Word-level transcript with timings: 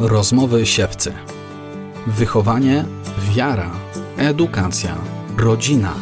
Rozmowy 0.00 0.66
siewcy. 0.66 1.12
Wychowanie, 2.06 2.84
wiara, 3.30 3.70
edukacja, 4.18 4.94
rodzina. 5.38 5.94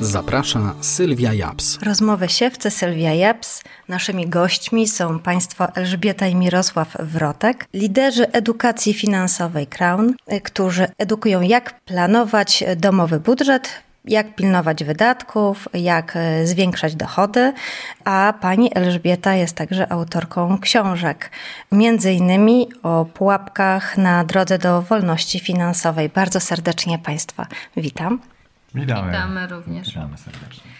Zaprasza 0.00 0.74
Sylwia 0.80 1.34
Japs. 1.34 1.78
Rozmowy 1.82 2.28
siewcy 2.28 2.70
Sylwia 2.70 3.14
Japs. 3.14 3.62
Naszymi 3.88 4.28
gośćmi 4.28 4.88
są 4.88 5.18
państwo 5.18 5.74
Elżbieta 5.74 6.26
i 6.26 6.34
Mirosław 6.34 6.96
Wrotek, 7.00 7.66
liderzy 7.74 8.32
edukacji 8.32 8.94
finansowej 8.94 9.66
Crown, 9.66 10.14
którzy 10.42 10.86
edukują 10.98 11.40
jak 11.40 11.80
planować 11.80 12.64
domowy 12.76 13.20
budżet, 13.20 13.68
jak 14.04 14.34
pilnować 14.34 14.84
wydatków, 14.84 15.68
jak 15.74 16.16
e, 16.16 16.46
zwiększać 16.46 16.96
dochody, 16.96 17.52
a 18.04 18.34
pani 18.40 18.70
Elżbieta 18.74 19.34
jest 19.34 19.56
także 19.56 19.92
autorką 19.92 20.58
książek, 20.58 21.30
między 21.72 22.12
innymi 22.12 22.68
o 22.82 23.04
pułapkach 23.04 23.98
na 23.98 24.24
drodze 24.24 24.58
do 24.58 24.82
wolności 24.82 25.40
finansowej. 25.40 26.08
Bardzo 26.08 26.40
serdecznie 26.40 26.98
Państwa 26.98 27.46
witam. 27.76 28.20
Witamy. 28.74 29.12
Witamy 29.12 29.46
również. 29.46 29.88
Witamy 29.88 30.18
serdecznie. 30.18 30.73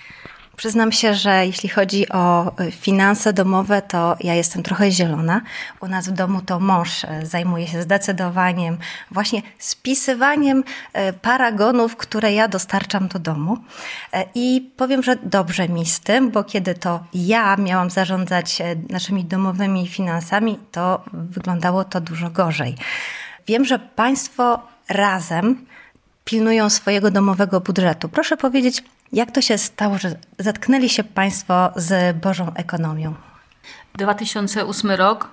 Przyznam 0.57 0.93
się, 0.93 1.15
że 1.15 1.47
jeśli 1.47 1.69
chodzi 1.69 2.09
o 2.09 2.53
e, 2.59 2.71
finanse 2.71 3.33
domowe, 3.33 3.83
to 3.83 4.17
ja 4.21 4.35
jestem 4.35 4.63
trochę 4.63 4.91
zielona. 4.91 5.41
U 5.81 5.89
nas 5.89 6.09
w 6.09 6.13
domu 6.13 6.43
to 6.43 6.61
mąż 6.61 7.05
e, 7.05 7.27
zajmuje 7.27 7.67
się 7.67 7.83
zdecydowaniem, 7.83 8.79
właśnie 9.11 9.43
spisywaniem 9.59 10.65
e, 10.93 11.13
paragonów, 11.13 11.97
które 11.97 12.33
ja 12.33 12.49
dostarczam 12.49 13.09
do 13.09 13.19
domu. 13.19 13.59
I 14.35 14.71
powiem, 14.77 15.03
że 15.03 15.17
dobrze 15.17 15.69
mi 15.69 15.87
z 15.87 16.01
tym, 16.01 16.31
bo 16.31 16.45
kiedy 16.45 16.75
to 16.75 17.01
ja 17.15 17.57
miałam 17.57 17.91
zarządzać 17.91 18.63
naszymi 18.91 19.25
domowymi 19.25 19.89
finansami, 19.89 20.59
to 20.73 21.03
wyglądało 21.13 21.85
to 21.85 22.01
dużo 22.01 22.31
gorzej. 22.31 22.77
Wiem, 23.47 23.65
że 23.65 23.79
Państwo 23.79 24.63
razem 24.89 25.67
pilnują 26.25 26.71
swojego 26.71 27.11
domowego 27.11 27.61
budżetu. 27.61 28.09
Proszę 28.09 28.37
powiedzieć, 28.37 28.85
jak 29.13 29.31
to 29.31 29.43
się 29.43 29.59
stało, 29.59 29.99
że 29.99 30.17
zatknęli 30.39 30.89
się 30.89 31.05
Państwo 31.05 31.73
z 31.77 32.17
Bożą 32.17 32.55
ekonomią? 32.55 33.15
2008 33.95 34.91
rok 34.91 35.29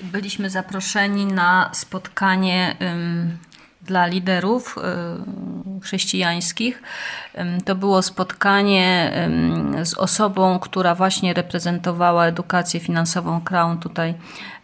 byliśmy 0.00 0.50
zaproszeni 0.50 1.26
na 1.26 1.70
spotkanie 1.72 2.76
dla 3.82 4.06
liderów 4.06 4.76
chrześcijańskich. 5.82 6.82
To 7.64 7.74
było 7.74 8.02
spotkanie 8.02 9.12
z 9.82 9.94
osobą, 9.94 10.58
która 10.58 10.94
właśnie 10.94 11.34
reprezentowała 11.34 12.26
edukację 12.26 12.80
finansową 12.80 13.40
Crown 13.40 13.78
tutaj 13.78 14.14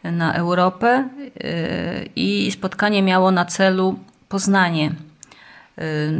na 0.04 0.34
Europę 0.34 1.08
y, 1.44 2.08
i 2.16 2.50
spotkanie 2.52 3.02
miało 3.02 3.30
na 3.30 3.44
celu 3.44 3.98
poznanie 4.28 4.92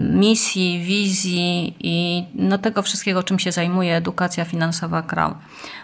misji, 0.01 0.81
wizji 0.81 1.77
i 1.81 2.25
no 2.34 2.59
tego 2.59 2.83
wszystkiego, 2.83 3.23
czym 3.23 3.39
się 3.39 3.53
zajmuje 3.53 3.97
edukacja 3.97 4.45
finansowa 4.45 5.03
Crown. 5.03 5.34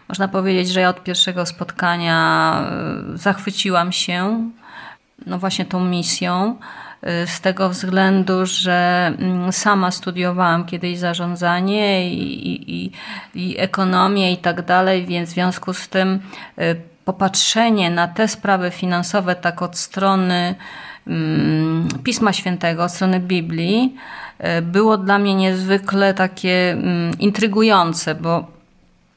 Można 0.08 0.28
powiedzieć, 0.28 0.68
że 0.68 0.80
ja 0.80 0.88
od 0.88 1.02
pierwszego 1.02 1.46
spotkania 1.46 2.60
y, 3.14 3.18
zachwyciłam 3.18 3.92
się 3.92 4.50
no 5.26 5.38
właśnie 5.38 5.64
tą 5.64 5.84
misją 5.84 6.56
y, 7.02 7.26
z 7.26 7.40
tego 7.40 7.68
względu, 7.68 8.46
że 8.46 9.12
mm, 9.18 9.52
sama 9.52 9.90
studiowałam 9.90 10.64
kiedyś 10.64 10.98
zarządzanie 10.98 12.14
i, 12.14 12.72
i, 12.84 12.92
i 13.34 13.58
ekonomię 13.58 14.32
i 14.32 14.36
tak 14.36 14.62
dalej, 14.62 15.06
więc 15.06 15.30
w 15.30 15.32
związku 15.32 15.72
z 15.72 15.88
tym 15.88 16.20
popatrzenie 17.04 17.90
na 17.90 18.08
te 18.08 18.28
sprawy 18.28 18.70
finansowe 18.70 19.36
tak 19.36 19.62
od 19.62 19.78
strony 19.78 20.54
Pisma 22.04 22.32
Świętego, 22.32 22.88
strony 22.88 23.20
Biblii, 23.20 23.96
e, 24.38 24.62
było 24.62 24.96
dla 24.96 25.18
mnie 25.18 25.34
niezwykle 25.34 26.14
takie 26.14 26.72
mm, 26.72 27.18
intrygujące, 27.18 28.14
bo 28.14 28.46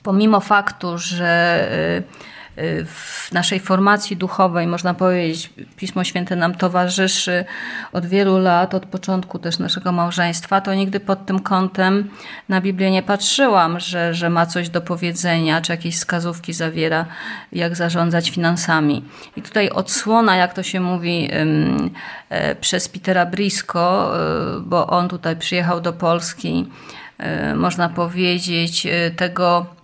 pomimo 0.03 0.39
faktu, 0.39 0.97
że 0.97 1.28
e, 1.72 2.36
w 2.85 3.31
naszej 3.31 3.59
formacji 3.59 4.18
duchowej, 4.18 4.68
można 4.68 4.94
powiedzieć, 4.94 5.50
Pismo 5.75 6.03
Święte 6.03 6.35
nam 6.35 6.56
towarzyszy 6.56 7.45
od 7.94 8.06
wielu 8.06 8.38
lat, 8.38 8.73
od 8.73 8.85
początku 8.85 9.40
też 9.40 9.59
naszego 9.59 9.91
małżeństwa, 9.91 10.62
to 10.62 10.73
nigdy 10.73 11.00
pod 11.00 11.25
tym 11.25 11.40
kątem 11.40 12.09
na 12.50 12.62
Biblię 12.62 12.91
nie 12.91 13.03
patrzyłam, 13.03 13.79
że, 13.79 14.13
że 14.13 14.29
ma 14.29 14.46
coś 14.46 14.69
do 14.69 14.81
powiedzenia, 14.81 15.62
czy 15.62 15.72
jakieś 15.72 15.96
wskazówki 15.96 16.53
zawiera, 16.53 17.06
jak 17.51 17.75
zarządzać 17.75 18.29
finansami. 18.29 19.06
I 19.35 19.41
tutaj 19.41 19.69
odsłona, 19.69 20.35
jak 20.35 20.53
to 20.53 20.63
się 20.63 20.79
mówi, 20.79 21.29
e, 22.29 22.56
przez 22.56 22.90
Petera 22.90 23.25
Brisco, 23.25 24.13
e, 24.16 24.59
bo 24.59 24.88
on 24.88 25.09
tutaj 25.09 25.35
przyjechał 25.35 25.81
do 25.81 25.94
Polski, 25.94 26.67
e, 27.17 27.56
można 27.56 27.90
powiedzieć, 27.90 28.88
tego 29.16 29.76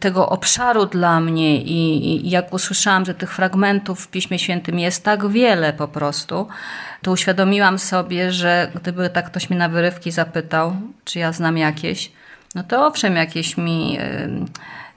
tego 0.00 0.28
obszaru 0.28 0.86
dla 0.86 1.20
mnie 1.20 1.62
i, 1.62 2.06
i, 2.26 2.30
jak 2.30 2.52
usłyszałam, 2.52 3.04
że 3.04 3.14
tych 3.14 3.34
fragmentów 3.34 4.00
w 4.00 4.08
Piśmie 4.08 4.38
Świętym 4.38 4.78
jest 4.78 5.04
tak 5.04 5.28
wiele 5.28 5.72
po 5.72 5.88
prostu, 5.88 6.48
to 7.02 7.12
uświadomiłam 7.12 7.78
sobie, 7.78 8.32
że 8.32 8.72
gdyby 8.74 9.10
tak 9.10 9.26
ktoś 9.26 9.50
mnie 9.50 9.58
na 9.58 9.68
wyrywki 9.68 10.10
zapytał, 10.10 10.76
czy 11.04 11.18
ja 11.18 11.32
znam 11.32 11.58
jakieś, 11.58 12.12
no 12.54 12.62
to 12.62 12.86
owszem, 12.86 13.16
jakieś 13.16 13.56
mi 13.56 13.98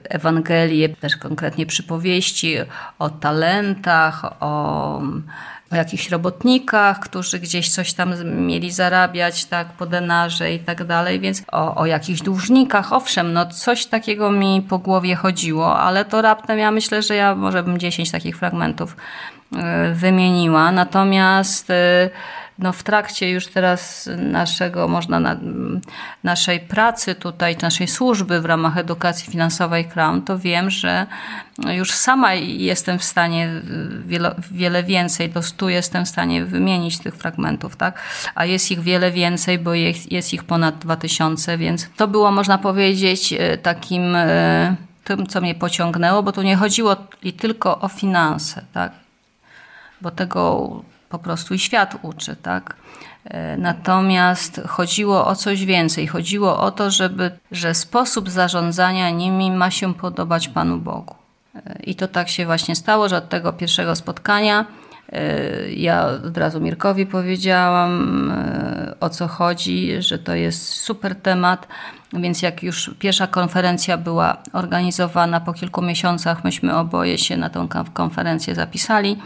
Ewangelie, 0.10 0.90
też 0.90 1.18
konkretnie 1.18 1.66
przypowieści 1.66 2.56
o 3.00 3.10
talentach, 3.10 4.26
o 4.40 5.02
o 5.72 5.76
jakichś 5.76 6.10
robotnikach, 6.10 7.00
którzy 7.00 7.40
gdzieś 7.40 7.70
coś 7.70 7.94
tam 7.94 8.14
mieli 8.26 8.72
zarabiać, 8.72 9.46
tak, 9.46 9.68
po 9.68 9.86
denarze 9.86 10.54
i 10.54 10.60
tak 10.60 10.84
dalej, 10.84 11.20
więc 11.20 11.44
o, 11.52 11.76
o 11.76 11.86
jakichś 11.86 12.22
dłużnikach, 12.22 12.94
owszem, 12.94 13.34
no 13.34 13.46
coś 13.46 13.86
takiego 13.86 14.32
mi 14.32 14.66
po 14.70 14.80
głowie 14.80 15.16
chodziło, 15.16 15.80
ale 15.80 16.06
to 16.06 16.22
raptem 16.22 16.60
ja 16.60 16.72
myślę, 16.72 17.02
że 17.02 17.16
ja 17.16 17.36
może 17.36 17.64
bym 17.64 17.78
10 17.78 18.12
takich 18.12 18.38
fragmentów 18.38 18.96
y, 19.56 19.94
wymieniła. 19.94 20.72
Natomiast 20.72 21.70
y, 21.70 22.10
no 22.62 22.74
w 22.74 22.84
trakcie 22.84 23.30
już 23.30 23.48
teraz 23.48 24.10
naszego, 24.18 24.88
można 24.88 25.20
na, 25.20 25.38
naszej 26.24 26.60
pracy 26.60 27.16
tutaj, 27.16 27.58
naszej 27.62 27.88
służby 27.88 28.42
w 28.42 28.46
ramach 28.46 28.78
edukacji 28.78 29.32
finansowej 29.32 29.86
Crown, 29.86 30.22
to 30.22 30.40
wiem, 30.40 30.70
że 30.70 31.08
już 31.68 31.92
sama 31.92 32.34
jestem 32.34 33.00
w 33.00 33.04
stanie 33.04 33.50
wiele, 34.06 34.36
wiele 34.52 34.84
więcej, 34.84 35.30
do 35.30 35.44
stu 35.44 35.70
jestem 35.70 36.06
w 36.06 36.10
stanie 36.10 36.46
wymienić 36.46 37.00
tych 37.00 37.16
fragmentów, 37.16 37.76
tak? 37.76 38.00
A 38.36 38.46
jest 38.46 38.72
ich 38.72 38.80
wiele 38.80 39.12
więcej, 39.12 39.60
bo 39.60 39.74
jest, 39.74 40.12
jest 40.12 40.34
ich 40.34 40.44
ponad 40.44 40.78
2000, 40.78 41.58
więc 41.58 41.90
to 41.98 42.08
było, 42.08 42.32
można 42.32 42.58
powiedzieć, 42.58 43.34
e, 43.34 43.58
takim 43.58 44.16
e, 44.16 44.76
tym, 45.04 45.28
co 45.28 45.42
mnie 45.42 45.56
pociągnęło, 45.56 46.24
bo 46.24 46.32
tu 46.32 46.42
nie 46.42 46.56
chodziło 46.56 46.96
tylko 47.38 47.80
o 47.80 47.88
finanse, 47.88 48.66
tak? 48.74 48.92
Bo 50.02 50.12
tego 50.12 50.70
po 51.12 51.20
prostu 51.20 51.54
i 51.54 51.60
świat 51.60 51.98
uczy, 52.02 52.36
tak? 52.36 52.76
E, 53.26 53.58
natomiast 53.58 54.62
chodziło 54.68 55.28
o 55.28 55.36
coś 55.36 55.66
więcej. 55.66 56.08
Chodziło 56.08 56.60
o 56.60 56.72
to, 56.72 56.92
żeby, 56.92 57.32
że 57.52 57.74
sposób 57.74 58.30
zarządzania 58.30 59.10
nimi 59.10 59.52
ma 59.52 59.72
się 59.72 59.94
podobać 59.94 60.48
Panu 60.48 60.78
Bogu. 60.78 61.16
E, 61.56 61.80
I 61.84 61.96
to 61.96 62.08
tak 62.08 62.30
się 62.30 62.46
właśnie 62.46 62.76
stało, 62.76 63.10
że 63.10 63.18
od 63.18 63.30
tego 63.30 63.54
pierwszego 63.54 63.96
spotkania 63.96 64.66
e, 65.10 65.72
ja 65.72 66.06
od 66.06 66.38
razu 66.38 66.62
Mirkowi 66.62 67.06
powiedziałam, 67.06 68.34
o 69.00 69.10
co 69.10 69.28
chodzi, 69.28 70.02
że 70.02 70.20
to 70.20 70.36
jest 70.36 70.68
super 70.68 71.16
temat. 71.16 71.68
Więc 72.14 72.42
jak 72.42 72.64
już 72.64 72.92
pierwsza 73.00 73.28
konferencja 73.28 73.98
była 73.98 74.38
organizowana 74.54 75.40
po 75.40 75.54
kilku 75.54 75.82
miesiącach, 75.82 76.44
myśmy 76.44 76.78
oboje 76.78 77.18
się 77.18 77.38
na 77.38 77.50
tą 77.50 77.68
konferencję 77.94 78.56
zapisali 78.56 79.18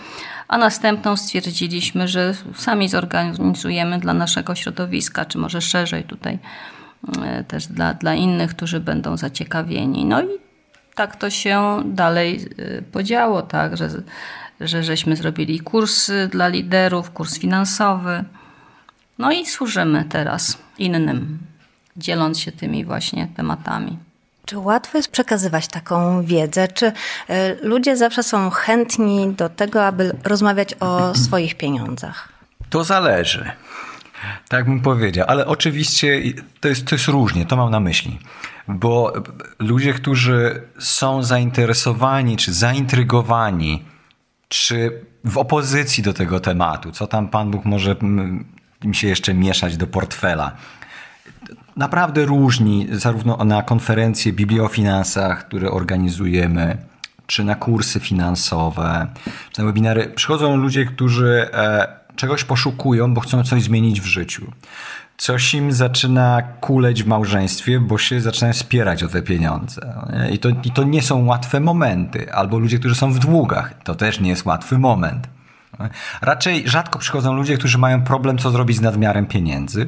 a 0.47 0.57
następną 0.57 1.17
stwierdziliśmy, 1.17 2.07
że 2.07 2.33
sami 2.55 2.89
zorganizujemy 2.89 3.99
dla 3.99 4.13
naszego 4.13 4.55
środowiska, 4.55 5.25
czy 5.25 5.37
może 5.37 5.61
szerzej 5.61 6.03
tutaj 6.03 6.39
e, 7.23 7.43
też 7.43 7.67
dla, 7.67 7.93
dla 7.93 8.13
innych, 8.13 8.55
którzy 8.55 8.79
będą 8.79 9.17
zaciekawieni. 9.17 10.05
No 10.05 10.21
i 10.21 10.27
tak 10.95 11.15
to 11.15 11.29
się 11.29 11.83
dalej 11.85 12.49
e, 12.57 12.81
podziało, 12.81 13.41
tak, 13.41 13.77
że, 13.77 13.89
że 14.59 14.83
żeśmy 14.83 15.15
zrobili 15.15 15.59
kursy 15.59 16.29
dla 16.31 16.47
liderów, 16.47 17.11
kurs 17.11 17.39
finansowy. 17.39 18.23
No 19.17 19.31
i 19.31 19.45
służymy 19.45 20.05
teraz 20.09 20.57
innym, 20.77 21.39
dzieląc 21.97 22.39
się 22.39 22.51
tymi 22.51 22.85
właśnie 22.85 23.27
tematami. 23.35 23.97
Czy 24.45 24.57
łatwo 24.57 24.97
jest 24.97 25.11
przekazywać 25.11 25.67
taką 25.67 26.23
wiedzę? 26.23 26.67
Czy 26.67 26.91
e, 27.29 27.55
ludzie 27.61 27.97
zawsze 27.97 28.23
są 28.23 28.49
chętni 28.49 29.33
do 29.33 29.49
tego, 29.49 29.85
aby 29.85 30.15
rozmawiać 30.23 30.75
o 30.79 31.15
swoich 31.15 31.57
pieniądzach? 31.57 32.29
To 32.69 32.83
zależy. 32.83 33.51
Tak 34.47 34.65
bym 34.65 34.81
powiedział, 34.81 35.25
ale 35.29 35.47
oczywiście 35.47 36.21
to 36.59 36.67
jest, 36.67 36.85
to 36.87 36.95
jest 36.95 37.07
różnie, 37.07 37.45
to 37.45 37.55
mam 37.55 37.71
na 37.71 37.79
myśli. 37.79 38.19
Bo 38.67 39.13
ludzie, 39.59 39.93
którzy 39.93 40.61
są 40.79 41.23
zainteresowani 41.23 42.37
czy 42.37 42.53
zaintrygowani 42.53 43.83
czy 44.47 45.05
w 45.23 45.37
opozycji 45.37 46.03
do 46.03 46.13
tego 46.13 46.39
tematu, 46.39 46.91
co 46.91 47.07
tam 47.07 47.27
Pan 47.27 47.51
Bóg 47.51 47.65
może 47.65 47.95
mi 48.83 48.95
się 48.95 49.07
jeszcze 49.07 49.33
mieszać 49.33 49.77
do 49.77 49.87
portfela. 49.87 50.51
Naprawdę 51.75 52.25
różni, 52.25 52.87
zarówno 52.91 53.37
na 53.37 53.63
konferencje 53.63 54.33
Biblii 54.33 54.59
o 54.59 54.67
finansach, 54.67 55.47
które 55.47 55.71
organizujemy, 55.71 56.77
czy 57.27 57.43
na 57.43 57.55
kursy 57.55 57.99
finansowe, 57.99 59.07
czy 59.51 59.61
na 59.61 59.65
webinary, 59.65 60.07
przychodzą 60.15 60.55
ludzie, 60.55 60.85
którzy 60.85 61.49
e, 61.53 61.87
czegoś 62.15 62.43
poszukują, 62.43 63.13
bo 63.13 63.21
chcą 63.21 63.43
coś 63.43 63.63
zmienić 63.63 64.01
w 64.01 64.05
życiu. 64.05 64.51
Coś 65.17 65.53
im 65.53 65.71
zaczyna 65.71 66.41
kuleć 66.41 67.03
w 67.03 67.07
małżeństwie, 67.07 67.79
bo 67.79 67.97
się 67.97 68.21
zaczynają 68.21 68.53
spierać 68.53 69.03
o 69.03 69.07
te 69.07 69.21
pieniądze. 69.21 69.93
I 70.31 70.39
to, 70.39 70.49
I 70.49 70.71
to 70.71 70.83
nie 70.83 71.01
są 71.01 71.25
łatwe 71.25 71.59
momenty. 71.59 72.33
Albo 72.33 72.59
ludzie, 72.59 72.79
którzy 72.79 72.95
są 72.95 73.13
w 73.13 73.19
długach. 73.19 73.73
To 73.83 73.95
też 73.95 74.19
nie 74.19 74.29
jest 74.29 74.45
łatwy 74.45 74.77
moment. 74.77 75.27
Raczej 76.21 76.69
rzadko 76.69 76.99
przychodzą 76.99 77.33
ludzie, 77.33 77.57
którzy 77.57 77.77
mają 77.77 78.01
problem, 78.01 78.37
co 78.37 78.51
zrobić 78.51 78.77
z 78.77 78.81
nadmiarem 78.81 79.25
pieniędzy 79.25 79.87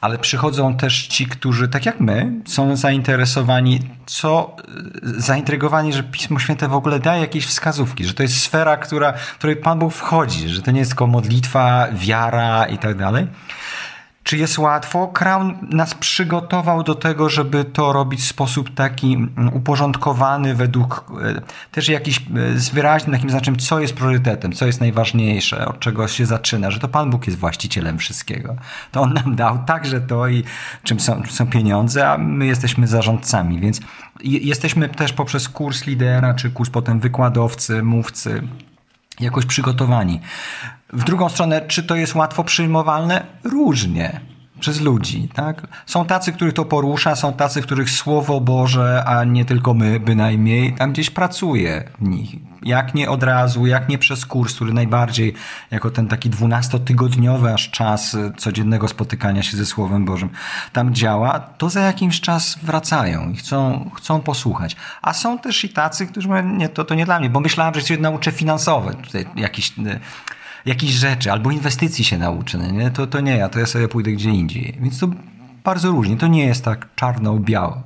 ale 0.00 0.18
przychodzą 0.18 0.76
też 0.76 1.06
ci, 1.06 1.26
którzy, 1.26 1.68
tak 1.68 1.86
jak 1.86 2.00
my, 2.00 2.32
są 2.44 2.76
zainteresowani, 2.76 3.80
co, 4.06 4.56
zaintrygowani, 5.02 5.92
że 5.92 6.02
Pismo 6.02 6.38
Święte 6.38 6.68
w 6.68 6.74
ogóle 6.74 7.00
daje 7.00 7.20
jakieś 7.20 7.46
wskazówki, 7.46 8.04
że 8.04 8.14
to 8.14 8.22
jest 8.22 8.40
sfera, 8.40 8.76
która, 8.76 9.12
w 9.12 9.38
której 9.38 9.56
Pan 9.56 9.78
Bóg 9.78 9.92
wchodzi, 9.92 10.48
że 10.48 10.62
to 10.62 10.70
nie 10.70 10.78
jest 10.78 10.90
tylko 10.90 11.06
modlitwa, 11.06 11.88
wiara 11.92 12.66
i 12.66 12.78
tak 12.78 12.96
dalej. 12.96 13.26
Czy 14.22 14.36
jest 14.36 14.58
łatwo? 14.58 15.08
Crown 15.08 15.54
nas 15.70 15.94
przygotował 15.94 16.82
do 16.82 16.94
tego, 16.94 17.28
żeby 17.28 17.64
to 17.64 17.92
robić 17.92 18.20
w 18.20 18.26
sposób 18.26 18.74
taki 18.74 19.14
mm, 19.14 19.54
uporządkowany, 19.54 20.54
według 20.54 21.04
e, 21.22 21.42
też 21.70 21.88
jakiś 21.88 22.18
e, 22.18 22.22
z 22.58 22.68
wyraźnym 22.68 23.12
takim 23.12 23.30
znaczem, 23.30 23.56
co 23.56 23.80
jest 23.80 23.94
priorytetem, 23.94 24.52
co 24.52 24.66
jest 24.66 24.80
najważniejsze, 24.80 25.68
od 25.68 25.80
czego 25.80 26.08
się 26.08 26.26
zaczyna, 26.26 26.70
że 26.70 26.78
to 26.78 26.88
Pan 26.88 27.10
Bóg 27.10 27.26
jest 27.26 27.38
właścicielem 27.38 27.98
wszystkiego. 27.98 28.56
To 28.92 29.00
On 29.00 29.12
nam 29.12 29.36
dał 29.36 29.64
także 29.64 30.00
to 30.00 30.28
i 30.28 30.44
czym 30.82 31.00
są, 31.00 31.22
są 31.30 31.46
pieniądze, 31.46 32.10
a 32.10 32.18
my 32.18 32.46
jesteśmy 32.46 32.86
zarządcami, 32.86 33.60
więc 33.60 33.80
jesteśmy 34.24 34.88
też 34.88 35.12
poprzez 35.12 35.48
kurs 35.48 35.86
lidera, 35.86 36.34
czy 36.34 36.50
kurs 36.50 36.70
potem 36.70 37.00
wykładowcy, 37.00 37.82
mówcy, 37.82 38.42
jakoś 39.20 39.46
przygotowani. 39.46 40.20
W 40.92 41.04
drugą 41.04 41.28
stronę, 41.28 41.60
czy 41.60 41.82
to 41.82 41.96
jest 41.96 42.14
łatwo 42.14 42.44
przyjmowalne? 42.44 43.26
Różnie 43.44 44.20
przez 44.60 44.80
ludzi. 44.80 45.28
Tak? 45.34 45.66
Są 45.86 46.04
tacy, 46.04 46.32
których 46.32 46.54
to 46.54 46.64
porusza, 46.64 47.16
są 47.16 47.32
tacy, 47.32 47.62
których 47.62 47.90
Słowo 47.90 48.40
Boże, 48.40 49.04
a 49.06 49.24
nie 49.24 49.44
tylko 49.44 49.74
my 49.74 50.00
bynajmniej, 50.00 50.72
tam 50.72 50.92
gdzieś 50.92 51.10
pracuje 51.10 51.84
w 52.00 52.08
nich. 52.08 52.30
Jak 52.62 52.94
nie 52.94 53.10
od 53.10 53.22
razu, 53.22 53.66
jak 53.66 53.88
nie 53.88 53.98
przez 53.98 54.26
kurs, 54.26 54.54
który 54.54 54.72
najbardziej 54.72 55.34
jako 55.70 55.90
ten 55.90 56.08
taki 56.08 56.30
dwunastotygodniowy 56.30 57.54
aż 57.54 57.70
czas 57.70 58.16
codziennego 58.36 58.88
spotykania 58.88 59.42
się 59.42 59.56
ze 59.56 59.66
Słowem 59.66 60.04
Bożym 60.04 60.30
tam 60.72 60.94
działa, 60.94 61.40
to 61.40 61.70
za 61.70 61.80
jakimś 61.80 62.20
czas 62.20 62.58
wracają 62.62 63.30
i 63.30 63.36
chcą, 63.36 63.90
chcą 63.94 64.20
posłuchać. 64.20 64.76
A 65.02 65.12
są 65.12 65.38
też 65.38 65.64
i 65.64 65.68
tacy, 65.68 66.06
którzy 66.06 66.28
mówią, 66.28 66.42
nie, 66.42 66.68
to, 66.68 66.84
to 66.84 66.94
nie 66.94 67.04
dla 67.04 67.18
mnie, 67.18 67.30
bo 67.30 67.40
myślałem, 67.40 67.74
że 67.74 67.80
się 67.80 67.96
nauczę 67.96 68.32
finansowe. 68.32 68.94
Tutaj 68.94 69.26
jakiś 69.36 69.72
jakichś 70.66 70.92
rzeczy, 70.92 71.32
albo 71.32 71.50
inwestycji 71.50 72.04
się 72.04 72.18
nauczę, 72.18 72.58
no 72.58 72.70
nie? 72.70 72.90
To, 72.90 73.06
to 73.06 73.20
nie 73.20 73.36
ja, 73.36 73.48
to 73.48 73.58
ja 73.58 73.66
sobie 73.66 73.88
pójdę 73.88 74.12
gdzie 74.12 74.30
indziej. 74.30 74.78
Więc 74.80 75.00
to 75.00 75.08
bardzo 75.64 75.90
różnie, 75.90 76.16
to 76.16 76.26
nie 76.26 76.46
jest 76.46 76.64
tak 76.64 76.94
czarno-biało. 76.94 77.82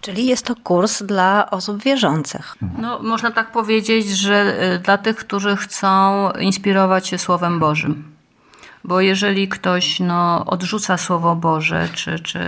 Czyli 0.00 0.26
jest 0.26 0.46
to 0.46 0.54
kurs 0.56 1.02
dla 1.02 1.50
osób 1.50 1.82
wierzących. 1.82 2.56
No, 2.78 2.98
można 3.02 3.30
tak 3.30 3.52
powiedzieć, 3.52 4.08
że 4.08 4.62
y, 4.74 4.78
dla 4.78 4.98
tych, 4.98 5.16
którzy 5.16 5.56
chcą 5.56 6.30
inspirować 6.30 7.08
się 7.08 7.18
Słowem 7.18 7.58
Bożym. 7.58 8.12
Bo 8.84 9.00
jeżeli 9.00 9.48
ktoś 9.48 10.00
no, 10.00 10.44
odrzuca 10.46 10.96
Słowo 10.96 11.36
Boże, 11.36 11.88
czy, 11.94 12.18
czy, 12.18 12.40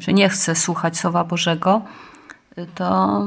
czy 0.00 0.12
nie 0.12 0.28
chce 0.28 0.54
słuchać 0.54 0.98
Słowa 0.98 1.24
Bożego, 1.24 1.82
y, 2.58 2.66
to 2.74 3.22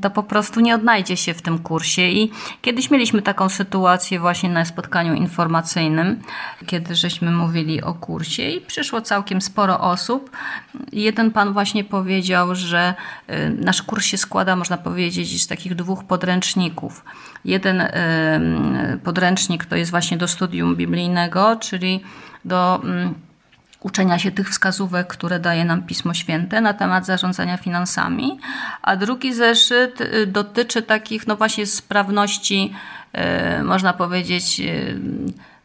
to 0.00 0.10
po 0.10 0.22
prostu 0.22 0.60
nie 0.60 0.74
odnajdzie 0.74 1.16
się 1.16 1.34
w 1.34 1.42
tym 1.42 1.58
kursie. 1.58 2.02
I 2.02 2.30
kiedyś 2.62 2.90
mieliśmy 2.90 3.22
taką 3.22 3.48
sytuację 3.48 4.20
właśnie 4.20 4.48
na 4.48 4.64
spotkaniu 4.64 5.14
informacyjnym, 5.14 6.20
kiedy 6.66 6.94
żeśmy 6.94 7.30
mówili 7.30 7.82
o 7.82 7.94
kursie 7.94 8.42
i 8.42 8.60
przyszło 8.60 9.00
całkiem 9.00 9.40
sporo 9.40 9.80
osób. 9.80 10.30
Jeden 10.92 11.30
pan 11.30 11.52
właśnie 11.52 11.84
powiedział, 11.84 12.54
że 12.54 12.94
y, 13.30 13.56
nasz 13.60 13.82
kurs 13.82 14.04
się 14.04 14.18
składa, 14.18 14.56
można 14.56 14.76
powiedzieć, 14.78 15.42
z 15.42 15.46
takich 15.46 15.74
dwóch 15.74 16.04
podręczników. 16.04 17.04
Jeden 17.44 17.80
y, 17.80 17.90
podręcznik 19.04 19.64
to 19.64 19.76
jest 19.76 19.90
właśnie 19.90 20.16
do 20.16 20.28
studium 20.28 20.76
biblijnego, 20.76 21.56
czyli 21.56 22.00
do 22.44 22.80
mm, 22.84 23.14
uczenia 23.80 24.18
się 24.18 24.30
tych 24.30 24.50
wskazówek, 24.50 25.06
które 25.06 25.40
daje 25.40 25.64
nam 25.64 25.82
Pismo 25.82 26.14
Święte 26.14 26.60
na 26.60 26.74
temat 26.74 27.06
zarządzania 27.06 27.56
finansami, 27.56 28.38
a 28.82 28.96
drugi 28.96 29.34
zeszyt 29.34 30.00
y, 30.00 30.26
dotyczy 30.26 30.82
takich, 30.82 31.26
no 31.26 31.36
właśnie, 31.36 31.66
sprawności, 31.66 32.74
y, 33.60 33.62
można 33.62 33.92
powiedzieć, 33.92 34.60
y, 34.60 35.00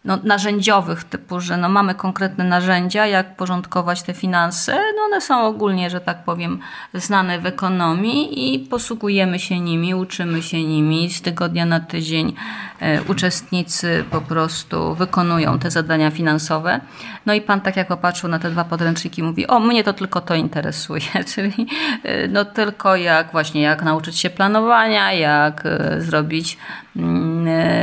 no, 0.05 0.17
narzędziowych, 0.23 1.03
typu, 1.03 1.39
że 1.39 1.57
no, 1.57 1.69
mamy 1.69 1.95
konkretne 1.95 2.43
narzędzia, 2.43 3.05
jak 3.05 3.35
porządkować 3.35 4.03
te 4.03 4.13
finanse. 4.13 4.71
No, 4.95 5.01
one 5.05 5.21
są 5.21 5.45
ogólnie, 5.45 5.89
że 5.89 6.01
tak 6.01 6.23
powiem, 6.23 6.59
znane 6.93 7.39
w 7.39 7.45
ekonomii 7.45 8.55
i 8.55 8.59
posługujemy 8.59 9.39
się 9.39 9.59
nimi, 9.59 9.95
uczymy 9.95 10.41
się 10.41 10.63
nimi. 10.63 11.09
Z 11.09 11.21
tygodnia 11.21 11.65
na 11.65 11.79
tydzień 11.79 12.35
e, 12.79 13.01
uczestnicy 13.03 14.03
po 14.11 14.21
prostu 14.21 14.95
wykonują 14.95 15.59
te 15.59 15.71
zadania 15.71 16.11
finansowe. 16.11 16.79
No 17.25 17.33
i 17.33 17.41
pan 17.41 17.61
tak 17.61 17.77
jak 17.77 17.87
popatrzył 17.87 18.29
na 18.29 18.39
te 18.39 18.49
dwa 18.49 18.63
podręczniki 18.63 19.23
mówi, 19.23 19.47
o 19.47 19.59
mnie 19.59 19.83
to 19.83 19.93
tylko 19.93 20.21
to 20.21 20.35
interesuje, 20.35 21.23
czyli 21.35 21.67
e, 22.03 22.27
no 22.27 22.45
tylko 22.45 22.95
jak 22.95 23.31
właśnie 23.31 23.61
jak 23.61 23.83
nauczyć 23.83 24.19
się 24.19 24.29
planowania, 24.29 25.13
jak 25.13 25.65
e, 25.65 26.01
zrobić 26.01 26.57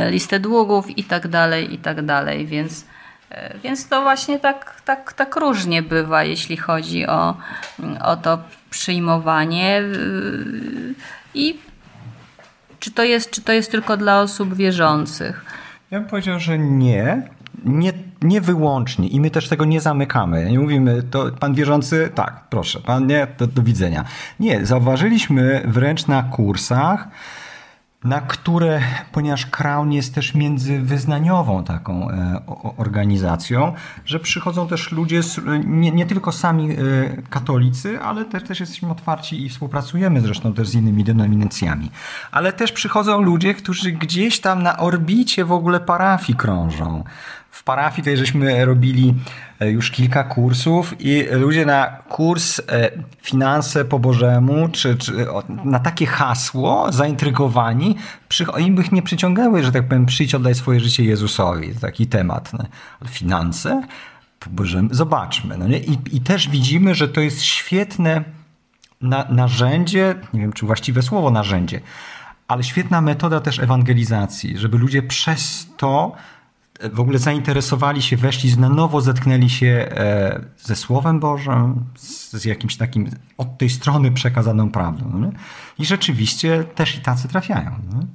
listę 0.09 0.39
długów 0.39 0.97
i 0.97 1.03
tak 1.03 1.27
dalej, 1.27 1.73
i 1.73 1.77
tak 1.77 2.05
dalej, 2.05 2.47
więc 2.47 2.85
więc 3.63 3.87
to 3.87 4.01
właśnie 4.01 4.39
tak, 4.39 4.81
tak, 4.85 5.13
tak 5.13 5.35
różnie 5.35 5.81
bywa, 5.81 6.23
jeśli 6.23 6.57
chodzi 6.57 7.07
o, 7.07 7.37
o 8.01 8.15
to 8.15 8.39
przyjmowanie. 8.69 9.81
I 11.33 11.59
czy 12.79 12.91
to, 12.91 13.03
jest, 13.03 13.31
czy 13.31 13.41
to 13.41 13.51
jest 13.51 13.71
tylko 13.71 13.97
dla 13.97 14.21
osób 14.21 14.55
wierzących? 14.55 15.45
Ja 15.91 15.99
bym 15.99 16.09
powiedział, 16.09 16.39
że 16.39 16.59
nie. 16.59 17.29
Nie, 17.65 17.93
nie 18.21 18.41
wyłącznie 18.41 19.07
i 19.07 19.19
my 19.19 19.31
też 19.31 19.49
tego 19.49 19.65
nie 19.65 19.81
zamykamy. 19.81 20.51
Nie 20.51 20.59
mówimy, 20.59 21.03
to 21.03 21.31
pan 21.39 21.53
wierzący, 21.53 22.09
tak, 22.15 22.43
proszę, 22.49 22.79
pan 22.79 23.07
nie, 23.07 23.27
do, 23.37 23.47
do 23.47 23.61
widzenia. 23.61 24.05
Nie, 24.39 24.65
zauważyliśmy 24.65 25.61
wręcz 25.65 26.07
na 26.07 26.23
kursach, 26.23 27.07
na 28.03 28.21
które, 28.21 28.81
ponieważ 29.11 29.45
Crown 29.45 29.91
jest 29.91 30.15
też 30.15 30.35
międzywyznaniową 30.35 31.63
taką 31.63 32.11
e, 32.11 32.41
organizacją, 32.77 33.73
że 34.05 34.19
przychodzą 34.19 34.67
też 34.67 34.91
ludzie, 34.91 35.21
nie, 35.65 35.91
nie 35.91 36.05
tylko 36.05 36.31
sami 36.31 36.71
e, 36.71 36.75
katolicy, 37.29 38.01
ale 38.01 38.25
też, 38.25 38.43
też 38.43 38.59
jesteśmy 38.59 38.91
otwarci 38.91 39.45
i 39.45 39.49
współpracujemy 39.49 40.21
zresztą 40.21 40.53
też 40.53 40.69
z 40.69 40.75
innymi 40.75 41.03
denominacjami. 41.03 41.91
Ale 42.31 42.53
też 42.53 42.71
przychodzą 42.71 43.21
ludzie, 43.21 43.53
którzy 43.53 43.91
gdzieś 43.91 44.39
tam 44.39 44.63
na 44.63 44.77
orbicie 44.77 45.45
w 45.45 45.51
ogóle 45.51 45.79
parafii 45.79 46.37
krążą. 46.37 47.03
W 47.59 47.63
parafii 47.63 48.03
tej 48.03 48.17
żeśmy 48.17 48.65
robili 48.65 49.13
e, 49.59 49.71
już 49.71 49.91
kilka 49.91 50.23
kursów 50.23 50.93
i 50.99 51.25
ludzie 51.31 51.65
na 51.65 51.87
kurs 51.87 52.59
e, 52.59 52.91
finanse 53.21 53.85
po 53.85 53.99
Bożemu, 53.99 54.69
czy, 54.69 54.95
czy 54.97 55.11
na 55.63 55.79
takie 55.79 56.05
hasło 56.05 56.91
zaintrygowani, 56.91 57.95
im 58.57 58.75
bych 58.75 58.91
nie 58.91 59.01
przyciągały, 59.01 59.63
że 59.63 59.71
tak 59.71 59.87
powiem, 59.87 60.05
przyjdź 60.05 60.35
oddaj 60.35 60.55
swoje 60.55 60.79
życie 60.79 61.03
Jezusowi. 61.03 61.75
Taki 61.75 62.07
temat. 62.07 62.51
Finanse 63.07 63.81
po 64.39 64.49
Bożemu, 64.49 64.89
zobaczmy. 64.91 65.57
No? 65.57 65.67
I, 65.67 65.97
I 66.11 66.21
też 66.21 66.49
widzimy, 66.49 66.95
że 66.95 67.07
to 67.07 67.21
jest 67.21 67.41
świetne 67.41 68.23
na, 69.01 69.25
narzędzie, 69.29 70.15
nie 70.33 70.41
wiem 70.41 70.53
czy 70.53 70.65
właściwe 70.65 71.01
słowo 71.01 71.31
narzędzie, 71.31 71.81
ale 72.47 72.63
świetna 72.63 73.01
metoda 73.01 73.41
też 73.41 73.59
ewangelizacji, 73.59 74.57
żeby 74.57 74.77
ludzie 74.77 75.03
przez 75.03 75.67
to 75.77 76.15
w 76.83 76.99
ogóle 76.99 77.19
zainteresowali 77.19 78.01
się, 78.01 78.17
weszli, 78.17 78.57
na 78.57 78.69
nowo 78.69 79.01
zetknęli 79.01 79.49
się 79.49 79.67
e, 79.67 80.41
ze 80.57 80.75
Słowem 80.75 81.19
Bożym, 81.19 81.85
z 82.31 82.45
jakimś 82.45 82.77
takim 82.77 83.09
od 83.37 83.57
tej 83.57 83.69
strony 83.69 84.11
przekazaną 84.11 84.71
prawdą. 84.71 85.19
Nie? 85.19 85.31
I 85.79 85.85
rzeczywiście 85.85 86.63
też 86.63 86.95
i 86.95 87.01
tacy 87.01 87.27
trafiają. 87.27 87.71
Nie? 87.93 88.07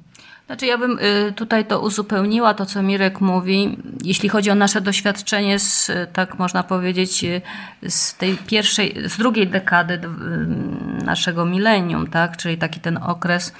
Znaczy 0.45 0.65
ja 0.65 0.77
bym 0.77 0.99
y, 0.99 1.33
tutaj 1.35 1.65
to 1.65 1.81
uzupełniła, 1.81 2.53
to 2.53 2.65
co 2.65 2.83
Mirek 2.83 3.21
mówi, 3.21 3.77
jeśli 4.03 4.29
chodzi 4.29 4.51
o 4.51 4.55
nasze 4.55 4.81
doświadczenie 4.81 5.59
z, 5.59 5.91
tak 6.13 6.39
można 6.39 6.63
powiedzieć, 6.63 7.23
y, 7.23 7.41
z 7.89 8.15
tej 8.15 8.37
pierwszej, 8.37 9.09
z 9.09 9.17
drugiej 9.17 9.47
dekady 9.47 9.93
y, 9.93 9.99
naszego 11.05 11.45
milenium, 11.45 12.07
tak, 12.07 12.37
czyli 12.37 12.57
taki 12.57 12.79
ten 12.79 12.97
okres 12.97 13.53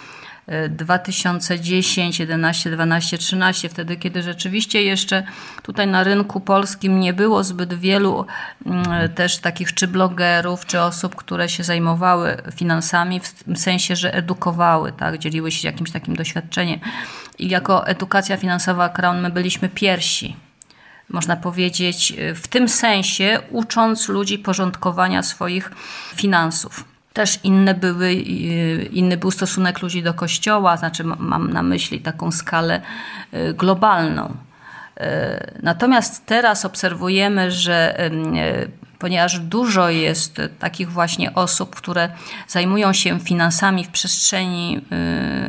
2010, 0.70 2.20
11, 2.20 2.72
12, 2.72 3.18
13, 3.18 3.70
wtedy 3.70 3.98
kiedy 3.98 4.24
rzeczywiście 4.24 4.84
jeszcze 4.84 5.24
tutaj 5.64 5.88
na 5.88 6.04
rynku 6.04 6.40
polskim 6.40 7.00
nie 7.00 7.14
było 7.14 7.44
zbyt 7.44 7.74
wielu 7.74 8.26
mm, 8.66 9.10
też 9.10 9.38
takich 9.38 9.74
czy 9.74 9.88
blogerów, 9.88 10.66
czy 10.66 10.82
osób, 10.82 11.16
które 11.16 11.50
się 11.50 11.64
zajmowały 11.64 12.38
finansami 12.56 13.22
w 13.48 13.58
sensie, 13.58 13.96
że 13.96 14.14
edukowały, 14.14 14.92
tak, 14.92 15.18
dzieliły 15.18 15.52
się 15.52 15.68
jakimś 15.68 15.92
takim 15.92 16.16
doświadczeniem. 16.16 16.80
I 17.40 17.50
jako 17.50 17.88
edukacja 17.88 18.38
finansowa 18.38 18.90
Crown 18.90 19.22
my 19.22 19.30
byliśmy 19.30 19.70
pierwsi 19.70 20.36
można 21.10 21.36
powiedzieć, 21.36 22.14
w 22.36 22.48
tym 22.48 22.70
sensie 22.70 23.40
ucząc 23.50 24.10
ludzi 24.10 24.40
porządkowania 24.40 25.24
swoich 25.24 25.72
finansów. 26.16 26.95
Też 27.16 27.40
inne 27.44 27.74
były, 27.74 28.14
inny 28.92 29.18
był 29.18 29.32
stosunek 29.32 29.82
ludzi 29.82 30.04
do 30.04 30.14
kościoła, 30.14 30.78
znaczy 30.78 31.04
mam 31.04 31.54
na 31.54 31.64
myśli 31.64 32.02
taką 32.02 32.32
skalę 32.32 32.82
y, 33.34 33.54
globalną. 33.54 34.26
Y, 34.28 35.04
natomiast 35.64 36.26
teraz 36.26 36.66
obserwujemy, 36.66 37.52
że 37.52 38.10
ponieważ 39.00 39.40
dużo 39.40 39.90
jest 39.90 40.42
takich 40.60 40.92
właśnie 40.92 41.34
osób, 41.34 41.76
które 41.76 42.10
zajmują 42.48 42.94
się 42.94 43.20
finansami 43.20 43.84
w 43.84 43.90
przestrzeni 43.90 44.82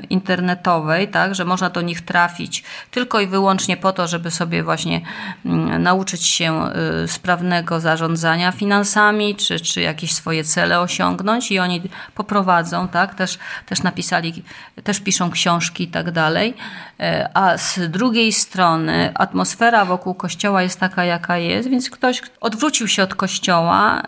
y, 0.02 0.06
internetowej, 0.06 1.08
tak, 1.08 1.34
że 1.34 1.44
można 1.44 1.70
do 1.70 1.80
nich 1.80 2.00
trafić 2.00 2.64
tylko 2.90 3.20
i 3.20 3.26
wyłącznie 3.26 3.76
po 3.76 3.92
to, 3.92 4.08
żeby 4.08 4.30
sobie 4.30 4.62
właśnie 4.62 5.00
mm, 5.44 5.82
nauczyć 5.82 6.24
się 6.24 6.70
y, 7.04 7.08
sprawnego 7.08 7.80
zarządzania 7.80 8.52
finansami, 8.52 9.36
czy, 9.36 9.60
czy 9.60 9.80
jakieś 9.80 10.12
swoje 10.12 10.44
cele 10.44 10.80
osiągnąć 10.80 11.50
i 11.50 11.58
oni 11.58 11.82
poprowadzą, 12.14 12.88
tak, 12.88 13.14
też, 13.14 13.38
też 13.66 13.82
napisali, 13.82 14.42
też 14.84 15.00
piszą 15.00 15.30
książki 15.30 15.84
i 15.84 15.88
tak 15.88 16.10
dalej. 16.10 16.54
E, 17.00 17.30
a 17.34 17.58
z 17.58 17.90
drugiej 17.90 18.32
strony 18.32 19.12
atmosfera 19.14 19.84
wokół 19.84 20.14
kościoła 20.14 20.62
jest 20.62 20.80
taka, 20.80 21.04
jaka 21.04 21.38
jest, 21.38 21.68
więc 21.68 21.90
ktoś 21.90 22.22
odwrócił 22.40 22.88
się 22.88 23.02
od 23.02 23.14
kościoła, 23.14 23.35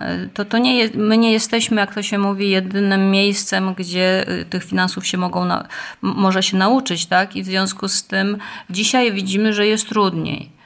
e, 0.01 0.29
to, 0.35 0.45
to 0.45 0.59
nie 0.59 0.77
jest, 0.79 0.95
my 0.95 1.19
nie 1.19 1.33
jesteśmy, 1.33 1.81
jak 1.81 1.95
to 1.95 2.03
się 2.03 2.19
mówi, 2.19 2.51
jedynym 2.51 3.11
miejscem, 3.11 3.75
gdzie 3.75 4.29
e, 4.29 4.45
tych 4.45 4.65
finansów 4.65 5.07
się 5.07 5.19
mogą, 5.19 5.45
na, 5.45 5.69
może 6.03 6.43
się 6.43 6.57
nauczyć, 6.57 7.07
tak? 7.07 7.37
I 7.37 7.43
w 7.43 7.47
związku 7.47 7.89
z 7.89 8.05
tym 8.05 8.39
dzisiaj 8.71 9.13
widzimy, 9.13 9.53
że 9.53 9.67
jest 9.67 9.89
trudniej 9.89 10.59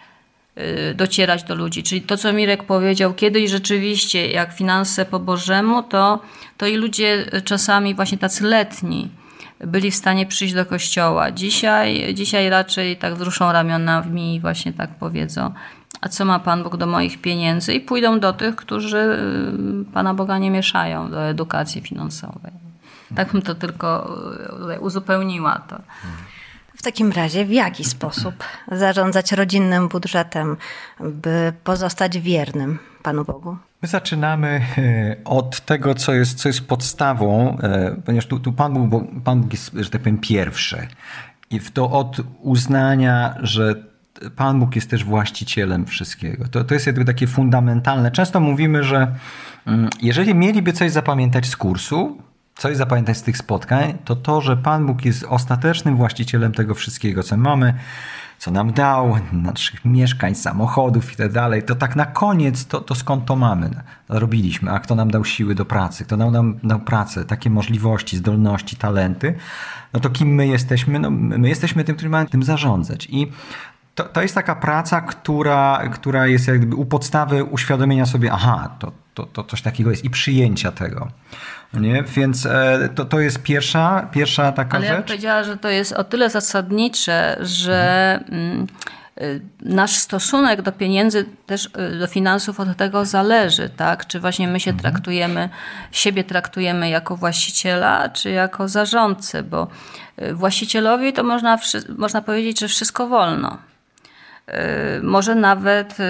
docierać 0.95 1.42
do 1.42 1.54
ludzi. 1.54 1.83
Czyli 1.83 2.02
to, 2.02 2.16
co 2.16 2.33
Mirek 2.33 2.64
powiedział, 2.64 3.14
kiedyś 3.14 3.50
rzeczywiście, 3.50 4.31
jak 4.31 4.52
finanse 4.52 5.04
po 5.04 5.19
Bożemu, 5.19 5.83
to, 5.83 6.21
to 6.57 6.66
i 6.66 6.76
ludzie 6.76 7.26
czasami 7.45 7.95
właśnie 7.95 8.19
tacy 8.19 8.45
letni, 8.45 9.09
byli 9.62 9.90
w 9.90 9.97
stanie 9.97 10.26
przyjść 10.26 10.54
do 10.54 10.66
kościoła. 10.66 11.31
Dzisiaj, 11.31 12.14
dzisiaj 12.14 12.50
raczej 12.50 12.97
tak 12.97 13.14
wzruszą 13.14 13.52
ramionami 13.52 14.35
i 14.35 14.40
właśnie 14.40 14.73
tak 14.73 14.90
powiedzą, 14.90 15.52
a 16.00 16.09
co 16.09 16.25
ma 16.25 16.38
Pan 16.38 16.62
Bóg 16.62 16.76
do 16.76 16.87
moich 16.87 17.21
pieniędzy? 17.21 17.75
I 17.75 17.81
pójdą 17.81 18.21
do 18.21 18.33
tych, 18.33 18.57
którzy 18.57 18.99
y, 18.99 19.92
Pana 19.92 20.14
Boga 20.14 20.38
nie 20.38 20.50
mieszają 20.50 21.11
do 21.11 21.23
edukacji 21.23 21.81
finansowej. 21.81 22.52
Tak 23.16 23.33
bym 23.33 23.42
to 23.42 23.54
tylko 23.54 24.19
y, 24.76 24.81
uzupełniła 24.81 25.62
to. 25.69 25.76
W 26.76 26.83
takim 26.83 27.12
razie, 27.12 27.45
w 27.45 27.50
jaki 27.50 27.85
sposób 27.85 28.35
zarządzać 28.73 29.33
rodzinnym 29.33 29.88
budżetem, 29.88 30.57
by 31.00 31.52
pozostać 31.64 32.19
wiernym 32.19 32.78
Panu 33.02 33.25
Bogu? 33.25 33.56
My 33.82 33.88
zaczynamy 33.88 34.61
e, 34.78 35.16
od 35.25 35.61
tego, 35.61 35.94
co 35.94 36.14
jest, 36.14 36.38
co 36.38 36.49
jest 36.49 36.61
podstawą, 36.61 37.59
e, 37.59 37.97
ponieważ 38.04 38.26
tu, 38.26 38.40
tu 38.40 38.52
Pan, 38.52 38.88
Bóg, 38.88 39.04
Pan 39.25 39.40
Bóg 39.40 39.52
jest, 39.52 39.71
że 39.75 39.90
tak 39.90 40.00
powiem, 40.00 40.18
pierwszy. 40.18 40.87
I 41.50 41.61
w 41.61 41.71
to 41.71 41.90
od 41.90 42.16
uznania, 42.40 43.35
że 43.42 43.75
Pan 44.37 44.61
Bóg 44.61 44.76
jest 44.76 44.90
też 44.90 45.04
właścicielem 45.04 45.87
wszystkiego. 45.87 46.49
To, 46.49 46.64
to 46.64 46.75
jest 46.75 46.87
jakby 46.87 47.04
takie 47.04 47.26
fundamentalne. 47.26 48.11
Często 48.11 48.40
mówimy, 48.40 48.85
że 48.85 49.14
mm, 49.66 49.90
jeżeli 50.02 50.35
mieliby 50.35 50.73
coś 50.73 50.90
zapamiętać 50.90 51.47
z 51.47 51.56
kursu, 51.56 52.18
coś 52.56 52.76
zapamiętać 52.76 53.16
z 53.16 53.23
tych 53.23 53.37
spotkań, 53.37 53.99
to 54.04 54.16
to, 54.16 54.40
że 54.40 54.56
Pan 54.56 54.87
Bóg 54.87 55.04
jest 55.04 55.25
ostatecznym 55.25 55.97
właścicielem 55.97 56.52
tego 56.52 56.75
wszystkiego, 56.75 57.23
co 57.23 57.37
mamy, 57.37 57.75
co 58.42 58.50
nam 58.50 58.72
dał, 58.72 59.18
naszych 59.32 59.84
mieszkań, 59.84 60.34
samochodów 60.34 61.12
i 61.12 61.16
tak 61.16 61.32
to 61.66 61.75
tak 61.75 61.96
na 61.96 62.06
koniec, 62.06 62.66
to, 62.66 62.80
to 62.80 62.94
skąd 62.94 63.25
to 63.25 63.37
mamy? 63.37 63.70
Robiliśmy, 64.08 64.70
a 64.70 64.78
kto 64.80 64.94
nam 64.94 65.11
dał 65.11 65.25
siły 65.25 65.54
do 65.54 65.64
pracy, 65.64 66.04
kto 66.04 66.16
nam 66.16 66.32
dał, 66.32 66.44
dał 66.64 66.80
pracę, 66.80 67.25
takie 67.25 67.50
możliwości, 67.50 68.16
zdolności, 68.16 68.76
talenty, 68.76 69.34
no 69.92 70.00
to 70.00 70.11
kim 70.11 70.28
my 70.28 70.46
jesteśmy? 70.46 70.99
No, 70.99 71.11
my 71.11 71.49
jesteśmy 71.49 71.84
tym, 71.84 71.96
którzy 71.96 72.08
mają 72.08 72.26
tym 72.26 72.42
zarządzać. 72.42 73.06
I 73.11 73.32
to, 73.94 74.04
to 74.04 74.22
jest 74.22 74.34
taka 74.34 74.54
praca, 74.54 75.00
która, 75.00 75.82
która 75.92 76.26
jest 76.26 76.49
jak 76.49 76.58
gdyby 76.58 76.76
u 76.76 76.84
podstawy 76.84 77.44
uświadomienia 77.44 78.06
sobie, 78.06 78.32
aha, 78.32 78.70
to, 78.78 78.92
to, 79.14 79.26
to 79.26 79.44
coś 79.44 79.62
takiego 79.62 79.90
jest 79.90 80.04
i 80.04 80.11
przyjęcia 80.11 80.72
tego. 80.72 81.08
Nie? 81.75 82.02
Więc 82.02 82.46
e, 82.46 82.88
to, 82.94 83.04
to 83.04 83.20
jest 83.20 83.42
pierwsza, 83.42 84.08
pierwsza 84.12 84.52
taka 84.52 84.76
Ale 84.76 84.87
rzecz. 84.87 84.96
ja 84.96 85.02
powiedziała, 85.02 85.44
że 85.44 85.56
to 85.56 85.68
jest 85.68 85.92
o 85.92 86.04
tyle 86.04 86.30
zasadnicze, 86.30 87.37
że 87.40 88.20
mhm. 88.28 88.66
nasz 89.61 89.92
stosunek 89.92 90.62
do 90.62 90.72
pieniędzy, 90.72 91.25
też 91.46 91.66
y, 91.94 91.99
do 91.99 92.06
finansów 92.06 92.61
od 92.61 92.76
tego 92.76 93.04
zależy, 93.04 93.68
tak? 93.68 94.06
Czy 94.06 94.20
właśnie 94.20 94.49
my 94.49 94.61
się 94.61 94.70
mhm. 94.70 94.82
traktujemy, 94.82 95.49
siebie 95.92 96.25
traktujemy 96.25 96.88
jako 96.88 97.16
właściciela, 97.16 98.08
czy 98.08 98.30
jako 98.30 98.68
zarządcę, 98.68 99.42
bo 99.42 99.68
y, 100.22 100.34
właścicielowi 100.34 101.12
to 101.12 101.22
można, 101.22 101.58
można 101.99 102.22
powiedzieć, 102.22 102.61
że 102.61 102.68
wszystko 102.68 103.08
wolno. 103.08 103.58
Y, 104.49 105.02
może 105.02 105.34
nawet 105.34 106.00
y, 106.00 106.04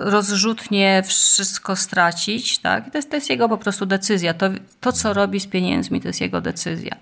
rozrzutnie 0.00 1.02
wszystko 1.06 1.76
stracić, 1.76 2.58
tak? 2.58 2.90
To 2.90 2.98
jest, 2.98 3.10
to 3.10 3.16
jest 3.16 3.30
jego 3.30 3.48
po 3.48 3.58
prostu 3.58 3.86
decyzja. 3.86 4.34
To, 4.34 4.46
to, 4.80 4.92
co 4.92 5.14
robi 5.14 5.40
z 5.40 5.46
pieniędzmi, 5.46 6.00
to 6.00 6.08
jest 6.08 6.20
jego 6.20 6.40
decyzja. 6.40 6.96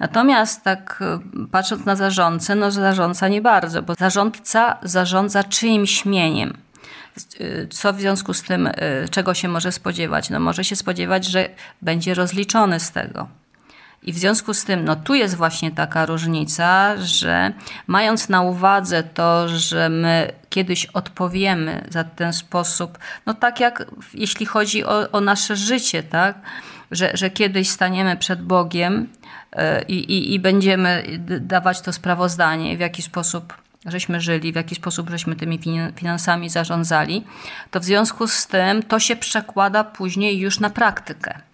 Natomiast 0.00 0.64
tak 0.64 1.02
y, 1.42 1.46
patrząc 1.46 1.84
na 1.84 1.96
zarządcę, 1.96 2.54
no 2.54 2.70
zarządca 2.70 3.28
nie 3.28 3.42
bardzo, 3.42 3.82
bo 3.82 3.94
zarządca 3.94 4.78
zarządza 4.82 5.44
czyimś 5.44 6.04
mieniem. 6.04 6.56
Co 7.70 7.92
w 7.92 8.00
związku 8.00 8.34
z 8.34 8.42
tym, 8.42 8.70
czego 9.10 9.34
się 9.34 9.48
może 9.48 9.72
spodziewać? 9.72 10.30
No 10.30 10.40
może 10.40 10.64
się 10.64 10.76
spodziewać, 10.76 11.26
że 11.26 11.48
będzie 11.82 12.14
rozliczony 12.14 12.80
z 12.80 12.90
tego. 12.90 13.28
I 14.02 14.12
w 14.12 14.18
związku 14.18 14.54
z 14.54 14.64
tym, 14.64 14.84
no 14.84 14.96
tu 14.96 15.14
jest 15.14 15.36
właśnie 15.36 15.70
taka 15.70 16.06
różnica, 16.06 16.96
że 16.96 17.52
mając 17.86 18.28
na 18.28 18.42
uwadze 18.42 19.02
to, 19.02 19.48
że 19.48 19.88
my 19.88 20.32
kiedyś 20.48 20.86
odpowiemy 20.86 21.84
za 21.90 22.04
ten 22.04 22.32
sposób, 22.32 22.98
no 23.26 23.34
tak 23.34 23.60
jak 23.60 23.84
jeśli 24.14 24.46
chodzi 24.46 24.84
o, 24.84 25.10
o 25.10 25.20
nasze 25.20 25.56
życie, 25.56 26.02
tak? 26.02 26.38
Że, 26.90 27.10
że 27.14 27.30
kiedyś 27.30 27.70
staniemy 27.70 28.16
przed 28.16 28.42
Bogiem 28.42 29.08
e, 29.52 29.82
i, 29.82 29.94
i, 29.94 30.34
i 30.34 30.40
będziemy 30.40 31.04
dawać 31.40 31.80
to 31.80 31.92
sprawozdanie, 31.92 32.76
w 32.76 32.80
jaki 32.80 33.02
sposób 33.02 33.54
żeśmy 33.86 34.20
żyli, 34.20 34.52
w 34.52 34.56
jaki 34.56 34.74
sposób 34.74 35.10
żeśmy 35.10 35.36
tymi 35.36 35.60
finansami 35.96 36.50
zarządzali, 36.50 37.24
to 37.70 37.80
w 37.80 37.84
związku 37.84 38.26
z 38.26 38.46
tym 38.46 38.82
to 38.82 39.00
się 39.00 39.16
przekłada 39.16 39.84
później 39.84 40.38
już 40.38 40.60
na 40.60 40.70
praktykę. 40.70 41.47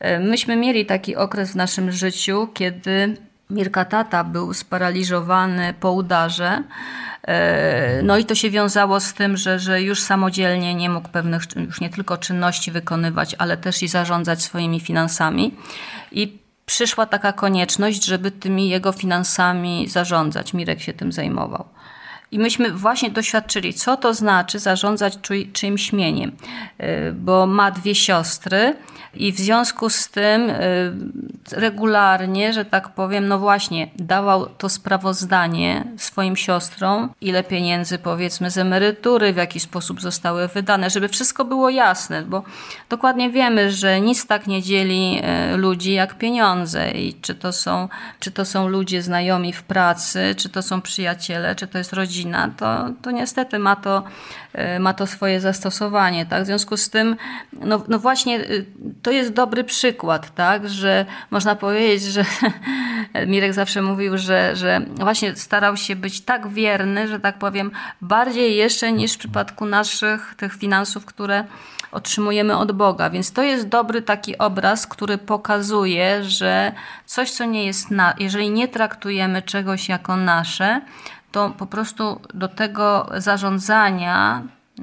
E, 0.00 0.18
myśmy 0.18 0.56
mieli 0.56 0.86
taki 0.86 1.16
okres 1.16 1.52
w 1.52 1.56
naszym 1.56 1.92
życiu, 1.92 2.48
kiedy 2.54 3.16
Mirka 3.50 3.84
Tata 3.84 4.24
był 4.24 4.54
sparaliżowany 4.54 5.74
po 5.80 5.92
udarze. 5.92 6.62
E, 7.22 8.02
no 8.02 8.18
i 8.18 8.24
to 8.24 8.34
się 8.34 8.50
wiązało 8.50 9.00
z 9.00 9.14
tym, 9.14 9.36
że, 9.36 9.58
że 9.58 9.82
już 9.82 10.02
samodzielnie 10.02 10.74
nie 10.74 10.90
mógł 10.90 11.08
pewnych, 11.08 11.42
już 11.56 11.80
nie 11.80 11.90
tylko 11.90 12.16
czynności 12.16 12.70
wykonywać, 12.70 13.36
ale 13.38 13.56
też 13.56 13.82
i 13.82 13.88
zarządzać 13.88 14.42
swoimi 14.42 14.80
finansami. 14.80 15.54
I 16.12 16.38
przyszła 16.66 17.06
taka 17.06 17.32
konieczność, 17.32 18.04
żeby 18.04 18.30
tymi 18.30 18.68
jego 18.68 18.92
finansami 18.92 19.88
zarządzać. 19.88 20.54
Mirek 20.54 20.80
się 20.80 20.92
tym 20.92 21.12
zajmował. 21.12 21.64
I 22.34 22.38
myśmy 22.38 22.70
właśnie 22.70 23.10
doświadczyli, 23.10 23.74
co 23.74 23.96
to 23.96 24.14
znaczy 24.14 24.58
zarządzać 24.58 25.18
czyimś 25.52 25.92
mieniem, 25.92 26.32
e, 26.78 27.12
bo 27.12 27.46
ma 27.46 27.70
dwie 27.70 27.94
siostry 27.94 28.74
i 29.16 29.32
w 29.32 29.38
związku 29.38 29.90
z 29.90 30.08
tym 30.08 30.50
y, 30.50 30.92
regularnie, 31.52 32.52
że 32.52 32.64
tak 32.64 32.88
powiem, 32.88 33.28
no 33.28 33.38
właśnie, 33.38 33.88
dawał 33.96 34.46
to 34.46 34.68
sprawozdanie 34.68 35.84
swoim 35.96 36.36
siostrom, 36.36 37.10
ile 37.20 37.44
pieniędzy 37.44 37.98
powiedzmy 37.98 38.50
z 38.50 38.58
emerytury, 38.58 39.32
w 39.32 39.36
jaki 39.36 39.60
sposób 39.60 40.00
zostały 40.00 40.48
wydane, 40.48 40.90
żeby 40.90 41.08
wszystko 41.08 41.44
było 41.44 41.70
jasne, 41.70 42.22
bo 42.22 42.42
dokładnie 42.88 43.30
wiemy, 43.30 43.70
że 43.70 44.00
nic 44.00 44.26
tak 44.26 44.46
nie 44.46 44.62
dzieli 44.62 45.20
y, 45.54 45.56
ludzi 45.56 45.92
jak 45.92 46.18
pieniądze 46.18 46.90
i 46.90 47.14
czy 47.14 47.34
to 47.34 47.52
są, 47.52 47.88
czy 48.20 48.30
to 48.30 48.44
są 48.44 48.68
ludzie 48.68 49.02
znajomi 49.02 49.52
w 49.52 49.62
pracy, 49.62 50.34
czy 50.36 50.48
to 50.48 50.62
są 50.62 50.80
przyjaciele, 50.80 51.54
czy 51.54 51.66
to 51.66 51.78
jest 51.78 51.92
rodzina, 51.92 52.23
rodzina, 52.24 52.50
to, 52.56 52.90
to 53.02 53.10
niestety 53.10 53.58
ma 53.58 53.76
to, 53.76 54.02
e, 54.52 54.78
ma 54.78 54.94
to 54.94 55.06
swoje 55.06 55.40
zastosowanie. 55.40 56.26
Tak? 56.26 56.42
W 56.42 56.46
związku 56.46 56.76
z 56.76 56.90
tym, 56.90 57.16
no, 57.52 57.82
no 57.88 57.98
właśnie 57.98 58.40
y, 58.40 58.66
to 59.02 59.10
jest 59.10 59.32
dobry 59.32 59.64
przykład, 59.64 60.34
tak? 60.34 60.68
że 60.68 61.06
można 61.30 61.56
powiedzieć, 61.56 62.02
że 62.02 62.24
Mirek 63.26 63.52
zawsze 63.52 63.82
mówił, 63.82 64.18
że, 64.18 64.56
że 64.56 64.80
właśnie 64.94 65.36
starał 65.36 65.76
się 65.76 65.96
być 65.96 66.20
tak 66.20 66.48
wierny, 66.48 67.08
że 67.08 67.20
tak 67.20 67.38
powiem, 67.38 67.70
bardziej 68.00 68.56
jeszcze 68.56 68.92
niż 68.92 69.12
w 69.12 69.18
przypadku 69.18 69.66
naszych 69.66 70.34
tych 70.36 70.54
finansów, 70.54 71.04
które 71.04 71.44
otrzymujemy 71.94 72.56
od 72.56 72.72
Boga. 72.72 73.10
Więc 73.10 73.32
to 73.32 73.42
jest 73.42 73.68
dobry 73.68 74.02
taki 74.02 74.38
obraz, 74.38 74.86
który 74.86 75.18
pokazuje, 75.18 76.24
że 76.24 76.72
coś, 77.06 77.30
co 77.30 77.44
nie 77.44 77.66
jest 77.66 77.90
na, 77.90 78.14
jeżeli 78.18 78.50
nie 78.50 78.68
traktujemy 78.68 79.42
czegoś 79.42 79.88
jako 79.88 80.16
nasze, 80.16 80.80
to 81.34 81.50
po 81.50 81.66
prostu 81.66 82.20
do 82.34 82.48
tego 82.48 83.10
zarządzania 83.16 84.42
y, 84.78 84.82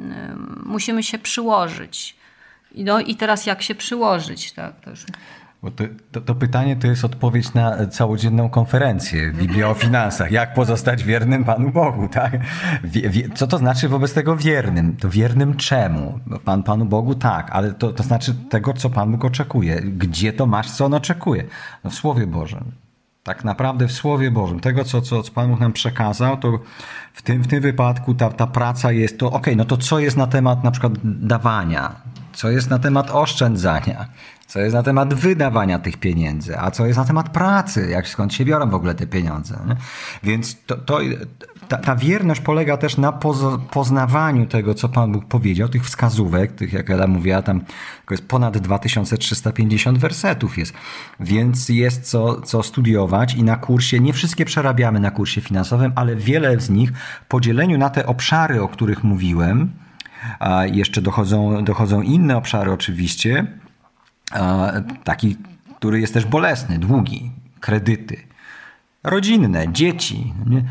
musimy 0.65 1.03
się 1.03 1.19
przyłożyć. 1.19 2.15
No 2.75 2.99
i 2.99 3.15
teraz 3.15 3.45
jak 3.45 3.61
się 3.61 3.75
przyłożyć, 3.75 4.51
tak? 4.51 4.79
To 4.79 4.89
już... 4.89 5.05
To, 5.61 5.83
to, 6.11 6.21
to, 6.21 6.35
pytanie 6.35 6.75
to 6.75 6.87
jest 6.87 7.05
odpowiedź 7.05 7.53
na 7.53 7.87
całodzienną 7.87 8.49
konferencję 8.49 9.31
Biblia 9.31 9.69
o 9.69 9.73
finansach. 9.73 10.31
Jak 10.31 10.53
pozostać 10.53 11.03
wiernym 11.03 11.43
Panu 11.43 11.71
Bogu, 11.71 12.07
tak? 12.07 12.37
Wie, 12.83 13.09
wie, 13.09 13.29
co 13.29 13.47
to 13.47 13.57
znaczy 13.57 13.89
wobec 13.89 14.13
tego 14.13 14.35
wiernym? 14.35 14.97
To 14.97 15.09
wiernym 15.09 15.57
czemu? 15.57 16.19
Pan 16.45 16.63
Panu 16.63 16.85
Bogu 16.85 17.15
tak, 17.15 17.49
ale 17.51 17.73
to, 17.73 17.93
to 17.93 18.03
znaczy 18.03 18.35
tego, 18.49 18.73
co 18.73 18.89
Pan 18.89 19.11
Bóg 19.11 19.25
oczekuje. 19.25 19.81
Gdzie 19.81 20.33
to 20.33 20.45
masz, 20.45 20.71
co 20.71 20.85
on 20.85 20.93
oczekuje? 20.93 21.43
No 21.83 21.89
w 21.89 21.95
Słowie 21.95 22.27
Bożym. 22.27 22.80
Tak 23.23 23.43
naprawdę 23.43 23.87
w 23.87 23.91
Słowie 23.91 24.31
Bożym. 24.31 24.59
Tego, 24.59 24.83
co, 24.83 25.01
co, 25.01 25.23
Pan 25.35 25.49
Bóg 25.49 25.59
nam 25.59 25.73
przekazał, 25.73 26.37
to 26.37 26.59
w 27.13 27.21
tym, 27.21 27.43
w 27.43 27.47
tym 27.47 27.61
wypadku 27.61 28.15
ta, 28.15 28.29
ta 28.29 28.47
praca 28.47 28.91
jest 28.91 29.19
to, 29.19 29.31
ok, 29.31 29.47
no 29.55 29.65
to 29.65 29.77
co 29.77 29.99
jest 29.99 30.17
na 30.17 30.27
temat 30.27 30.63
na 30.63 30.71
przykład 30.71 30.93
dawania? 31.03 31.95
Co 32.33 32.49
jest 32.49 32.69
na 32.69 32.79
temat 32.79 33.09
oszczędzania? 33.11 34.05
Co 34.51 34.59
jest 34.59 34.73
na 34.73 34.83
temat 34.83 35.13
wydawania 35.13 35.79
tych 35.79 35.97
pieniędzy, 35.97 36.59
a 36.59 36.71
co 36.71 36.85
jest 36.85 36.99
na 36.99 37.05
temat 37.05 37.29
pracy, 37.29 37.89
jak 37.89 38.07
skąd 38.07 38.33
się 38.33 38.45
biorą 38.45 38.69
w 38.69 38.75
ogóle 38.75 38.95
te 38.95 39.07
pieniądze. 39.07 39.59
Nie? 39.67 39.75
Więc 40.23 40.57
to, 40.65 40.75
to 40.75 40.99
ta, 41.67 41.77
ta, 41.77 41.95
wierność 41.95 42.41
polega 42.41 42.77
też 42.77 42.97
na 42.97 43.11
poznawaniu 43.71 44.45
tego, 44.45 44.73
co 44.73 44.89
Pan 44.89 45.11
Bóg 45.11 45.25
powiedział, 45.25 45.69
tych 45.69 45.85
wskazówek, 45.85 46.51
tych, 46.51 46.73
jak 46.73 46.89
Ela 46.89 47.07
mówiła, 47.07 47.41
tam 47.41 47.61
jest 48.11 48.27
ponad 48.27 48.57
2350 48.57 49.97
wersetów 49.97 50.57
jest, 50.57 50.73
więc 51.19 51.69
jest 51.69 52.09
co, 52.09 52.41
co 52.41 52.63
studiować 52.63 53.35
i 53.35 53.43
na 53.43 53.55
kursie, 53.55 53.99
nie 53.99 54.13
wszystkie 54.13 54.45
przerabiamy 54.45 54.99
na 54.99 55.11
kursie 55.11 55.41
finansowym, 55.41 55.91
ale 55.95 56.15
wiele 56.15 56.59
z 56.59 56.69
nich 56.69 56.91
w 56.91 57.25
podzieleniu 57.27 57.77
na 57.77 57.89
te 57.89 58.05
obszary, 58.05 58.61
o 58.61 58.67
których 58.67 59.03
mówiłem, 59.03 59.71
a 60.39 60.65
jeszcze 60.65 61.01
dochodzą, 61.01 61.63
dochodzą 61.63 62.01
inne 62.01 62.37
obszary 62.37 62.71
oczywiście, 62.71 63.47
taki, 65.03 65.37
który 65.77 66.01
jest 66.01 66.13
też 66.13 66.25
bolesny, 66.25 66.79
długi, 66.79 67.31
kredyty, 67.59 68.17
rodzinne, 69.03 69.73
dzieci, 69.73 70.33
nie? 70.45 70.63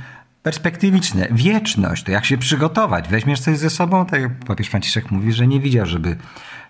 perspektywiczne, 0.43 1.29
wieczność, 1.31 2.05
to 2.05 2.13
jak 2.13 2.25
się 2.25 2.39
przygotować, 2.39 3.09
weźmiesz 3.09 3.41
coś 3.41 3.59
ze 3.59 3.71
sobą, 3.71 4.07
tak 4.07 4.21
jak 4.21 4.45
papież 4.45 4.69
Franciszek 4.69 5.11
mówi, 5.11 5.33
że 5.33 5.47
nie 5.47 5.61
widział, 5.61 5.87
żeby 5.87 6.17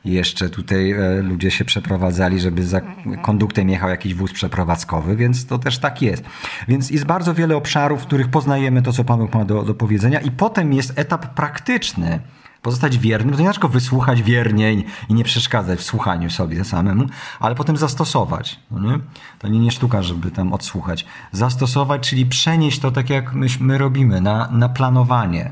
jeszcze 0.05 0.49
tutaj 0.49 0.91
e, 0.93 1.23
ludzie 1.23 1.51
się 1.51 1.65
przeprowadzali, 1.65 2.41
żeby 2.41 2.67
za 2.67 2.81
konduktem 3.23 3.69
jechał 3.69 3.91
jakiś 3.91 4.15
wóz 4.15 4.33
przeprowadzkowy, 4.33 5.17
więc 5.17 5.47
to 5.47 5.59
też 5.59 5.79
tak 5.79 6.03
jest. 6.03 6.25
Więc 6.69 6.91
jest 6.91 7.05
bardzo 7.05 7.35
wiele 7.35 7.57
obszarów, 7.57 8.03
w 8.03 8.07
których 8.07 8.29
poznajemy 8.29 8.83
to, 8.83 8.93
co 8.93 9.05
Pan 9.05 9.19
Bóg 9.19 9.35
ma 9.35 9.45
do, 9.45 9.63
do 9.63 9.75
powiedzenia 9.75 10.21
i 10.21 10.31
potem 10.31 10.73
jest 10.73 10.99
etap 10.99 11.35
praktyczny, 11.35 12.21
pozostać 12.63 12.99
wiernym, 12.99 13.37
to 13.37 13.43
nie 13.43 13.53
tylko 13.53 13.69
wysłuchać 13.69 14.23
wiernie 14.23 14.73
i 15.09 15.15
nie 15.15 15.25
przeszkadzać 15.25 15.79
w 15.79 15.83
słuchaniu 15.83 16.31
sobie 16.31 16.65
samemu, 16.65 17.07
ale 17.41 17.55
potem 17.55 17.77
zastosować. 17.77 18.61
No 18.71 18.81
nie? 18.81 18.99
To 19.39 19.49
nie, 19.49 19.59
nie 19.59 19.71
sztuka, 19.71 20.03
żeby 20.03 20.31
tam 20.31 20.53
odsłuchać. 20.53 21.07
Zastosować, 21.33 22.11
czyli 22.11 22.27
przenieść 22.27 22.79
to 22.79 22.91
tak, 22.91 23.11
jak 23.11 23.35
my, 23.35 23.47
my 23.61 23.79
robimy, 23.79 24.21
na, 24.21 24.51
na 24.51 24.69
planowanie, 24.69 25.51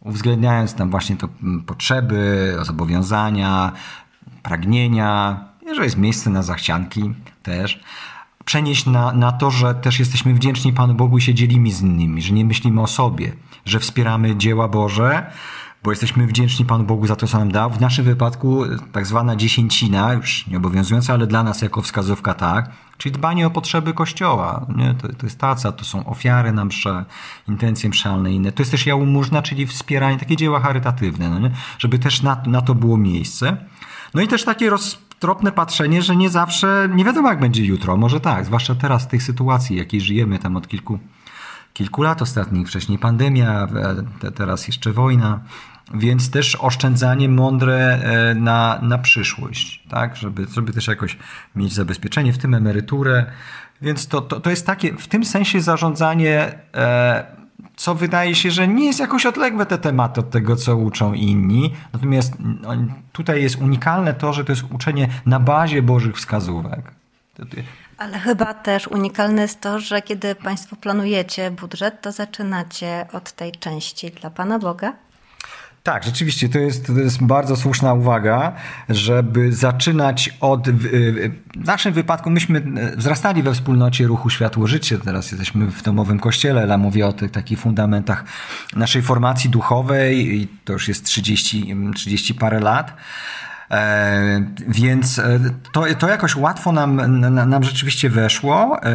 uwzględniając 0.00 0.74
tam 0.74 0.90
właśnie 0.90 1.16
to 1.16 1.28
mm, 1.42 1.62
potrzeby, 1.62 2.56
zobowiązania, 2.62 3.72
pragnienia, 4.42 5.44
jeżeli 5.66 5.84
jest 5.84 5.98
miejsce 5.98 6.30
na 6.30 6.42
zachcianki 6.42 7.14
też, 7.42 7.80
przenieść 8.44 8.86
na, 8.86 9.12
na 9.12 9.32
to, 9.32 9.50
że 9.50 9.74
też 9.74 9.98
jesteśmy 9.98 10.34
wdzięczni 10.34 10.72
Panu 10.72 10.94
Bogu 10.94 11.18
i 11.18 11.20
się 11.20 11.34
dzielimy 11.34 11.70
z 11.72 11.82
innymi, 11.82 12.22
że 12.22 12.34
nie 12.34 12.44
myślimy 12.44 12.80
o 12.80 12.86
sobie, 12.86 13.32
że 13.64 13.80
wspieramy 13.80 14.36
dzieła 14.36 14.68
Boże, 14.68 15.30
bo 15.82 15.90
jesteśmy 15.90 16.26
wdzięczni 16.26 16.64
Panu 16.64 16.84
Bogu 16.84 17.06
za 17.06 17.16
to, 17.16 17.26
co 17.26 17.38
nam 17.38 17.52
dał. 17.52 17.70
W 17.70 17.80
naszym 17.80 18.04
wypadku 18.04 18.64
tak 18.92 19.06
zwana 19.06 19.36
dziesięcina, 19.36 20.12
już 20.12 20.46
nieobowiązująca, 20.46 21.12
ale 21.12 21.26
dla 21.26 21.42
nas 21.42 21.62
jako 21.62 21.82
wskazówka 21.82 22.34
tak, 22.34 22.70
czyli 22.98 23.12
dbanie 23.12 23.46
o 23.46 23.50
potrzeby 23.50 23.94
Kościoła. 23.94 24.66
Nie? 24.76 24.94
To, 24.94 25.08
to 25.08 25.26
jest 25.26 25.38
taca, 25.38 25.72
to 25.72 25.84
są 25.84 26.06
ofiary 26.06 26.52
na 26.52 26.64
msze, 26.64 27.04
intencje 27.48 27.90
mszalne 27.90 28.32
inne. 28.32 28.52
To 28.52 28.62
jest 28.62 28.70
też 28.70 28.86
jałmużna, 28.86 29.42
czyli 29.42 29.66
wspieranie, 29.66 30.18
takie 30.18 30.36
dzieła 30.36 30.60
charytatywne, 30.60 31.30
no 31.30 31.38
nie? 31.38 31.50
żeby 31.78 31.98
też 31.98 32.22
na, 32.22 32.42
na 32.46 32.62
to 32.62 32.74
było 32.74 32.96
miejsce. 32.96 33.56
No 34.14 34.22
i 34.22 34.28
też 34.28 34.44
takie 34.44 34.70
roztropne 34.70 35.52
patrzenie, 35.52 36.02
że 36.02 36.16
nie 36.16 36.30
zawsze, 36.30 36.88
nie 36.94 37.04
wiadomo 37.04 37.28
jak 37.28 37.40
będzie 37.40 37.64
jutro, 37.64 37.96
może 37.96 38.20
tak, 38.20 38.44
zwłaszcza 38.44 38.74
teraz 38.74 39.04
w 39.04 39.06
tej 39.06 39.20
sytuacji, 39.20 39.76
jakiej 39.76 40.00
żyjemy 40.00 40.38
tam 40.38 40.56
od 40.56 40.68
kilku 40.68 40.98
kilku 41.78 42.02
lat 42.02 42.22
ostatnich, 42.22 42.68
wcześniej 42.68 42.98
pandemia, 42.98 43.68
te, 44.20 44.32
teraz 44.32 44.66
jeszcze 44.66 44.92
wojna, 44.92 45.40
więc 45.94 46.30
też 46.30 46.56
oszczędzanie 46.60 47.28
mądre 47.28 47.78
e, 47.78 48.34
na, 48.34 48.78
na 48.82 48.98
przyszłość, 48.98 49.82
tak, 49.88 50.16
żeby, 50.16 50.46
żeby 50.52 50.72
też 50.72 50.86
jakoś 50.86 51.18
mieć 51.56 51.74
zabezpieczenie, 51.74 52.32
w 52.32 52.38
tym 52.38 52.54
emeryturę. 52.54 53.26
Więc 53.82 54.08
to, 54.08 54.20
to, 54.20 54.40
to 54.40 54.50
jest 54.50 54.66
takie, 54.66 54.92
w 54.92 55.08
tym 55.08 55.24
sensie 55.24 55.60
zarządzanie, 55.60 56.58
e, 56.74 57.26
co 57.76 57.94
wydaje 57.94 58.34
się, 58.34 58.50
że 58.50 58.68
nie 58.68 58.86
jest 58.86 59.00
jakoś 59.00 59.26
odległe 59.26 59.66
te 59.66 59.78
tematy 59.78 60.20
od 60.20 60.30
tego, 60.30 60.56
co 60.56 60.76
uczą 60.76 61.12
inni. 61.12 61.74
Natomiast 61.92 62.36
no, 62.38 62.70
tutaj 63.12 63.42
jest 63.42 63.56
unikalne 63.56 64.14
to, 64.14 64.32
że 64.32 64.44
to 64.44 64.52
jest 64.52 64.64
uczenie 64.70 65.08
na 65.26 65.40
bazie 65.40 65.82
Bożych 65.82 66.16
wskazówek. 66.16 66.92
Ale 67.98 68.18
chyba 68.18 68.54
też 68.54 68.86
unikalne 68.86 69.42
jest 69.42 69.60
to, 69.60 69.80
że 69.80 70.02
kiedy 70.02 70.34
Państwo 70.34 70.76
planujecie 70.76 71.50
budżet, 71.50 72.00
to 72.00 72.12
zaczynacie 72.12 73.06
od 73.12 73.32
tej 73.32 73.52
części 73.52 74.10
dla 74.10 74.30
Pana 74.30 74.58
Boga. 74.58 74.92
Tak, 75.82 76.04
rzeczywiście, 76.04 76.48
to 76.48 76.58
jest, 76.58 76.86
to 76.86 76.92
jest 76.92 77.22
bardzo 77.22 77.56
słuszna 77.56 77.94
uwaga, 77.94 78.52
żeby 78.88 79.52
zaczynać 79.52 80.30
od. 80.40 80.70
W 80.70 81.66
naszym 81.66 81.92
wypadku 81.92 82.30
myśmy 82.30 82.62
wzrastali 82.96 83.42
we 83.42 83.54
wspólnocie 83.54 84.06
ruchu 84.06 84.30
Światło 84.30 84.66
Życie, 84.66 84.98
teraz 84.98 85.30
jesteśmy 85.32 85.66
w 85.66 85.82
domowym 85.82 86.20
kościele, 86.20 86.62
ale 86.62 86.78
mówię 86.78 87.06
o 87.06 87.12
tych 87.12 87.30
takich 87.30 87.58
fundamentach 87.58 88.24
naszej 88.76 89.02
formacji 89.02 89.50
duchowej 89.50 90.36
i 90.36 90.48
to 90.64 90.72
już 90.72 90.88
jest 90.88 91.04
30, 91.04 91.74
30 91.94 92.34
parę 92.34 92.60
lat. 92.60 92.96
E, 93.70 94.42
więc 94.68 95.18
e, 95.18 95.40
to, 95.72 95.84
to 95.98 96.08
jakoś 96.08 96.36
łatwo 96.36 96.72
nam, 96.72 97.20
nam 97.48 97.64
rzeczywiście 97.64 98.10
weszło. 98.10 98.82
E, 98.82 98.92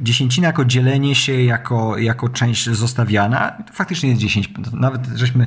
dziesięcina 0.00 0.46
jako 0.46 0.64
dzielenie 0.64 1.14
się, 1.14 1.42
jako, 1.42 1.98
jako 1.98 2.28
część 2.28 2.70
zostawiana, 2.70 3.50
to 3.66 3.72
faktycznie 3.72 4.08
jest 4.08 4.20
10. 4.20 4.50
Nawet 4.72 5.06
żeśmy 5.14 5.46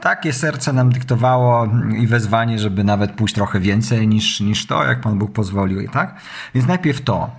takie 0.00 0.32
serce 0.32 0.72
nam 0.72 0.92
dyktowało 0.92 1.68
i 1.98 2.06
wezwanie, 2.06 2.58
żeby 2.58 2.84
nawet 2.84 3.12
pójść 3.12 3.34
trochę 3.34 3.60
więcej 3.60 4.08
niż, 4.08 4.40
niż 4.40 4.66
to, 4.66 4.84
jak 4.84 5.00
Pan 5.00 5.18
Bóg 5.18 5.32
pozwolił, 5.32 5.88
tak? 5.88 6.20
Więc 6.54 6.66
najpierw 6.66 7.00
to. 7.00 7.30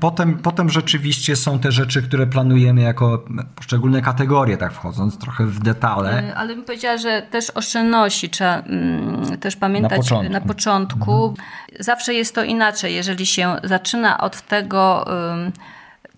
Potem, 0.00 0.38
potem 0.38 0.70
rzeczywiście 0.70 1.36
są 1.36 1.58
te 1.58 1.72
rzeczy, 1.72 2.02
które 2.02 2.26
planujemy 2.26 2.80
jako 2.80 3.24
poszczególne 3.54 4.02
kategorie, 4.02 4.56
tak 4.56 4.72
wchodząc 4.72 5.18
trochę 5.18 5.46
w 5.46 5.58
detale. 5.58 6.34
Ale 6.36 6.54
bym 6.54 6.64
powiedziała, 6.64 6.96
że 6.96 7.22
też 7.30 7.50
oszczędności 7.50 8.30
trzeba 8.30 8.56
mm, 8.58 9.38
też 9.38 9.56
pamiętać 9.56 9.90
na 9.90 9.96
początku. 9.98 10.32
Na 10.32 10.40
początku. 10.40 11.28
Mhm. 11.28 11.48
Zawsze 11.80 12.14
jest 12.14 12.34
to 12.34 12.44
inaczej, 12.44 12.94
jeżeli 12.94 13.26
się 13.26 13.56
zaczyna 13.64 14.18
od 14.18 14.40
tego... 14.42 15.04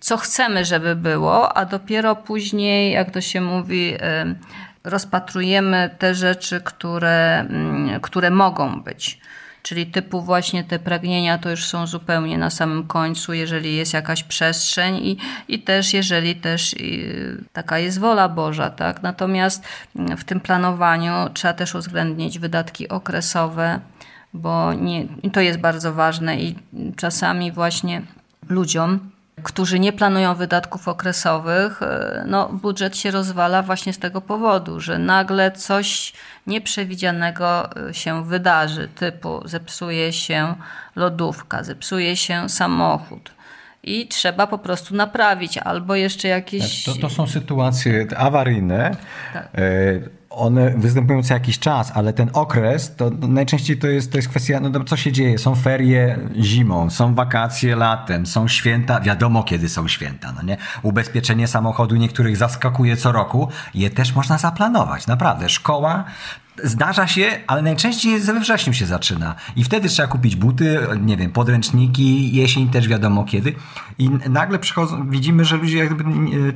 co 0.01 0.17
chcemy, 0.17 0.65
żeby 0.65 0.97
było, 0.97 1.57
a 1.57 1.65
dopiero 1.65 2.17
później, 2.17 2.93
jak 2.93 3.11
to 3.11 3.21
się 3.21 3.41
mówi, 3.41 3.95
rozpatrujemy 4.89 5.91
te 5.99 6.15
rzeczy, 6.15 6.61
które, 6.61 7.41
mm, 7.41 8.01
które 8.01 8.31
mogą 8.31 8.81
być. 8.83 9.21
Czyli 9.63 9.87
typu 9.87 10.23
właśnie 10.23 10.65
te 10.65 10.79
pragnienia 10.79 11.39
to 11.39 11.51
już 11.51 11.67
są 11.67 11.87
zupełnie 11.87 12.39
na 12.39 12.51
samym 12.51 12.87
końcu, 12.87 13.33
jeżeli 13.33 13.77
jest 13.77 13.95
jakaś 13.95 14.23
przestrzeń 14.23 14.97
i, 14.97 15.17
i 15.49 15.59
też 15.63 15.95
jeżeli 15.95 16.37
też 16.37 16.75
taka 17.53 17.79
jest 17.79 17.99
wola 17.99 18.29
Boża. 18.29 18.71
Tak? 18.71 19.03
Natomiast 19.03 19.65
mm, 19.97 20.17
w 20.17 20.25
tym 20.25 20.41
planowaniu 20.41 21.13
trzeba 21.35 21.55
też 21.55 21.75
uwzględnić 21.75 22.39
wydatki 22.39 22.89
okresowe, 22.89 23.81
bo 24.33 24.73
nie, 24.73 25.07
to 25.33 25.41
jest 25.41 25.61
bardzo 25.61 25.93
ważne 25.95 26.41
i 26.41 26.57
czasami 26.97 27.53
właśnie 27.53 28.03
ludziom 28.49 29.11
którzy 29.43 29.79
nie 29.79 29.93
planują 29.93 30.35
wydatków 30.35 30.89
okresowych, 30.89 31.83
e, 31.83 32.25
no, 32.27 32.49
budżet 32.49 32.97
się 32.97 33.11
rozwala 33.11 33.63
właśnie 33.63 33.93
z 33.93 33.99
tego 33.99 34.21
powodu, 34.21 34.81
że 34.81 34.99
nagle 34.99 35.53
coś 35.53 36.13
nieprzewidzianego 36.47 37.77
e, 37.89 37.95
się 37.95 38.25
wydarzy, 38.25 38.89
typu 38.89 39.43
zepsuje 39.45 40.13
się 40.13 40.55
lodówka, 40.97 41.63
zepsuje 41.63 42.17
się 42.17 42.49
samochód. 42.49 43.33
I 43.83 44.09
trzeba 44.09 44.47
po 44.47 44.59
prostu 44.59 44.95
naprawić, 44.95 45.59
albo 45.59 45.95
jeszcze 45.95 46.29
jakieś. 46.29 46.85
To, 46.85 46.95
to 46.95 47.11
są 47.11 47.27
sytuacje 47.27 48.07
awaryjne. 48.17 48.97
Tak. 49.33 49.49
One 50.39 50.71
występują 50.71 51.23
co 51.23 51.35
jakiś 51.35 51.59
czas, 51.59 51.93
ale 51.95 52.13
ten 52.13 52.31
okres 52.33 52.97
to 52.97 53.11
najczęściej 53.11 53.79
to 53.79 53.87
jest, 53.87 54.13
to 54.13 54.19
jest 54.19 54.29
kwestia, 54.29 54.61
no 54.61 54.85
co 54.85 54.97
się 54.97 55.13
dzieje? 55.13 55.39
Są 55.39 55.55
ferie 55.55 56.19
zimą, 56.37 56.91
są 56.91 57.15
wakacje 57.15 57.77
latem, 57.77 58.27
są 58.27 58.49
święta, 58.49 59.01
wiadomo 59.01 59.43
kiedy 59.43 59.69
są 59.69 59.89
święta, 59.89 60.33
no 60.33 60.43
nie? 60.43 60.57
Ubezpieczenie 60.83 61.49
samochodu 61.49 61.97
niektórych 61.97 62.37
zaskakuje 62.37 62.97
co 62.97 63.13
roku, 63.13 63.49
je 63.75 63.91
też 63.91 64.15
można 64.15 64.39
zaplanować, 64.39 65.07
naprawdę. 65.07 65.49
Szkoła 65.49 66.05
Zdarza 66.65 67.07
się, 67.07 67.41
ale 67.47 67.63
najczęściej 67.63 68.21
we 68.21 68.41
wrześniu 68.41 68.73
się 68.73 68.87
zaczyna. 68.87 69.35
I 69.57 69.65
wtedy 69.65 69.89
trzeba 69.89 70.09
kupić 70.09 70.37
buty, 70.37 70.81
nie 71.01 71.17
wiem, 71.17 71.31
podręczniki, 71.31 72.33
jesień 72.37 72.69
też 72.69 72.89
wiadomo 72.89 73.25
kiedy. 73.25 73.55
I 73.99 74.11
nagle 74.11 74.59
przychodzą, 74.59 75.11
widzimy, 75.11 75.45
że 75.45 75.57
ludzie 75.57 75.79
jakby 75.79 76.05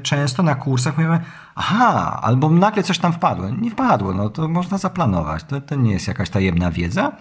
często 0.03 0.43
na 0.43 0.55
kursach 0.55 0.99
mówią, 0.99 1.19
aha, 1.55 2.21
albo 2.23 2.51
nagle 2.51 2.83
coś 2.83 2.99
tam 2.99 3.13
wpadło. 3.13 3.51
Nie 3.51 3.71
wpadło, 3.71 4.15
no 4.15 4.31
to 4.31 4.49
można 4.49 4.79
zaplanować. 4.79 5.45
To, 5.45 5.61
to 5.61 5.75
nie 5.75 5.93
jest 5.93 6.09
jakaś 6.09 6.31
tajemna 6.31 6.71
wiedza. 6.71 7.13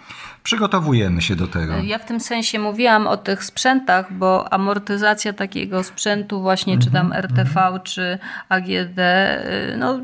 Przygotowujemy 0.44 1.22
się 1.22 1.36
do 1.36 1.48
tego. 1.48 1.74
Ja 1.84 2.00
w 2.00 2.06
tym 2.06 2.20
sensie 2.20 2.60
mówiłam 2.60 3.08
o 3.08 3.18
tych 3.18 3.44
sprzętach, 3.44 4.14
bo 4.14 4.54
amortyzacja 4.54 5.34
takiego 5.34 5.84
sprzętu 5.84 6.42
właśnie, 6.42 6.80
czy 6.80 6.92
tam 6.92 7.14
RTV, 7.14 7.62
mhm. 7.62 7.82
czy 7.82 8.20
AGD, 8.50 9.00
y, 9.00 9.78
no 9.78 10.00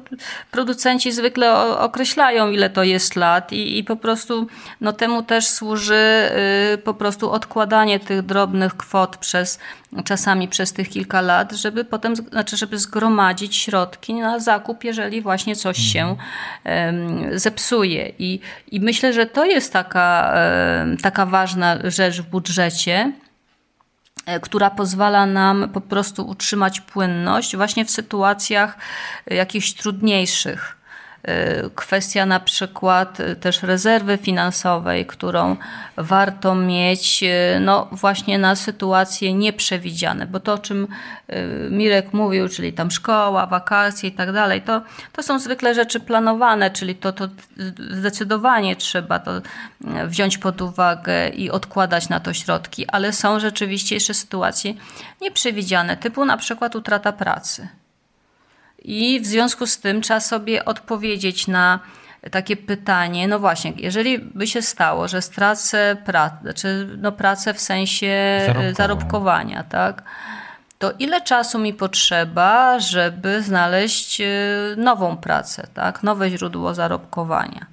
producenci 0.52 1.12
zwykle 1.12 1.78
określają, 1.80 2.50
ile 2.50 2.69
to 2.69 2.84
jest 2.84 3.15
lat 3.15 3.54
i, 3.54 3.78
i 3.78 3.84
po 3.84 3.95
prostu 3.95 4.47
no, 4.82 4.93
temu 4.93 5.23
też 5.23 5.47
służy 5.47 6.30
y, 6.73 6.78
po 6.78 6.93
prostu 6.93 7.32
odkładanie 7.32 8.00
tych 8.00 8.21
drobnych 8.21 8.78
kwot 8.78 9.17
przez 9.17 9.60
czasami 10.06 10.47
przez 10.47 10.73
tych 10.73 10.89
kilka 10.89 11.21
lat, 11.21 11.52
żeby 11.52 11.86
potem, 11.86 12.15
znaczy, 12.15 12.58
żeby 12.58 12.78
zgromadzić 12.78 13.56
środki 13.56 14.13
na 14.13 14.39
zakup, 14.39 14.84
jeżeli 14.84 15.21
właśnie 15.21 15.56
coś 15.56 15.78
się 15.78 16.15
um, 16.65 17.39
zepsuje. 17.39 18.12
I, 18.19 18.39
I 18.71 18.80
myślę, 18.80 19.13
że 19.13 19.26
to 19.26 19.45
jest 19.45 19.73
taka, 19.73 20.34
taka 21.02 21.26
ważna 21.26 21.78
rzecz 21.84 22.21
w 22.21 22.30
budżecie, 22.30 23.12
e, 24.26 24.39
która 24.39 24.69
pozwala 24.69 25.26
nam 25.26 25.69
po 25.73 25.82
prostu 25.82 26.28
utrzymać 26.28 26.82
płynność 26.82 27.56
właśnie 27.56 27.86
w 27.86 27.91
sytuacjach 27.91 28.78
jakichś 29.28 29.73
trudniejszych. 29.73 30.77
Y, 31.30 31.69
kwestia 31.75 32.25
na 32.25 32.39
przykład 32.39 33.19
y, 33.19 33.36
też 33.36 33.63
rezerwy 33.63 34.17
finansowej, 34.17 35.06
którą 35.06 35.56
warto 35.97 36.56
mieć 36.56 37.23
y, 37.23 37.60
no 37.60 37.88
właśnie 37.91 38.38
na 38.38 38.56
sytuacje 38.56 39.34
nieprzewidziane, 39.34 40.27
bo 40.27 40.39
to 40.39 40.53
o 40.53 40.58
czym 40.58 40.88
Mirek 41.69 42.13
mówił, 42.13 42.49
czyli 42.49 42.73
tam 42.73 42.91
szkoła, 42.91 43.45
wakacje 43.45 44.10
i 44.10 44.12
tak 44.12 44.32
dalej, 44.32 44.62
to, 44.62 44.82
to 45.13 45.23
są 45.23 45.39
zwykle 45.39 45.75
rzeczy 45.75 45.99
planowane, 45.99 46.71
czyli 46.71 46.95
to, 46.95 47.12
to 47.12 47.27
zdecydowanie 47.91 48.75
trzeba 48.75 49.19
to 49.19 49.32
wziąć 50.06 50.38
pod 50.38 50.62
uwagę 50.62 51.30
i 51.30 51.49
odkładać 51.49 52.10
na 52.10 52.19
to 52.19 52.34
środki, 52.34 52.86
ale 52.88 53.13
są 53.13 53.39
rzeczywiście 53.39 53.95
jeszcze 53.95 54.13
sytuacje 54.13 54.73
nieprzewidziane, 55.21 55.97
typu 55.97 56.25
na 56.25 56.38
przykład 56.38 56.75
utrata 56.75 57.12
pracy. 57.12 57.67
I 58.84 59.20
w 59.20 59.26
związku 59.26 59.68
z 59.68 59.80
tym 59.80 60.02
trzeba 60.02 60.20
sobie 60.20 60.66
odpowiedzieć 60.66 61.48
na 61.48 61.80
takie 62.32 62.58
pytanie, 62.58 63.28
no 63.28 63.40
właśnie, 63.40 63.74
jeżeli 63.78 64.20
by 64.20 64.48
się 64.48 64.62
stało, 64.62 65.08
że 65.08 65.22
stracę 65.22 65.98
pracę, 66.06 66.54
czy 66.54 66.98
no 66.98 67.12
pracę 67.12 67.54
w 67.54 67.62
sensie 67.62 68.40
zarobkowania, 68.78 69.63
tak? 69.63 70.04
To 70.80 70.92
ile 71.00 71.22
czasu 71.22 71.60
mi 71.60 71.74
potrzeba, 71.74 72.80
żeby 72.80 73.42
znaleźć 73.42 74.22
e, 74.22 74.26
nową 74.78 75.18
pracę, 75.18 75.68
tak? 75.74 76.04
Nowe 76.04 76.30
źródło 76.30 76.74
zarobkowania. 76.74 77.66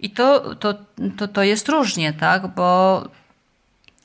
I 0.00 0.10
to, 0.10 0.54
to, 0.54 0.74
to, 1.18 1.28
to 1.28 1.42
jest 1.42 1.68
różnie, 1.68 2.12
tak? 2.12 2.46
Bo 2.46 3.02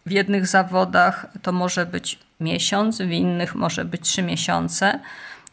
w 0.06 0.12
jednych 0.12 0.48
zawodach 0.48 1.26
to 1.42 1.52
może 1.52 1.86
być 1.86 2.20
miesiąc, 2.40 2.98
w 3.02 3.12
innych 3.12 3.56
może 3.56 3.86
być 3.86 4.02
trzy 4.02 4.24
miesiące, 4.24 5.00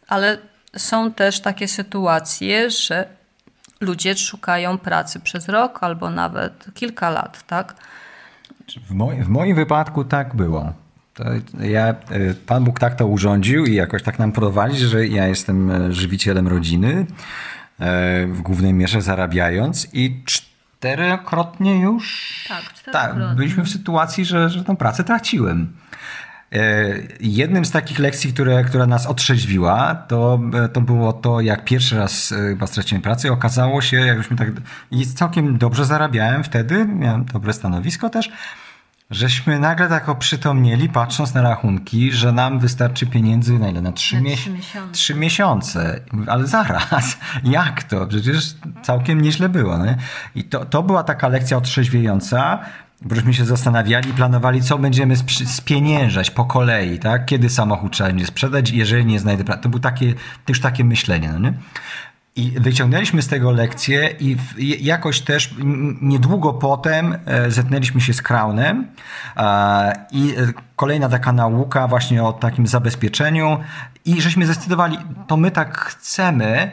ale 0.09 0.38
są 0.76 1.12
też 1.12 1.40
takie 1.40 1.68
sytuacje, 1.68 2.70
że 2.70 3.08
ludzie 3.80 4.16
szukają 4.16 4.78
pracy 4.78 5.20
przez 5.20 5.48
rok 5.48 5.78
albo 5.82 6.10
nawet 6.10 6.66
kilka 6.74 7.10
lat, 7.10 7.46
tak? 7.46 7.74
W, 8.88 9.24
w 9.24 9.28
moim 9.28 9.56
wypadku 9.56 10.04
tak 10.04 10.37
było. 10.37 10.72
To 11.14 11.24
ja, 11.60 11.87
e, 11.88 11.94
Pan 12.46 12.64
Bóg 12.64 12.78
tak 12.78 12.94
to 12.94 13.06
urządził 13.06 13.64
i 13.64 13.74
jakoś 13.74 14.02
tak 14.02 14.18
nam 14.18 14.32
prowadzi, 14.32 14.78
że 14.78 15.06
ja 15.06 15.26
jestem 15.26 15.70
e, 15.70 15.92
żywicielem 15.92 16.48
rodziny, 16.48 17.06
e, 17.78 18.26
w 18.26 18.40
głównej 18.42 18.72
mierze 18.72 19.02
zarabiając 19.02 19.88
i 19.92 20.22
czterokrotnie 20.24 21.80
już 21.80 22.44
tak, 22.48 22.72
czterokrotnie. 22.72 23.24
tak 23.24 23.37
byliśmy 23.37 23.64
w 23.64 23.68
sytuacji, 23.68 24.24
że, 24.24 24.50
że 24.50 24.64
tą 24.64 24.76
pracę 24.76 25.04
traciłem. 25.04 25.72
E, 26.52 26.85
jednym 27.20 27.64
z 27.64 27.70
takich 27.70 27.98
lekcji, 27.98 28.33
które, 28.33 28.64
która 28.64 28.87
nas 28.87 29.07
otrzeźwiła, 29.07 29.94
to, 29.94 30.40
e, 30.64 30.68
to 30.68 30.80
było 30.80 31.12
to, 31.12 31.40
jak 31.40 31.64
pierwszy 31.64 31.96
raz 31.96 32.33
e, 32.33 32.37
chyba 32.37 32.66
straciłem 32.66 33.02
pracę 33.02 33.33
okazało 33.33 33.80
się, 33.80 33.96
jakbyśmy 33.96 34.37
tak... 34.37 34.48
I 34.90 35.07
całkiem 35.07 35.59
dobrze 35.59 35.85
zarabiałem 35.85 36.44
wtedy, 36.44 36.87
miałem 36.87 37.24
dobre 37.24 37.52
stanowisko 37.52 38.11
też, 38.11 38.30
żeśmy 39.11 39.59
nagle 39.59 39.88
tak 39.88 40.09
oprzytomnieli, 40.09 40.88
patrząc 40.88 41.35
na 41.35 41.42
rachunki, 41.42 42.12
że 42.12 42.33
nam 42.33 42.59
wystarczy 42.59 43.07
pieniędzy 43.07 43.59
na 43.59 43.68
ile? 43.68 43.83
Na 43.83 43.92
trzy, 43.92 44.16
trzy 44.37 44.50
miesiące. 44.50 44.92
Trzy 44.92 45.14
miesiące. 45.14 46.00
Ale 46.26 46.46
zaraz, 46.46 47.18
jak 47.44 47.83
to? 47.83 48.07
Przecież 48.07 48.54
całkiem 48.83 49.20
nieźle 49.20 49.48
było. 49.48 49.78
Nie? 49.78 49.96
I 50.35 50.44
to, 50.44 50.64
to 50.64 50.83
była 50.83 51.02
taka 51.04 51.28
lekcja 51.28 51.57
otrzeźwiająca, 51.57 52.61
Bośmy 53.02 53.35
się 53.35 53.44
zastanawiali, 53.44 54.12
planowali, 54.12 54.62
co 54.62 54.78
będziemy 54.78 55.14
spieniężać 55.46 56.30
po 56.30 56.44
kolei, 56.44 56.98
tak? 56.98 57.26
Kiedy 57.26 57.50
samochód 57.50 57.92
trzeba 57.92 58.11
będzie 58.11 58.26
sprzedać, 58.26 58.70
jeżeli 58.70 59.07
nie 59.07 59.20
znajdę 59.20 59.44
pracy. 59.44 59.62
To 59.62 59.68
było 59.68 59.80
takie, 59.80 60.14
już 60.48 60.61
takie 60.61 60.85
myślenie, 60.85 61.33
no 61.33 61.38
nie? 61.38 61.52
I 62.37 62.50
wyciągnęliśmy 62.50 63.22
z 63.22 63.28
tego 63.28 63.50
lekcję 63.50 64.14
i 64.20 64.37
jakoś 64.80 65.20
też 65.20 65.54
niedługo 66.02 66.52
potem 66.52 67.16
e, 67.26 67.50
zetknęliśmy 67.50 68.00
się 68.00 68.12
z 68.12 68.22
Crownem 68.22 68.87
i 70.11 70.35
e, 70.37 70.52
kolejna 70.76 71.09
taka 71.09 71.33
nauka 71.33 71.88
właśnie 71.88 72.22
o 72.22 72.33
takim 72.33 72.66
zabezpieczeniu 72.66 73.59
i 74.04 74.20
żeśmy 74.20 74.46
zdecydowali, 74.46 74.98
to 75.26 75.37
my 75.37 75.50
tak 75.50 75.78
chcemy, 75.78 76.70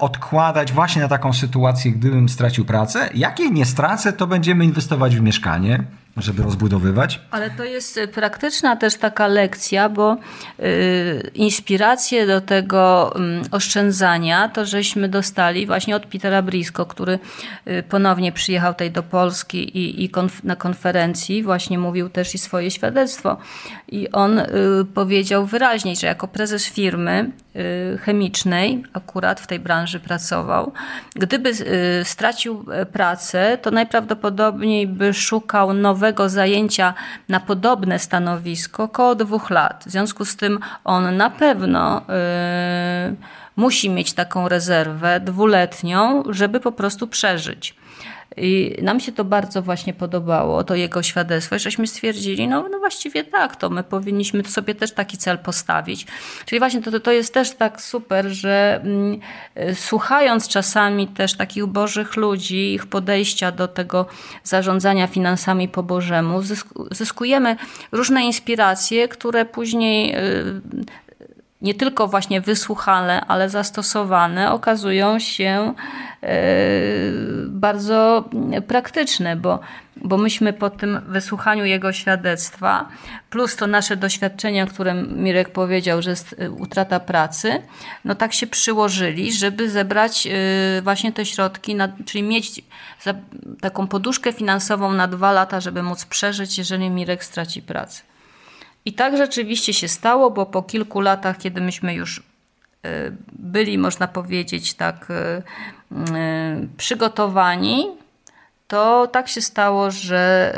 odkładać 0.00 0.72
właśnie 0.72 1.02
na 1.02 1.08
taką 1.08 1.32
sytuację, 1.32 1.92
gdybym 1.92 2.28
stracił 2.28 2.64
pracę. 2.64 3.10
Jak 3.14 3.40
jej 3.40 3.52
nie 3.52 3.66
stracę, 3.66 4.12
to 4.12 4.26
będziemy 4.26 4.64
inwestować 4.64 5.16
w 5.16 5.20
mieszkanie 5.20 5.84
żeby 6.16 6.42
rozbudowywać. 6.42 7.20
Ale 7.30 7.50
to 7.50 7.64
jest 7.64 8.00
praktyczna 8.14 8.76
też 8.76 8.96
taka 8.96 9.26
lekcja, 9.26 9.88
bo 9.88 10.16
y, 10.60 11.30
inspirację 11.34 12.26
do 12.26 12.40
tego 12.40 13.14
y, 13.46 13.50
oszczędzania 13.50 14.48
to 14.48 14.66
żeśmy 14.66 15.08
dostali 15.08 15.66
właśnie 15.66 15.96
od 15.96 16.06
Petera 16.06 16.42
Brisko, 16.42 16.86
który 16.86 17.18
y, 17.68 17.82
ponownie 17.88 18.32
przyjechał 18.32 18.72
tutaj 18.72 18.90
do 18.90 19.02
Polski 19.02 19.78
i, 19.78 20.04
i 20.04 20.08
konf 20.08 20.44
na 20.44 20.56
konferencji 20.56 21.42
właśnie 21.42 21.78
mówił 21.78 22.08
też 22.08 22.34
i 22.34 22.38
swoje 22.38 22.70
świadectwo. 22.70 23.36
I 23.88 24.10
on 24.12 24.38
y, 24.38 24.46
powiedział 24.94 25.46
wyraźnie, 25.46 25.96
że 25.96 26.06
jako 26.06 26.28
prezes 26.28 26.66
firmy 26.66 27.30
chemicznej, 28.00 28.84
akurat 28.92 29.40
w 29.40 29.46
tej 29.46 29.60
branży 29.60 30.00
pracował, 30.00 30.72
gdyby 31.14 31.52
stracił 32.04 32.64
e, 32.72 32.86
pracę, 32.86 33.58
to 33.62 33.70
najprawdopodobniej 33.70 34.86
by 34.86 35.14
szukał 35.14 35.72
nowego 35.72 36.28
zajęcia 36.28 36.94
na 37.28 37.40
podobne 37.40 37.98
stanowisko 37.98 38.82
około 38.82 39.14
dwóch 39.14 39.50
lat. 39.50 39.84
W 39.86 39.90
związku 39.90 40.24
z 40.24 40.36
tym 40.36 40.58
on 40.84 41.16
na 41.16 41.30
pewno 41.30 42.02
yy, 42.08 43.16
musi 43.56 43.90
mieć 43.90 44.12
taką 44.12 44.48
rezerwę 44.48 45.20
dwuletnią, 45.20 46.22
żeby 46.28 46.60
po 46.60 46.72
prostu 46.72 47.06
przeżyć. 47.06 47.74
I 48.36 48.76
nam 48.82 49.00
się 49.00 49.12
to 49.12 49.24
bardzo 49.24 49.62
właśnie 49.62 49.94
podobało, 49.94 50.64
to 50.64 50.74
jego 50.74 51.02
świadectwo, 51.02 51.58
żeśmy 51.58 51.86
stwierdzili, 51.86 52.48
no, 52.48 52.68
no 52.70 52.78
właściwie 52.78 53.24
tak, 53.24 53.56
to 53.56 53.70
my 53.70 53.82
powinniśmy 53.82 54.44
sobie 54.44 54.74
też 54.74 54.92
taki 54.92 55.18
cel 55.18 55.38
postawić. 55.38 56.06
Czyli 56.46 56.58
właśnie 56.58 56.82
to, 56.82 57.00
to 57.00 57.12
jest 57.12 57.34
też 57.34 57.50
tak 57.50 57.80
super, 57.80 58.26
że 58.26 58.80
mm, 58.84 59.20
słuchając 59.74 60.48
czasami 60.48 61.08
też 61.08 61.34
takich 61.36 61.66
bożych 61.66 62.16
ludzi, 62.16 62.74
ich 62.74 62.86
podejścia 62.86 63.52
do 63.52 63.68
tego 63.68 64.06
zarządzania 64.42 65.06
finansami 65.06 65.68
po 65.68 65.82
Bożemu, 65.82 66.40
zyskujemy 66.90 67.56
różne 67.92 68.24
inspiracje, 68.24 69.08
które 69.08 69.44
później 69.44 70.16
y, 70.16 70.60
nie 71.64 71.74
tylko 71.74 72.08
właśnie 72.08 72.40
wysłuchane, 72.40 73.20
ale 73.20 73.50
zastosowane 73.50 74.52
okazują 74.52 75.18
się 75.18 75.74
e, 76.22 76.36
bardzo 77.48 78.24
praktyczne, 78.66 79.36
bo, 79.36 79.60
bo 79.96 80.18
myśmy 80.18 80.52
po 80.52 80.70
tym 80.70 81.00
wysłuchaniu 81.08 81.64
jego 81.64 81.92
świadectwa, 81.92 82.88
plus 83.30 83.56
to 83.56 83.66
nasze 83.66 83.96
doświadczenia, 83.96 84.64
o 84.64 84.66
którym 84.66 85.22
Mirek 85.22 85.48
powiedział, 85.48 86.02
że 86.02 86.10
jest 86.10 86.36
e, 86.38 86.50
utrata 86.50 87.00
pracy, 87.00 87.62
no 88.04 88.14
tak 88.14 88.32
się 88.32 88.46
przyłożyli, 88.46 89.32
żeby 89.32 89.70
zebrać 89.70 90.26
e, 90.26 90.30
właśnie 90.82 91.12
te 91.12 91.26
środki, 91.26 91.74
na, 91.74 91.88
czyli 92.04 92.24
mieć 92.24 92.62
taką 93.60 93.86
poduszkę 93.86 94.32
finansową 94.32 94.92
na 94.92 95.08
dwa 95.08 95.32
lata, 95.32 95.60
żeby 95.60 95.82
móc 95.82 96.04
przeżyć, 96.04 96.58
jeżeli 96.58 96.90
Mirek 96.90 97.24
straci 97.24 97.62
pracę. 97.62 98.13
I 98.84 98.92
tak 98.92 99.16
rzeczywiście 99.16 99.72
się 99.72 99.88
stało, 99.88 100.30
bo 100.30 100.46
po 100.46 100.62
kilku 100.62 101.00
latach, 101.00 101.38
kiedy 101.38 101.60
myśmy 101.60 101.94
już 101.94 102.22
e, 102.82 103.10
byli, 103.32 103.78
można 103.78 104.08
powiedzieć, 104.08 104.74
tak 104.74 105.08
e, 105.10 105.42
e, 106.16 106.66
przygotowani, 106.76 107.86
to 108.68 109.06
tak 109.06 109.28
się 109.28 109.40
stało, 109.40 109.90
że 109.90 110.54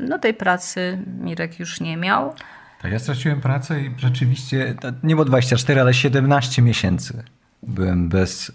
no, 0.00 0.18
tej 0.18 0.34
pracy 0.34 0.98
Mirek 1.20 1.58
już 1.60 1.80
nie 1.80 1.96
miał. 1.96 2.34
Tak, 2.82 2.92
ja 2.92 2.98
straciłem 2.98 3.40
pracę 3.40 3.80
i 3.80 3.90
rzeczywiście, 3.96 4.74
nie 5.02 5.14
było 5.14 5.24
24, 5.24 5.80
ale 5.80 5.94
17 5.94 6.62
miesięcy 6.62 7.24
byłem 7.66 8.08
bez, 8.08 8.52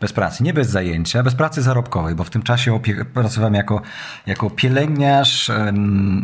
bez 0.00 0.12
pracy. 0.12 0.42
Nie 0.42 0.54
bez 0.54 0.70
zajęcia, 0.70 1.22
bez 1.22 1.34
pracy 1.34 1.62
zarobkowej, 1.62 2.14
bo 2.14 2.24
w 2.24 2.30
tym 2.30 2.42
czasie 2.42 2.80
pracowałem 3.14 3.54
jako, 3.54 3.82
jako 4.26 4.50
pielęgniarz, 4.50 5.50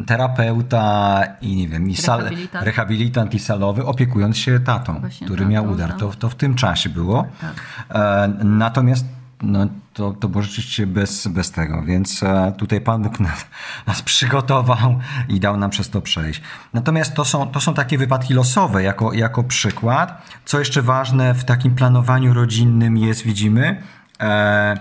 terapeuta 0.07 1.22
i 1.40 1.57
nie 1.57 1.68
wiem, 1.68 1.90
i 1.90 1.96
sal, 1.96 2.20
rehabilitant. 2.20 2.64
rehabilitant 2.64 3.35
i 3.35 3.38
salowy, 3.38 3.85
opiekując 3.85 4.38
się 4.38 4.61
tatą, 4.61 5.01
Właśnie 5.01 5.27
który 5.27 5.46
miał 5.46 5.70
udar. 5.70 5.92
To, 5.92 6.11
to 6.18 6.29
w 6.29 6.35
tym 6.35 6.55
czasie 6.55 6.88
było. 6.88 7.27
Tak. 7.40 7.55
E, 7.90 8.44
natomiast 8.44 9.18
no, 9.42 9.66
to, 9.92 10.12
to 10.12 10.29
było 10.29 10.42
rzeczywiście 10.42 10.87
bez, 10.87 11.27
bez 11.27 11.51
tego, 11.51 11.83
więc 11.83 12.22
e, 12.22 12.53
tutaj 12.59 12.81
Pan 12.81 13.03
nas, 13.20 13.46
nas, 13.87 14.03
przygotował 14.03 14.98
i 15.29 15.40
dał 15.40 15.57
nam 15.57 15.70
przez 15.70 15.90
to 15.90 16.01
przejść. 16.01 16.42
Natomiast 16.72 17.14
to 17.14 17.24
są, 17.24 17.46
to 17.46 17.61
są 17.61 17.74
takie 17.74 17.98
wypadki 17.98 18.35
losowe 18.35 18.83
jako, 18.83 19.12
jako 19.12 19.44
przykład. 19.44 20.22
Co 20.44 20.59
jeszcze 20.59 20.83
ważne 20.83 21.35
w 21.35 21.44
takim 21.44 21.74
planowaniu 21.74 22.35
rodzinnym 22.35 22.96
jest, 22.96 23.22
widzimy, 23.22 23.83
e, 24.20 24.74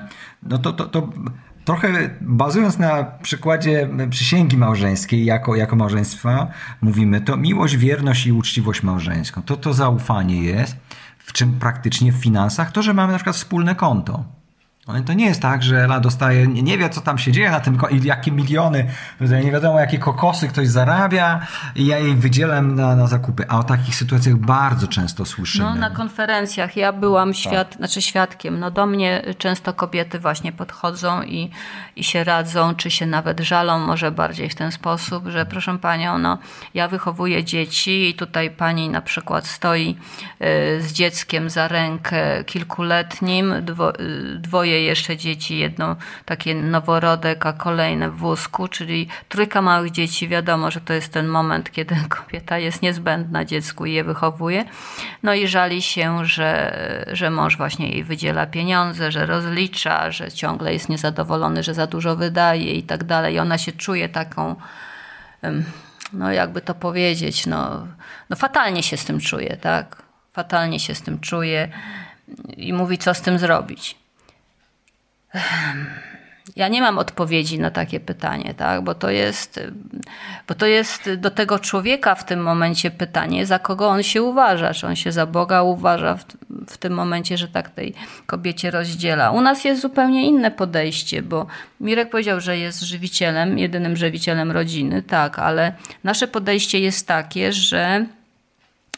no 0.43 0.57
to, 0.57 0.73
to, 0.73 0.85
to 0.85 1.09
trochę 1.65 2.09
bazując 2.21 2.77
na 2.77 3.03
przykładzie 3.03 3.89
przysięgi 4.09 4.57
małżeńskiej 4.57 5.25
jako, 5.25 5.55
jako 5.55 5.75
małżeństwa, 5.75 6.47
mówimy 6.81 7.21
to 7.21 7.37
miłość, 7.37 7.77
wierność 7.77 8.25
i 8.25 8.31
uczciwość 8.31 8.83
małżeńską. 8.83 9.41
To 9.41 9.57
to 9.57 9.73
zaufanie 9.73 10.43
jest, 10.43 10.77
w 11.17 11.33
czym 11.33 11.59
praktycznie 11.59 12.11
w 12.11 12.15
finansach, 12.15 12.71
to, 12.71 12.81
że 12.81 12.93
mamy 12.93 13.11
na 13.11 13.17
przykład 13.17 13.35
wspólne 13.35 13.75
konto. 13.75 14.36
No 14.87 14.93
to 15.05 15.13
nie 15.13 15.25
jest 15.25 15.41
tak, 15.41 15.63
że 15.63 15.83
Ela 15.83 15.99
dostaje, 15.99 16.47
nie 16.47 16.77
wie 16.77 16.89
co 16.89 17.01
tam 17.01 17.17
się 17.17 17.31
dzieje 17.31 17.51
na 17.51 17.59
tym, 17.59 17.77
jakie 18.03 18.31
miliony, 18.31 18.87
nie 19.21 19.51
wiadomo 19.51 19.79
jakie 19.79 19.97
kokosy 19.97 20.47
ktoś 20.47 20.67
zarabia 20.67 21.47
i 21.75 21.85
ja 21.85 21.99
jej 21.99 22.15
wydzielam 22.15 22.75
na, 22.75 22.95
na 22.95 23.07
zakupy. 23.07 23.45
A 23.47 23.59
o 23.59 23.63
takich 23.63 23.95
sytuacjach 23.95 24.35
bardzo 24.35 24.87
często 24.87 25.25
słyszymy. 25.25 25.65
No 25.65 25.75
na 25.75 25.89
konferencjach 25.89 26.77
ja 26.77 26.93
byłam 26.93 27.33
świad, 27.33 27.69
tak. 27.69 27.77
znaczy 27.77 28.01
świadkiem. 28.01 28.59
No 28.59 28.71
do 28.71 28.85
mnie 28.85 29.21
często 29.37 29.73
kobiety 29.73 30.19
właśnie 30.19 30.51
podchodzą 30.51 31.23
i, 31.23 31.51
i 31.95 32.03
się 32.03 32.23
radzą, 32.23 32.75
czy 32.75 32.91
się 32.91 33.05
nawet 33.05 33.39
żalą 33.39 33.79
może 33.79 34.11
bardziej 34.11 34.49
w 34.49 34.55
ten 34.55 34.71
sposób, 34.71 35.27
że 35.27 35.45
proszę 35.45 35.77
panią, 35.77 36.17
no 36.17 36.37
ja 36.73 36.87
wychowuję 36.87 37.43
dzieci 37.43 38.09
i 38.09 38.13
tutaj 38.13 38.49
pani 38.49 38.89
na 38.89 39.01
przykład 39.01 39.47
stoi 39.47 39.89
y, 39.89 40.81
z 40.81 40.93
dzieckiem 40.93 41.49
za 41.49 41.67
rękę 41.67 42.43
kilkuletnim, 42.43 43.53
dwo, 43.61 43.99
y, 43.99 44.37
dwoje 44.39 44.76
jeszcze 44.83 45.17
dzieci, 45.17 45.57
jedno 45.57 45.95
takie 46.25 46.55
noworodek, 46.55 47.45
a 47.45 47.53
kolejne 47.53 48.09
w 48.09 48.15
wózku, 48.15 48.67
czyli 48.67 49.07
trójka 49.29 49.61
małych 49.61 49.91
dzieci. 49.91 50.27
Wiadomo, 50.27 50.71
że 50.71 50.81
to 50.81 50.93
jest 50.93 51.13
ten 51.13 51.27
moment, 51.27 51.71
kiedy 51.71 51.95
kobieta 52.09 52.57
jest 52.57 52.81
niezbędna 52.81 53.45
dziecku 53.45 53.85
i 53.85 53.93
je 53.93 54.03
wychowuje. 54.03 54.65
No 55.23 55.33
i 55.33 55.47
żali 55.47 55.81
się, 55.81 56.25
że, 56.25 56.77
że 57.11 57.29
mąż 57.29 57.57
właśnie 57.57 57.89
jej 57.89 58.03
wydziela 58.03 58.45
pieniądze, 58.45 59.11
że 59.11 59.25
rozlicza, 59.25 60.11
że 60.11 60.31
ciągle 60.31 60.73
jest 60.73 60.89
niezadowolony, 60.89 61.63
że 61.63 61.73
za 61.73 61.87
dużo 61.87 62.15
wydaje 62.15 62.73
i 62.73 62.83
tak 62.83 63.03
dalej. 63.03 63.39
Ona 63.39 63.57
się 63.57 63.71
czuje 63.71 64.09
taką 64.09 64.55
no 66.13 66.31
jakby 66.31 66.61
to 66.61 66.75
powiedzieć, 66.75 67.45
no, 67.45 67.87
no 68.29 68.35
fatalnie 68.35 68.83
się 68.83 68.97
z 68.97 69.05
tym 69.05 69.19
czuje, 69.19 69.57
tak? 69.57 70.03
Fatalnie 70.33 70.79
się 70.79 70.95
z 70.95 71.01
tym 71.01 71.19
czuje 71.19 71.69
i 72.57 72.73
mówi, 72.73 72.97
co 72.97 73.13
z 73.13 73.21
tym 73.21 73.39
zrobić. 73.39 73.97
Ja 76.55 76.67
nie 76.67 76.81
mam 76.81 76.97
odpowiedzi 76.97 77.59
na 77.59 77.71
takie 77.71 77.99
pytanie, 77.99 78.53
tak? 78.53 78.81
bo, 78.81 78.95
to 78.95 79.09
jest, 79.09 79.59
bo 80.47 80.55
to 80.55 80.65
jest 80.65 81.13
do 81.13 81.31
tego 81.31 81.59
człowieka 81.59 82.15
w 82.15 82.25
tym 82.25 82.41
momencie 82.41 82.91
pytanie, 82.91 83.45
za 83.45 83.59
kogo 83.59 83.87
on 83.87 84.03
się 84.03 84.23
uważa. 84.23 84.73
Czy 84.73 84.87
on 84.87 84.95
się 84.95 85.11
za 85.11 85.25
Boga 85.25 85.61
uważa 85.61 86.15
w, 86.15 86.25
w 86.67 86.77
tym 86.77 86.93
momencie, 86.93 87.37
że 87.37 87.47
tak 87.47 87.69
tej 87.69 87.93
kobiecie 88.25 88.71
rozdziela. 88.71 89.31
U 89.31 89.41
nas 89.41 89.65
jest 89.65 89.81
zupełnie 89.81 90.27
inne 90.27 90.51
podejście, 90.51 91.21
bo 91.21 91.47
Mirek 91.79 92.09
powiedział, 92.09 92.41
że 92.41 92.57
jest 92.57 92.81
żywicielem, 92.81 93.59
jedynym 93.59 93.95
żywicielem 93.95 94.51
rodziny, 94.51 95.01
tak, 95.01 95.39
ale 95.39 95.73
nasze 96.03 96.27
podejście 96.27 96.79
jest 96.79 97.07
takie, 97.07 97.53
że 97.53 98.05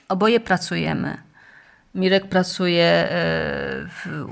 oboje 0.09 0.39
pracujemy. 0.39 1.17
Mirek 1.95 2.25
pracuje 2.25 2.83
e, 2.83 3.87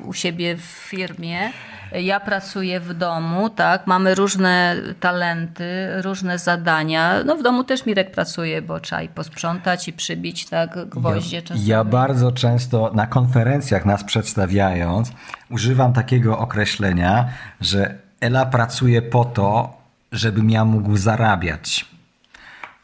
u 0.05 0.13
siebie 0.13 0.55
w 0.55 0.61
firmie 0.61 1.51
ja 1.91 2.19
pracuję 2.19 2.79
w 2.79 2.93
domu, 2.93 3.49
tak, 3.49 3.87
mamy 3.87 4.15
różne 4.15 4.75
talenty, 4.99 6.01
różne 6.01 6.39
zadania. 6.39 7.23
No 7.23 7.35
w 7.35 7.43
domu 7.43 7.63
też 7.63 7.85
Mirek 7.85 8.11
pracuje, 8.11 8.61
bo 8.61 8.79
trzeba 8.79 9.01
i 9.01 9.09
posprzątać 9.09 9.87
i 9.87 9.93
przybić 9.93 10.45
tak 10.45 10.89
gwoździe 10.89 11.41
ja, 11.49 11.55
Ja 11.65 11.83
bardzo 11.83 12.31
często 12.31 12.91
na 12.93 13.07
konferencjach 13.07 13.85
nas 13.85 14.03
przedstawiając 14.03 15.11
używam 15.49 15.93
takiego 15.93 16.39
określenia, 16.39 17.29
że 17.61 17.95
Ela 18.21 18.45
pracuje 18.45 19.01
po 19.01 19.25
to, 19.25 19.77
żebym 20.11 20.49
ja 20.49 20.65
mógł 20.65 20.97
zarabiać. 20.97 21.85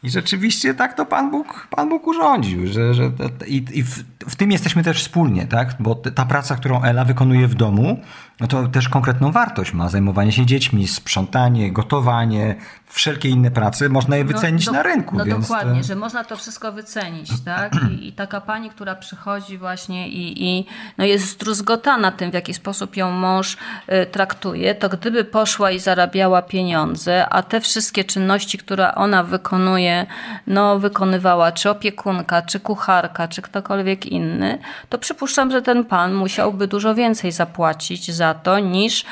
I 0.03 0.09
rzeczywiście 0.09 0.73
tak 0.73 0.93
to 0.93 1.05
Pan 1.05 1.31
Bóg, 1.31 1.67
Pan 1.69 1.89
Bóg 1.89 2.07
urządził. 2.07 2.67
Że, 2.67 2.93
że, 2.93 3.11
I 3.47 3.65
i 3.71 3.83
w, 3.83 4.03
w, 4.29 4.35
tym 4.35 4.51
jesteśmy 4.51 4.83
też 4.83 5.03
wspólnie, 5.03 5.47
tak? 5.47 5.75
bo 5.79 5.95
ta 5.95 6.25
praca, 6.25 6.55
którą 6.55 6.81
Ela 6.81 7.05
wykonuje 7.05 7.47
w 7.47 7.55
domu, 7.55 7.99
no 8.39 8.47
to 8.47 8.67
też 8.67 8.89
konkretną 8.89 9.31
wartość 9.31 9.73
ma. 9.73 9.89
Zajmowanie 9.89 10.31
się 10.31 10.45
dziećmi, 10.45 10.87
sprzątanie, 10.87 11.71
gotowanie, 11.71 12.55
wszelkie 12.93 13.29
inne 13.29 13.51
prace, 13.51 13.89
można 13.89 14.17
je 14.17 14.23
no, 14.23 14.33
wycenić 14.33 14.65
no, 14.65 14.71
do, 14.71 14.77
na 14.77 14.83
rynku. 14.83 15.17
No 15.17 15.25
więc 15.25 15.47
dokładnie, 15.47 15.81
to... 15.81 15.87
że 15.87 15.95
można 15.95 16.23
to 16.23 16.37
wszystko 16.37 16.71
wycenić, 16.71 17.29
tak? 17.45 17.73
I, 17.91 18.07
I, 18.07 18.13
taka 18.13 18.41
pani, 18.41 18.69
która 18.69 18.95
przychodzi 18.95 19.57
właśnie 19.57 20.09
i, 20.09 20.43
i 20.43 20.65
no 20.97 21.05
jest 21.05 21.27
zdruzgotana 21.27 22.11
tym, 22.11 22.31
w 22.31 22.33
jaki 22.33 22.53
sposób 22.53 22.97
ją 22.97 23.11
mąż 23.11 23.53
y, 23.53 24.05
traktuje, 24.05 24.75
to 24.75 24.89
gdyby 24.89 25.23
poszła 25.23 25.71
i 25.71 25.79
zarabiała 25.79 26.41
pieniądze, 26.41 27.29
a 27.29 27.43
te 27.43 27.61
wszystkie 27.61 28.03
czynności, 28.03 28.57
które 28.57 28.95
ona 28.95 29.23
wykonuje, 29.23 30.05
no 30.47 30.79
wykonywała 30.79 31.51
czy 31.51 31.69
opiekunka, 31.69 32.41
czy 32.41 32.59
kucharka, 32.59 33.27
czy 33.27 33.41
ktokolwiek 33.41 34.05
inny, 34.05 34.59
to 34.89 34.97
przypuszczam, 34.97 35.51
że 35.51 35.61
ten 35.61 35.85
pan 35.85 36.13
musiałby 36.13 36.67
dużo 36.67 36.95
więcej 36.95 37.31
zapłacić 37.31 38.11
za 38.11 38.33
to 38.33 38.59
niż, 38.59 39.05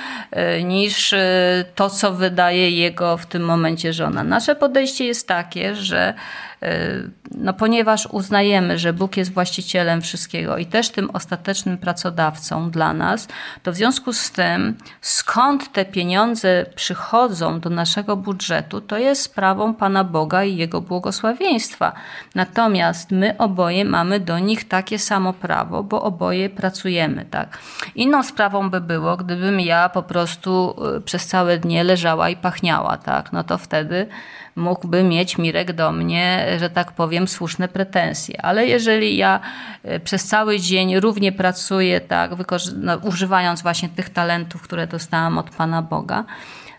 y, 0.59 0.63
niż 0.63 1.13
y, 1.13 1.19
to, 1.75 1.89
co 1.89 2.13
wydaje 2.13 2.71
jego 2.71 3.17
w 3.17 3.25
tym 3.25 3.43
momencie 3.43 3.70
żona. 3.93 4.23
Nasze 4.23 4.55
podejście 4.55 5.05
jest 5.05 5.27
takie, 5.27 5.75
że 5.75 6.13
no 7.31 7.53
ponieważ 7.53 8.05
uznajemy, 8.05 8.77
że 8.77 8.93
Bóg 8.93 9.17
jest 9.17 9.33
właścicielem 9.33 10.01
wszystkiego 10.01 10.57
i 10.57 10.65
też 10.65 10.89
tym 10.89 11.09
ostatecznym 11.09 11.77
pracodawcą 11.77 12.71
dla 12.71 12.93
nas, 12.93 13.27
to 13.63 13.71
w 13.71 13.75
związku 13.75 14.13
z 14.13 14.31
tym, 14.31 14.77
skąd 15.01 15.71
te 15.71 15.85
pieniądze 15.85 16.65
przychodzą 16.75 17.59
do 17.59 17.69
naszego 17.69 18.15
budżetu, 18.15 18.81
to 18.81 18.97
jest 18.97 19.21
sprawą 19.21 19.73
Pana 19.73 20.03
Boga 20.03 20.43
i 20.43 20.55
Jego 20.55 20.81
błogosławieństwa. 20.81 21.93
Natomiast 22.35 23.11
my 23.11 23.37
oboje 23.37 23.85
mamy 23.85 24.19
do 24.19 24.39
nich 24.39 24.67
takie 24.67 24.99
samo 24.99 25.33
prawo, 25.33 25.83
bo 25.83 26.03
oboje 26.03 26.49
pracujemy. 26.49 27.25
Tak? 27.25 27.57
Inną 27.95 28.23
sprawą 28.23 28.69
by 28.69 28.81
było, 28.81 29.01
było, 29.01 29.17
gdybym 29.17 29.59
ja 29.59 29.89
po 29.89 30.03
prostu 30.03 30.75
y, 30.97 31.01
przez 31.01 31.27
całe 31.27 31.57
dnie 31.57 31.83
leżała 31.83 32.29
i 32.29 32.35
pachniała, 32.35 32.97
tak? 32.97 33.33
No 33.33 33.43
to 33.43 33.57
wtedy 33.57 34.07
mógłby 34.55 35.03
mieć 35.03 35.37
Mirek 35.37 35.73
do 35.73 35.91
mnie, 35.91 36.47
że 36.59 36.69
tak 36.69 36.91
powiem, 36.91 37.27
słuszne 37.27 37.67
pretensje. 37.67 38.45
Ale 38.45 38.67
jeżeli 38.67 39.17
ja 39.17 39.39
y, 39.85 39.99
przez 39.99 40.23
cały 40.23 40.59
dzień 40.59 40.99
równie 40.99 41.31
pracuję, 41.31 42.01
tak, 42.01 42.31
no, 42.75 42.97
używając 42.97 43.61
właśnie 43.61 43.89
tych 43.89 44.09
talentów, 44.09 44.61
które 44.61 44.87
dostałam 44.87 45.37
od 45.37 45.49
Pana 45.49 45.81
Boga, 45.81 46.23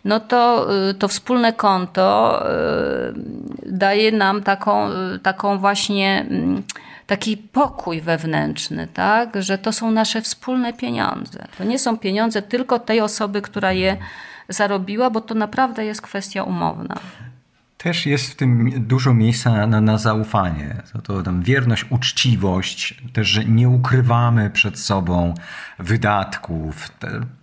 no 0.04 0.20
to 0.20 0.68
y, 0.90 0.94
to 0.94 1.08
wspólne 1.08 1.52
konto 1.52 2.42
daje 3.66 4.12
nam 4.12 4.42
taką, 4.42 4.88
taką 5.22 5.58
właśnie 5.58 6.26
mm, 6.30 6.62
taki 7.06 7.36
pokój 7.36 8.00
wewnętrzny, 8.00 8.88
tak? 8.94 9.42
że 9.42 9.58
to 9.58 9.72
są 9.72 9.90
nasze 9.90 10.22
wspólne 10.22 10.72
pieniądze. 10.72 11.44
To 11.58 11.64
nie 11.64 11.78
są 11.78 11.98
pieniądze 11.98 12.42
tylko 12.42 12.78
tej 12.78 13.00
osoby, 13.00 13.42
która 13.42 13.72
je 13.72 13.96
zarobiła, 14.48 15.10
bo 15.10 15.20
to 15.20 15.34
naprawdę 15.34 15.84
jest 15.84 16.02
kwestia 16.02 16.42
umowna. 16.42 16.96
Też 17.82 18.06
jest 18.06 18.32
w 18.32 18.34
tym 18.34 18.70
dużo 18.86 19.14
miejsca 19.14 19.66
na, 19.66 19.80
na 19.80 19.98
zaufanie. 19.98 20.82
To, 20.92 21.02
to 21.02 21.22
tam 21.22 21.42
wierność, 21.42 21.86
uczciwość, 21.90 23.02
też, 23.12 23.28
że 23.28 23.44
nie 23.44 23.68
ukrywamy 23.68 24.50
przed 24.50 24.78
sobą 24.78 25.34
wydatków. 25.78 26.88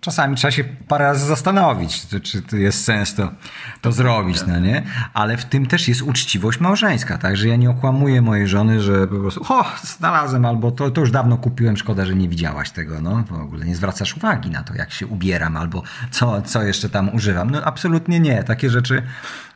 Czasami 0.00 0.36
trzeba 0.36 0.50
się 0.50 0.64
parę 0.64 1.04
razy 1.04 1.26
zastanowić, 1.26 2.06
czy, 2.22 2.42
czy 2.42 2.58
jest 2.58 2.84
sens 2.84 3.14
to, 3.14 3.30
to 3.80 3.92
zrobić, 3.92 4.38
no 4.46 4.58
nie? 4.58 4.82
Ale 5.14 5.36
w 5.36 5.44
tym 5.44 5.66
też 5.66 5.88
jest 5.88 6.02
uczciwość 6.02 6.60
małżeńska, 6.60 7.18
tak? 7.18 7.36
Że 7.36 7.48
ja 7.48 7.56
nie 7.56 7.70
okłamuję 7.70 8.22
mojej 8.22 8.48
żony, 8.48 8.80
że 8.80 9.06
po 9.06 9.18
prostu 9.20 9.44
o, 9.48 9.64
znalazłem, 9.82 10.44
albo 10.44 10.70
to, 10.70 10.90
to 10.90 11.00
już 11.00 11.10
dawno 11.10 11.36
kupiłem, 11.36 11.76
szkoda, 11.76 12.06
że 12.06 12.14
nie 12.14 12.28
widziałaś 12.28 12.70
tego, 12.70 13.00
no. 13.00 13.24
W 13.30 13.32
ogóle 13.32 13.66
nie 13.66 13.76
zwracasz 13.76 14.16
uwagi 14.16 14.50
na 14.50 14.62
to, 14.62 14.74
jak 14.74 14.92
się 14.92 15.06
ubieram, 15.06 15.56
albo 15.56 15.82
co, 16.10 16.42
co 16.42 16.62
jeszcze 16.62 16.88
tam 16.88 17.14
używam. 17.14 17.50
No 17.50 17.64
absolutnie 17.64 18.20
nie. 18.20 18.44
Takie 18.44 18.70
rzeczy 18.70 19.02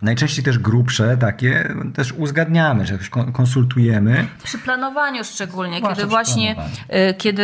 najczęściej 0.03 0.45
też 0.45 0.59
grubsze 0.75 1.17
takie 1.17 1.75
też 1.95 2.13
uzgadniamy, 2.13 2.87
że 2.87 2.99
konsultujemy. 3.33 4.27
Przy 4.45 4.59
planowaniu 4.59 5.25
szczególnie, 5.25 5.83
kiedy 5.83 6.07
właśnie, 6.07 6.57
y, 7.11 7.15
kiedy 7.15 7.43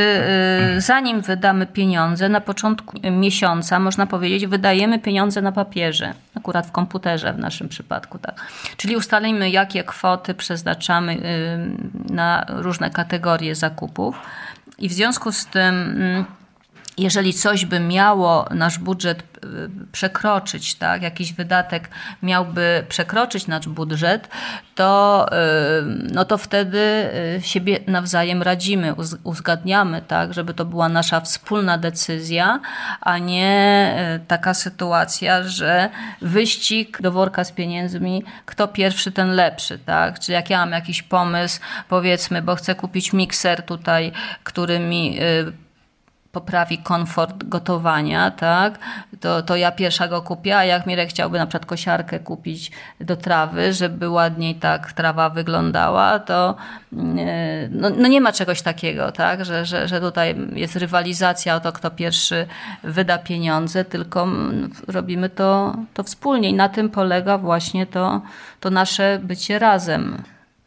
y, 0.76 0.80
zanim 0.80 1.20
wydamy 1.20 1.66
pieniądze, 1.66 2.28
na 2.28 2.40
początku 2.40 3.10
miesiąca, 3.10 3.78
można 3.78 4.06
powiedzieć, 4.06 4.46
wydajemy 4.46 4.98
pieniądze 4.98 5.42
na 5.42 5.52
papierze, 5.52 6.14
akurat 6.36 6.66
w 6.66 6.72
komputerze 6.72 7.32
w 7.32 7.38
naszym 7.38 7.68
przypadku, 7.68 8.18
tak. 8.18 8.34
Czyli 8.76 8.96
ustalimy, 8.96 9.50
jakie 9.50 9.84
kwoty 9.84 10.34
przeznaczamy 10.34 11.12
y, 11.12 12.12
na 12.12 12.44
różne 12.48 12.90
kategorie 12.90 13.54
zakupów 13.54 14.16
i 14.78 14.88
w 14.88 14.92
związku 14.92 15.32
z 15.32 15.46
tym 15.46 15.74
mm, 15.74 16.24
jeżeli 17.00 17.34
coś 17.34 17.64
by 17.64 17.80
miało 17.80 18.48
nasz 18.50 18.78
budżet 18.78 19.22
y, 19.22 19.48
przekroczyć, 19.92 20.74
tak, 20.74 21.02
jakiś 21.02 21.32
wydatek 21.32 21.90
miałby 22.22 22.84
przekroczyć 22.88 23.46
nasz 23.46 23.68
budżet, 23.68 24.28
to, 24.74 25.26
y, 25.28 25.82
no 26.12 26.24
to 26.24 26.38
wtedy 26.38 26.78
y, 27.38 27.42
siebie 27.42 27.78
nawzajem 27.86 28.42
radzimy, 28.42 28.94
uzgadniamy, 29.24 30.02
tak, 30.02 30.34
żeby 30.34 30.54
to 30.54 30.64
była 30.64 30.88
nasza 30.88 31.20
wspólna 31.20 31.78
decyzja, 31.78 32.60
a 33.00 33.18
nie 33.18 34.20
taka 34.28 34.54
sytuacja, 34.54 35.42
że 35.42 35.90
wyścig 36.20 37.02
do 37.02 37.12
worka 37.12 37.44
z 37.44 37.52
pieniędzmi, 37.52 38.24
kto 38.46 38.68
pierwszy, 38.68 39.12
ten 39.12 39.30
lepszy, 39.30 39.78
tak, 39.78 40.18
czy 40.18 40.32
jak 40.32 40.50
ja 40.50 40.58
mam 40.58 40.72
jakiś 40.72 41.02
pomysł, 41.02 41.60
powiedzmy, 41.88 42.42
bo 42.42 42.54
chcę 42.54 42.74
kupić 42.74 43.12
mikser 43.12 43.62
tutaj, 43.62 44.12
który 44.44 44.78
mi 44.78 45.18
poprawi 46.32 46.78
komfort 46.78 47.44
gotowania, 47.44 48.30
tak, 48.30 48.78
to, 49.20 49.42
to 49.42 49.56
ja 49.56 49.72
pierwsza 49.72 50.08
go 50.08 50.22
kupię, 50.22 50.56
a 50.56 50.64
jak 50.64 50.86
Mirek 50.86 51.08
chciałby 51.08 51.38
na 51.38 51.46
przykład 51.46 51.66
kosiarkę 51.66 52.18
kupić 52.18 52.70
do 53.00 53.16
trawy, 53.16 53.72
żeby 53.72 54.08
ładniej 54.08 54.54
tak 54.54 54.92
trawa 54.92 55.30
wyglądała, 55.30 56.18
to 56.18 56.56
no, 57.70 57.90
no 57.90 58.08
nie 58.08 58.20
ma 58.20 58.32
czegoś 58.32 58.62
takiego, 58.62 59.12
tak, 59.12 59.44
że, 59.44 59.66
że, 59.66 59.88
że 59.88 60.00
tutaj 60.00 60.36
jest 60.52 60.76
rywalizacja 60.76 61.56
o 61.56 61.60
to, 61.60 61.72
kto 61.72 61.90
pierwszy 61.90 62.46
wyda 62.84 63.18
pieniądze, 63.18 63.84
tylko 63.84 64.28
robimy 64.88 65.28
to, 65.28 65.76
to 65.94 66.02
wspólnie 66.02 66.48
i 66.48 66.54
na 66.54 66.68
tym 66.68 66.88
polega 66.90 67.38
właśnie 67.38 67.86
to, 67.86 68.22
to 68.60 68.70
nasze 68.70 69.18
bycie 69.22 69.58
razem. 69.58 70.22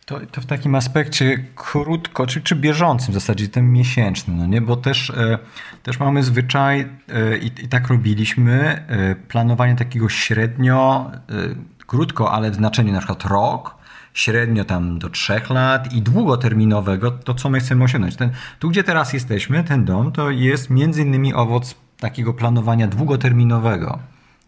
To, 0.06 0.20
to 0.32 0.42
w 0.42 0.46
takim 0.46 0.76
aspekcie 0.76 1.46
krótko, 1.56 2.28
czy, 2.28 2.42
czy 2.42 2.56
bieżącym 2.56 3.12
w 3.12 3.14
zasadzie, 3.14 3.48
tym 3.48 3.72
miesięcznym, 3.72 4.38
no 4.38 4.46
nie? 4.46 4.62
bo 4.62 4.76
też, 4.76 5.10
e, 5.10 5.40
też 5.84 6.00
mamy 6.00 6.24
zwyczaj 6.24 6.80
e, 7.10 7.38
i, 7.38 7.46
i, 7.46 7.68
tak 7.68 7.88
robiliśmy, 7.88 8.86
e, 8.88 9.16
planowanie 9.16 9.76
takiego 9.76 10.10
średnio, 10.10 11.12
e, 11.14 11.86
krótko, 11.88 12.32
ale 12.32 12.52
w 12.52 12.56
znaczeniu 12.56 12.94
na 12.94 13.00
przykład 13.00 13.26
rok, 13.26 13.76
średnio 14.14 14.66
tam 14.66 15.00
do 15.00 15.10
trzech 15.10 15.50
lat 15.50 15.94
i 15.94 16.02
długoterminowego, 16.02 17.12
to 17.12 17.34
co 17.34 17.50
my 17.50 17.60
chcemy 17.60 17.84
osiągnąć. 17.84 18.16
Ten, 18.16 18.32
tu, 18.60 18.70
gdzie 18.70 18.84
teraz 18.84 19.14
jesteśmy, 19.14 19.64
ten 19.64 19.86
dom, 19.86 20.12
to 20.12 20.30
jest 20.30 20.70
między 20.70 21.02
innymi 21.02 21.34
owoc 21.34 21.76
takiego 22.00 22.34
planowania 22.34 22.88
długoterminowego. 22.88 24.00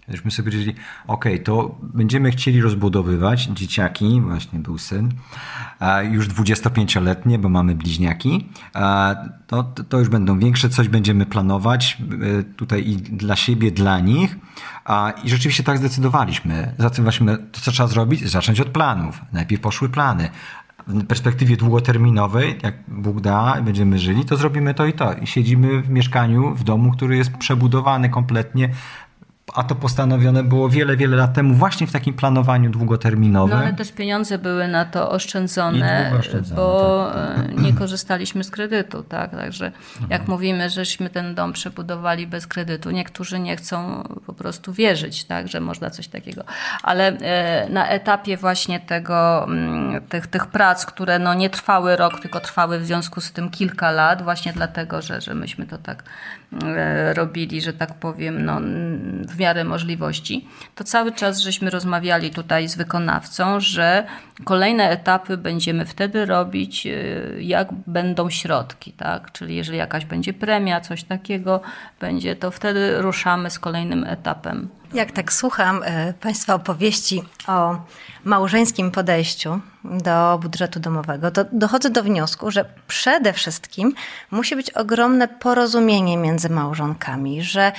Żeśmy 0.09 0.31
sobie 0.31 0.51
powiedzieli, 0.51 0.75
ok, 1.07 1.25
to 1.43 1.77
będziemy 1.81 2.31
chcieli 2.31 2.61
rozbudowywać 2.61 3.43
dzieciaki, 3.43 4.21
właśnie 4.21 4.59
był 4.59 4.77
syn, 4.77 5.11
już 6.11 6.29
25-letnie, 6.29 7.39
bo 7.39 7.49
mamy 7.49 7.75
bliźniaki, 7.75 8.49
to, 9.47 9.63
to 9.63 9.99
już 9.99 10.09
będą 10.09 10.39
większe, 10.39 10.69
coś 10.69 10.89
będziemy 10.89 11.25
planować 11.25 11.97
e, 12.39 12.43
tutaj 12.43 12.87
i 12.87 12.95
dla 12.95 13.35
siebie, 13.35 13.71
dla 13.71 13.99
nich. 13.99 14.37
I 15.23 15.29
rzeczywiście 15.29 15.63
tak 15.63 15.77
zdecydowaliśmy. 15.77 16.73
Zdecydowaliśmy, 16.79 17.37
to 17.37 17.61
co 17.61 17.71
trzeba 17.71 17.87
zrobić? 17.87 18.29
Zacząć 18.29 18.59
od 18.59 18.69
planów. 18.69 19.21
Najpierw 19.33 19.61
poszły 19.61 19.89
plany, 19.89 20.29
w 20.87 21.05
perspektywie 21.05 21.57
długoterminowej, 21.57 22.59
jak 22.63 22.75
Bóg 22.87 23.21
da, 23.21 23.61
będziemy 23.61 23.99
żyli, 23.99 24.25
to 24.25 24.37
zrobimy 24.37 24.73
to 24.73 24.85
i 24.85 24.93
to. 24.93 25.13
I 25.13 25.27
siedzimy 25.27 25.81
w 25.81 25.89
mieszkaniu, 25.89 26.55
w 26.55 26.63
domu, 26.63 26.91
który 26.91 27.17
jest 27.17 27.37
przebudowany 27.37 28.09
kompletnie, 28.09 28.69
a 29.53 29.63
to 29.63 29.75
postanowione 29.75 30.43
było 30.43 30.69
wiele, 30.69 30.97
wiele 30.97 31.17
lat 31.17 31.33
temu 31.33 31.53
właśnie 31.53 31.87
w 31.87 31.91
takim 31.91 32.13
planowaniu 32.13 32.69
długoterminowym. 32.69 33.57
No 33.57 33.63
ale 33.63 33.73
też 33.73 33.91
pieniądze 33.91 34.37
były 34.37 34.67
na 34.67 34.85
to 34.85 35.11
oszczędzone, 35.11 36.11
oszczędzone 36.19 36.55
bo 36.55 37.11
tak. 37.13 37.49
E, 37.49 37.61
nie 37.61 37.73
korzystaliśmy 37.73 38.43
z 38.43 38.51
kredytu, 38.51 39.03
tak? 39.03 39.31
Także 39.31 39.65
mhm. 39.65 40.11
jak 40.11 40.27
mówimy, 40.27 40.69
żeśmy 40.69 41.09
ten 41.09 41.35
dom 41.35 41.53
przebudowali 41.53 42.27
bez 42.27 42.47
kredytu, 42.47 42.91
niektórzy 42.91 43.39
nie 43.39 43.55
chcą 43.55 44.03
po 44.25 44.33
prostu 44.33 44.73
wierzyć, 44.73 45.23
tak, 45.23 45.47
że 45.47 45.59
można 45.59 45.89
coś 45.89 46.07
takiego. 46.07 46.43
Ale 46.83 47.07
e, 47.07 47.69
na 47.69 47.87
etapie 47.87 48.37
właśnie 48.37 48.79
tego, 48.79 49.43
mm, 49.43 50.01
tych, 50.07 50.27
tych 50.27 50.47
prac, 50.47 50.85
które 50.85 51.19
no 51.19 51.33
nie 51.33 51.49
trwały 51.49 51.95
rok, 51.95 52.19
tylko 52.19 52.39
trwały 52.39 52.79
w 52.79 52.85
związku 52.85 53.21
z 53.21 53.31
tym 53.31 53.49
kilka 53.49 53.91
lat, 53.91 54.21
właśnie 54.21 54.53
dlatego, 54.53 55.01
że, 55.01 55.21
że 55.21 55.35
myśmy 55.35 55.65
to 55.65 55.77
tak 55.77 56.03
e, 56.63 57.13
robili, 57.13 57.61
że 57.61 57.73
tak 57.73 57.93
powiem, 57.93 58.45
no 58.45 58.59
w 59.35 59.39
miarę 59.39 59.63
możliwości, 59.63 60.47
to 60.75 60.83
cały 60.83 61.11
czas 61.11 61.39
żeśmy 61.39 61.69
rozmawiali 61.69 62.31
tutaj 62.31 62.67
z 62.67 62.75
wykonawcą, 62.75 63.59
że 63.59 64.07
kolejne 64.43 64.89
etapy 64.89 65.37
będziemy 65.37 65.85
wtedy 65.85 66.25
robić, 66.25 66.87
y, 66.87 67.37
jak 67.41 67.67
będą 67.87 68.29
środki, 68.29 68.91
tak? 68.91 69.31
Czyli 69.31 69.55
jeżeli 69.55 69.77
jakaś 69.77 70.05
będzie 70.05 70.33
premia, 70.33 70.81
coś 70.81 71.03
takiego 71.03 71.61
będzie, 71.99 72.35
to 72.35 72.51
wtedy 72.51 73.01
ruszamy 73.01 73.49
z 73.49 73.59
kolejnym 73.59 74.03
etapem. 74.03 74.69
Jak 74.95 75.11
tak 75.11 75.33
słucham 75.33 75.81
e, 75.83 76.13
Państwa 76.13 76.53
opowieści 76.53 77.23
o 77.47 77.75
małżeńskim 78.23 78.91
podejściu 78.91 79.59
do 79.83 80.39
budżetu 80.41 80.79
domowego, 80.79 81.31
to 81.31 81.45
dochodzę 81.51 81.89
do 81.89 82.03
wniosku, 82.03 82.51
że 82.51 82.65
przede 82.87 83.33
wszystkim 83.33 83.93
musi 84.31 84.55
być 84.55 84.71
ogromne 84.71 85.27
porozumienie 85.27 86.17
między 86.17 86.49
małżonkami, 86.49 87.43
że 87.43 87.71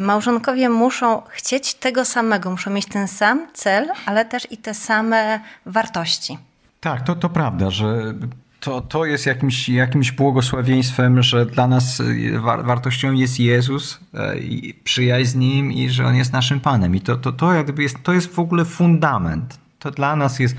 małżonkowie 0.00 0.68
muszą 0.68 1.22
chcieć 1.28 1.74
tego 1.74 2.04
samego, 2.04 2.50
muszą 2.50 2.70
mieć 2.70 2.86
ten 2.86 3.08
sam 3.08 3.46
cel, 3.52 3.88
ale 4.06 4.24
też 4.24 4.52
i 4.52 4.56
te 4.56 4.74
same 4.74 5.40
wartości. 5.66 6.38
Tak, 6.80 7.04
to, 7.04 7.14
to 7.14 7.28
prawda, 7.28 7.70
że 7.70 8.14
to, 8.64 8.80
to 8.80 9.04
jest 9.04 9.26
jakimś, 9.26 9.68
jakimś 9.68 10.12
błogosławieństwem, 10.12 11.22
że 11.22 11.46
dla 11.46 11.66
nas 11.66 12.00
y, 12.00 12.40
wartością 12.40 13.12
jest 13.12 13.40
Jezus, 13.40 14.00
e, 14.14 14.38
i 14.38 14.74
przyjaźń 14.74 15.30
z 15.30 15.34
Nim 15.34 15.72
i 15.72 15.90
że 15.90 16.06
On 16.06 16.14
jest 16.14 16.32
naszym 16.32 16.60
Panem. 16.60 16.94
I 16.94 17.00
to, 17.00 17.16
to, 17.16 17.32
to, 17.32 17.52
jakby 17.52 17.82
jest, 17.82 18.02
to 18.02 18.12
jest 18.12 18.34
w 18.34 18.38
ogóle 18.38 18.64
fundament. 18.64 19.58
To 19.78 19.90
dla 19.90 20.16
nas 20.16 20.38
jest, 20.38 20.56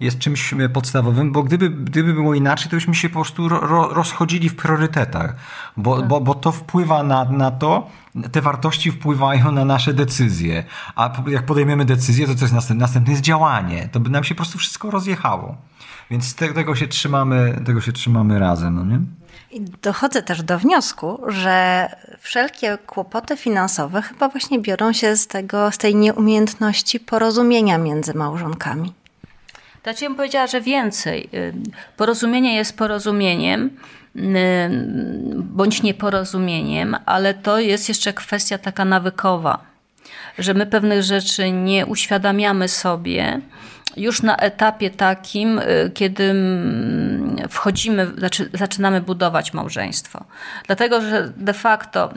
jest 0.00 0.18
czymś 0.18 0.54
podstawowym, 0.72 1.32
bo 1.32 1.42
gdyby, 1.42 1.70
gdyby 1.70 2.14
było 2.14 2.34
inaczej, 2.34 2.70
to 2.70 2.76
byśmy 2.76 2.94
się 2.94 3.08
po 3.08 3.14
prostu 3.14 3.48
ro, 3.48 3.88
rozchodzili 3.94 4.48
w 4.48 4.56
priorytetach, 4.56 5.36
bo, 5.76 6.02
bo, 6.02 6.20
bo 6.20 6.34
to 6.34 6.52
wpływa 6.52 7.02
na, 7.02 7.24
na 7.24 7.50
to, 7.50 7.90
te 8.32 8.42
wartości 8.42 8.90
wpływają 8.90 9.52
na 9.52 9.64
nasze 9.64 9.94
decyzje, 9.94 10.64
a 10.96 11.22
jak 11.26 11.46
podejmiemy 11.46 11.84
decyzję, 11.84 12.26
to 12.26 12.34
co 12.34 12.44
jest 12.44 12.54
następne? 12.54 12.82
Następne 12.82 13.12
jest 13.12 13.22
działanie. 13.22 13.88
To 13.92 14.00
by 14.00 14.10
nam 14.10 14.24
się 14.24 14.34
po 14.34 14.38
prostu 14.38 14.58
wszystko 14.58 14.90
rozjechało. 14.90 15.56
Więc 16.10 16.34
tego 16.34 16.74
się 16.74 16.88
trzymamy, 16.88 17.60
tego 17.66 17.80
się 17.80 17.92
trzymamy 17.92 18.38
razem, 18.38 18.74
no 18.74 18.84
nie? 18.84 19.00
I 19.50 19.60
dochodzę 19.82 20.22
też 20.22 20.42
do 20.42 20.58
wniosku, 20.58 21.20
że 21.26 21.88
wszelkie 22.20 22.78
kłopoty 22.86 23.36
finansowe 23.36 24.02
chyba 24.02 24.28
właśnie 24.28 24.58
biorą 24.58 24.92
się 24.92 25.16
z, 25.16 25.26
tego, 25.26 25.70
z 25.70 25.78
tej 25.78 25.94
nieumiejętności 25.94 27.00
porozumienia 27.00 27.78
między 27.78 28.14
małżonkami. 28.14 28.92
Znaczy, 29.82 30.04
ja 30.04 30.10
bym 30.10 30.16
powiedziała, 30.16 30.46
że 30.46 30.60
więcej. 30.60 31.28
Y, 31.34 31.52
porozumienie 31.96 32.56
jest 32.56 32.76
porozumieniem 32.76 33.70
y, 34.16 34.20
bądź 35.36 35.82
nieporozumieniem, 35.82 36.96
ale 37.06 37.34
to 37.34 37.60
jest 37.60 37.88
jeszcze 37.88 38.12
kwestia 38.12 38.58
taka 38.58 38.84
nawykowa, 38.84 39.58
że 40.38 40.54
my 40.54 40.66
pewnych 40.66 41.02
rzeczy 41.02 41.52
nie 41.52 41.86
uświadamiamy 41.86 42.68
sobie 42.68 43.40
już 43.96 44.22
na 44.22 44.36
etapie 44.36 44.90
takim, 44.90 45.58
y, 45.58 45.90
kiedy 45.94 46.24
mm, 46.24 47.36
wchodzimy, 47.48 48.06
znaczy 48.18 48.50
zaczynamy 48.54 49.00
budować 49.00 49.52
małżeństwo. 49.52 50.24
Dlatego, 50.66 51.00
że 51.00 51.32
de 51.36 51.52
facto 51.52 52.12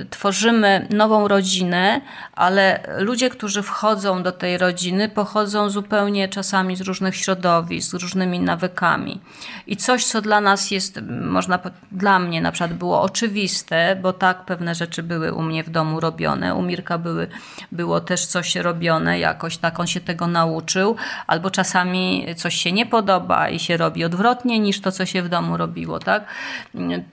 y, 0.00 0.06
tworzymy 0.10 0.86
nową 0.90 1.28
rodzinę, 1.28 2.00
ale 2.34 2.80
ludzie, 2.98 3.30
którzy 3.30 3.62
wchodzą 3.62 4.22
do 4.22 4.32
tej 4.32 4.58
rodziny, 4.58 5.08
pochodzą 5.08 5.70
zupełnie 5.70 6.28
czasami 6.28 6.76
z 6.76 6.80
różnych 6.80 7.16
środowisk, 7.16 7.90
z 7.90 7.94
różnymi 7.94 8.40
nawykami. 8.40 9.20
I 9.66 9.76
coś, 9.76 10.04
co 10.04 10.22
dla 10.22 10.40
nas 10.40 10.70
jest, 10.70 11.00
można, 11.20 11.58
dla 11.92 12.18
mnie 12.18 12.40
na 12.40 12.52
przykład 12.52 12.72
było 12.72 13.02
oczywiste, 13.02 13.96
bo 14.02 14.12
tak 14.12 14.44
pewne 14.44 14.74
rzeczy 14.74 15.02
były 15.02 15.32
u 15.32 15.42
mnie 15.42 15.64
w 15.64 15.70
domu 15.70 16.00
robione, 16.00 16.54
u 16.54 16.62
Mirka 16.62 16.98
były, 16.98 17.26
było 17.72 18.00
też 18.00 18.26
coś 18.26 18.56
robione 18.56 19.18
jakoś, 19.18 19.58
tak 19.58 19.80
on 19.80 19.86
się 19.86 20.00
tego 20.00 20.26
nauczył, 20.26 20.96
albo 21.26 21.50
czasami 21.50 22.26
coś 22.36 22.54
się 22.54 22.72
nie 22.72 22.86
podoba 22.86 23.48
i 23.48 23.58
się 23.58 23.76
robi 23.76 24.04
odwrotnie 24.04 24.58
niż 24.58 24.80
to, 24.80 24.92
co 24.92 25.06
się 25.06 25.22
w 25.22 25.28
domu 25.28 25.56
robiło, 25.56 25.98
tak? 25.98 26.24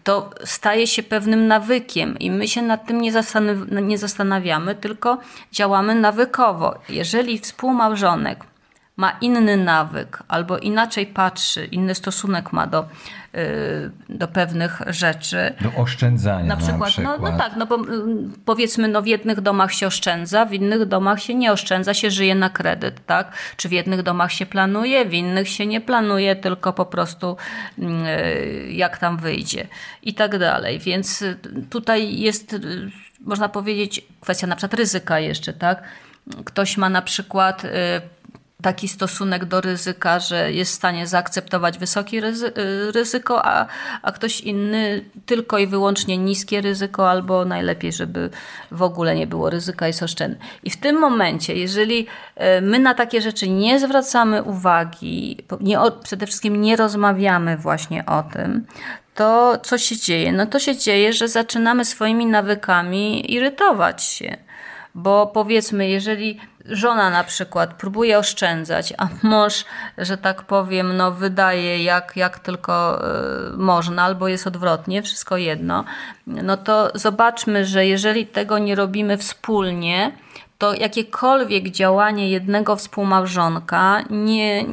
To 0.04 0.30
staje 0.44 0.88
się 0.88 1.04
pewnym 1.04 1.48
nawykiem 1.48 2.20
i 2.20 2.32
my 2.32 2.48
się 2.48 2.62
nad 2.62 2.88
tym 2.88 3.02
nie, 3.02 3.12
zastanaw 3.12 3.58
nie 3.82 3.98
zastanawiamy, 3.98 4.76
tylko 4.76 5.18
działamy 5.52 5.96
nawykowo. 5.96 6.80
Jeżeli 6.90 7.40
współmałżonek 7.40 8.53
ma 8.98 9.12
inny 9.22 9.58
nawyk 9.58 10.24
albo 10.28 10.58
inaczej 10.58 11.08
patrzy, 11.08 11.66
inny 11.66 11.96
stosunek 11.96 12.54
ma 12.54 12.68
do, 12.68 12.86
y, 13.36 13.92
do 14.10 14.28
pewnych 14.28 14.82
rzeczy. 14.88 15.54
Do 15.62 15.82
oszczędzania. 15.82 16.46
Na 16.46 16.58
przykład, 16.58 16.80
na 16.80 16.86
przykład. 16.86 17.22
No, 17.22 17.32
no 17.32 17.38
tak, 17.38 17.56
no 17.58 17.66
bo 17.66 17.76
y, 17.76 17.80
powiedzmy, 18.46 18.88
no 18.88 19.02
w 19.02 19.08
jednych 19.08 19.42
domach 19.42 19.74
się 19.74 19.88
oszczędza, 19.88 20.46
w 20.46 20.54
innych 20.54 20.86
domach 20.86 21.22
się 21.22 21.36
nie 21.36 21.52
oszczędza, 21.52 21.94
się 21.94 22.12
żyje 22.12 22.36
na 22.36 22.50
kredyt, 22.50 23.06
tak? 23.06 23.34
Czy 23.58 23.70
w 23.70 23.72
jednych 23.72 24.04
domach 24.04 24.32
się 24.32 24.46
planuje, 24.46 25.06
w 25.06 25.14
innych 25.14 25.50
się 25.50 25.66
nie 25.66 25.82
planuje, 25.82 26.36
tylko 26.36 26.74
po 26.74 26.86
prostu 26.86 27.38
y, 27.80 28.72
jak 28.72 28.98
tam 28.98 29.18
wyjdzie 29.18 29.68
i 30.04 30.14
tak 30.14 30.38
dalej. 30.38 30.80
Więc 30.80 31.24
tutaj 31.70 32.20
jest, 32.20 32.56
można 33.20 33.50
powiedzieć, 33.50 34.06
kwestia 34.22 34.48
na 34.48 34.56
przykład 34.56 34.80
ryzyka 34.80 35.20
jeszcze, 35.20 35.54
tak? 35.54 35.84
Ktoś 36.46 36.78
ma 36.78 36.90
na 36.90 37.02
przykład 37.02 37.64
taki 38.64 38.88
stosunek 38.88 39.46
do 39.46 39.62
ryzyka, 39.62 40.20
że 40.20 40.52
jest 40.52 40.72
w 40.72 40.76
stanie 40.76 41.08
zaakceptować 41.08 41.78
wysokie 41.78 42.22
ryzyko, 42.94 43.46
a, 43.46 43.66
a 44.02 44.12
ktoś 44.12 44.42
inny 44.42 45.06
tylko 45.26 45.58
i 45.58 45.68
wyłącznie 45.68 46.18
niskie 46.18 46.62
ryzyko, 46.62 47.10
albo 47.10 47.46
najlepiej, 47.46 47.94
żeby 47.94 48.30
w 48.72 48.82
ogóle 48.82 49.16
nie 49.16 49.28
było 49.28 49.50
ryzyka, 49.50 49.88
jest 49.88 50.04
oszczędny. 50.04 50.38
I 50.64 50.70
w 50.70 50.78
tym 50.78 51.00
momencie, 51.00 51.56
jeżeli 51.56 52.08
e, 52.36 52.62
my 52.62 52.80
na 52.80 52.94
takie 52.94 53.22
rzeczy 53.22 53.50
nie 53.50 53.80
zwracamy 53.80 54.44
uwagi, 54.44 55.38
nie, 55.62 55.80
przede 56.04 56.28
wszystkim 56.28 56.62
nie 56.62 56.76
rozmawiamy 56.76 57.58
właśnie 57.58 58.06
o 58.06 58.24
tym, 58.24 58.66
to 59.16 59.58
co 59.64 59.78
się 59.78 59.98
dzieje? 59.98 60.32
No 60.32 60.46
to 60.46 60.60
się 60.60 60.78
dzieje, 60.78 61.14
że 61.14 61.28
zaczynamy 61.28 61.86
swoimi 61.86 62.26
nawykami 62.26 63.34
irytować 63.34 64.04
się. 64.04 64.38
Bo 64.96 65.28
powiedzmy, 65.28 65.90
jeżeli 65.90 66.40
żona 66.66 67.10
na 67.10 67.24
przykład 67.24 67.74
próbuje 67.74 68.18
oszczędzać, 68.18 68.94
a 68.98 69.08
mąż, 69.24 69.66
że 69.98 70.18
tak 70.18 70.42
powiem, 70.42 70.98
no 70.98 71.12
wydaje 71.12 71.84
jak, 71.84 72.14
jak 72.16 72.40
tylko 72.40 73.02
y, 73.54 73.58
można, 73.58 74.04
albo 74.04 74.28
jest 74.28 74.48
odwrotnie, 74.48 75.02
wszystko 75.02 75.38
jedno, 75.38 75.84
no 76.28 76.58
to 76.58 76.92
zobaczmy, 76.96 77.66
że 77.66 77.86
jeżeli 77.86 78.28
tego 78.28 78.58
nie 78.58 78.76
robimy 78.76 79.18
wspólnie, 79.18 80.12
to 80.58 80.74
jakiekolwiek 80.74 81.70
działanie 81.70 82.30
jednego 82.30 82.76
współmałżonka 82.76 84.04
nie, 84.10 84.66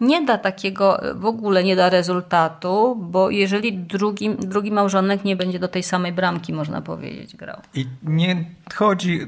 nie 0.00 0.22
da 0.22 0.38
takiego, 0.38 1.00
w 1.14 1.24
ogóle 1.24 1.64
nie 1.64 1.76
da 1.76 1.90
rezultatu, 1.90 2.96
bo 2.96 3.30
jeżeli 3.30 3.78
drugi, 3.78 4.30
drugi 4.38 4.70
małżonek 4.70 5.24
nie 5.24 5.36
będzie 5.36 5.58
do 5.58 5.68
tej 5.68 5.82
samej 5.82 6.12
bramki, 6.12 6.52
można 6.52 6.82
powiedzieć, 6.82 7.36
grał. 7.36 7.56
I 7.74 7.86
nie 8.02 8.44
chodzi 8.74 9.20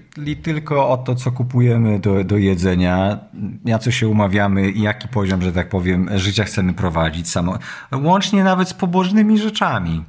tylko 0.42 0.88
o 0.88 0.96
to, 0.96 1.14
co 1.14 1.32
kupujemy 1.32 2.00
do, 2.00 2.24
do 2.24 2.36
jedzenia, 2.36 3.18
na 3.64 3.78
co 3.78 3.90
się 3.90 4.08
umawiamy 4.08 4.70
i 4.70 4.82
jaki 4.82 5.08
poziom, 5.08 5.42
że 5.42 5.52
tak 5.52 5.68
powiem, 5.68 6.08
życia 6.14 6.44
chcemy 6.44 6.72
prowadzić, 6.72 7.30
samo, 7.30 7.58
łącznie 7.92 8.44
nawet 8.44 8.68
z 8.68 8.74
pobożnymi 8.74 9.38
rzeczami. 9.38 10.04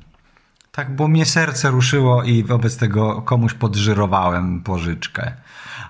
Tak, 0.71 0.95
bo 0.95 1.07
mnie 1.07 1.25
serce 1.25 1.69
ruszyło 1.69 2.23
i 2.23 2.43
wobec 2.43 2.77
tego 2.77 3.21
komuś 3.21 3.53
podżyrowałem 3.53 4.61
pożyczkę 4.61 5.31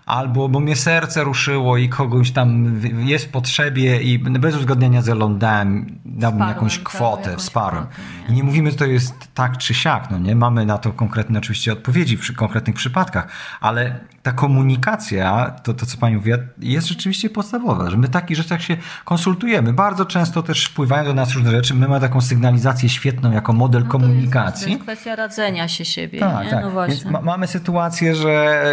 albo 0.06 0.50
bo 0.50 0.60
mnie 0.60 0.76
serce 0.76 1.24
ruszyło 1.24 1.78
i 1.78 1.90
kogoś 1.90 2.32
tam 2.32 2.80
jest 3.00 3.26
w 3.26 3.30
potrzebie 3.30 4.02
i 4.02 4.20
bez 4.20 4.56
uzgodnienia 4.56 5.02
z 5.02 5.10
Elon 5.10 5.40
dałem, 5.40 6.00
dałbym 6.06 6.48
jakąś 6.48 6.78
tak, 6.78 6.84
kwotę, 6.84 7.30
jakąś 7.30 7.44
wsparłem. 7.44 7.86
I 8.30 8.34
nie 8.34 8.44
mówimy, 8.44 8.72
że 8.72 8.78
to 8.78 8.86
jest 8.86 9.16
tak 9.34 9.58
czy 9.58 9.74
siak, 9.74 10.12
no 10.12 10.20
nie? 10.20 10.36
Mamy 10.36 10.66
na 10.66 10.78
to 10.78 10.92
konkretne 10.92 11.40
oczywiście 11.40 11.74
odpowiedzi 11.74 12.18
w 12.18 12.36
konkretnych 12.36 12.76
przypadkach, 12.76 13.28
ale 13.62 14.00
ta 14.24 14.32
komunikacja, 14.32 15.56
to, 15.64 15.74
to 15.74 15.86
co 15.86 15.98
pani 15.98 16.16
mówi, 16.16 16.32
jest 16.60 16.88
rzeczywiście 16.88 17.30
podstawowa, 17.30 17.90
że 17.90 17.98
my 17.98 18.08
w 18.08 18.10
takich 18.10 18.38
rzeczach 18.38 18.62
się 18.62 18.78
konsultujemy. 19.06 19.74
Bardzo 19.74 20.06
często 20.06 20.44
też 20.44 20.66
wpływają 20.66 21.06
do 21.06 21.14
nas 21.14 21.34
różne 21.34 21.52
rzeczy. 21.52 21.74
My 21.74 21.88
mamy 21.88 22.02
taką 22.02 22.22
sygnalizację 22.22 22.90
świetną 22.90 23.32
jako 23.32 23.54
model 23.54 23.82
no 23.82 23.88
to 23.88 23.92
komunikacji. 23.92 24.72
Jest, 24.72 24.86
to 24.86 24.92
jest 24.92 25.02
kwestia 25.02 25.16
radzenia 25.16 25.68
się 25.68 25.86
siebie. 25.86 26.20
Tak, 26.20 26.46
nie? 26.46 26.52
tak. 26.52 26.64
No 26.64 26.72
właśnie. 26.72 26.96
Więc 26.96 27.06
ma, 27.06 27.22
mamy 27.22 27.48
sytuację, 27.48 28.16
że 28.16 28.64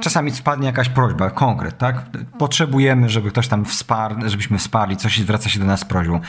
czasami 0.00 0.19
spadnie 0.30 0.66
jakaś 0.66 0.88
prośba, 0.88 1.30
konkret, 1.30 1.78
tak? 1.78 2.04
Potrzebujemy, 2.38 3.08
żeby 3.08 3.30
ktoś 3.30 3.48
tam 3.48 3.64
wsparł, 3.64 4.16
żebyśmy 4.26 4.58
wsparli, 4.58 4.96
coś 4.96 5.18
zwraca 5.18 5.48
się 5.48 5.60
do 5.60 5.66
nas 5.66 5.80
z 5.80 5.84
prośbą. 5.84 6.20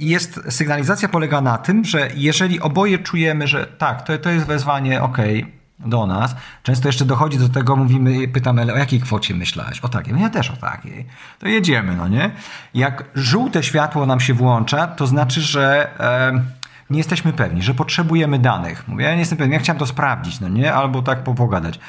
Jest 0.00 0.40
sygnalizacja 0.48 1.08
polega 1.08 1.40
na 1.40 1.58
tym, 1.58 1.84
że 1.84 2.08
jeżeli 2.14 2.60
oboje 2.60 2.98
czujemy, 2.98 3.46
że 3.46 3.66
tak, 3.66 4.02
to, 4.02 4.18
to 4.18 4.30
jest 4.30 4.46
wezwanie, 4.46 5.02
okej, 5.02 5.42
okay, 5.42 5.64
do 5.78 6.06
nas. 6.06 6.36
Często 6.62 6.88
jeszcze 6.88 7.04
dochodzi 7.04 7.38
do 7.38 7.48
tego, 7.48 7.76
mówimy, 7.76 8.28
pytamy, 8.28 8.72
o 8.74 8.76
jakiej 8.76 9.00
kwocie 9.00 9.34
myślałeś? 9.34 9.80
O 9.80 9.88
takiej. 9.88 10.14
No 10.14 10.20
ja 10.20 10.30
też 10.30 10.50
o 10.50 10.56
takiej. 10.56 11.06
To 11.38 11.48
jedziemy, 11.48 11.96
no 11.96 12.08
nie? 12.08 12.30
Jak 12.74 13.04
żółte 13.14 13.62
światło 13.62 14.06
nam 14.06 14.20
się 14.20 14.34
włącza, 14.34 14.86
to 14.86 15.06
znaczy, 15.06 15.40
że 15.40 15.90
e, 16.00 16.42
nie 16.90 16.98
jesteśmy 16.98 17.32
pewni, 17.32 17.62
że 17.62 17.74
potrzebujemy 17.74 18.38
danych. 18.38 18.88
Mówię, 18.88 19.04
ja 19.04 19.12
nie 19.12 19.18
jestem 19.18 19.38
pewien, 19.38 19.52
ja 19.52 19.58
chciałem 19.58 19.78
to 19.78 19.86
sprawdzić, 19.86 20.40
no 20.40 20.48
nie? 20.48 20.74
Albo 20.74 21.02
tak 21.02 21.22
pogadać. 21.22 21.80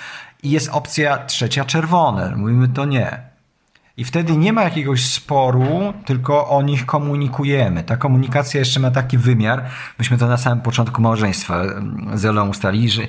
I 0.45 0.49
jest 0.49 0.69
opcja 0.69 1.25
trzecia 1.25 1.65
czerwone. 1.65 2.35
Mówimy 2.35 2.67
to 2.67 2.85
nie. 2.85 3.19
I 3.97 4.03
wtedy 4.03 4.37
nie 4.37 4.53
ma 4.53 4.63
jakiegoś 4.63 5.05
sporu, 5.05 5.93
tylko 6.05 6.49
o 6.49 6.61
nich 6.61 6.85
komunikujemy. 6.85 7.83
Ta 7.83 7.97
komunikacja 7.97 8.59
jeszcze 8.59 8.79
ma 8.79 8.91
taki 8.91 9.17
wymiar. 9.17 9.65
Myśmy 9.99 10.17
to 10.17 10.27
na 10.27 10.37
samym 10.37 10.61
początku 10.61 11.01
małżeństwa 11.01 11.61
z 12.13 12.25
Elą 12.25 12.49
ustalili, 12.49 12.89
że 12.89 13.01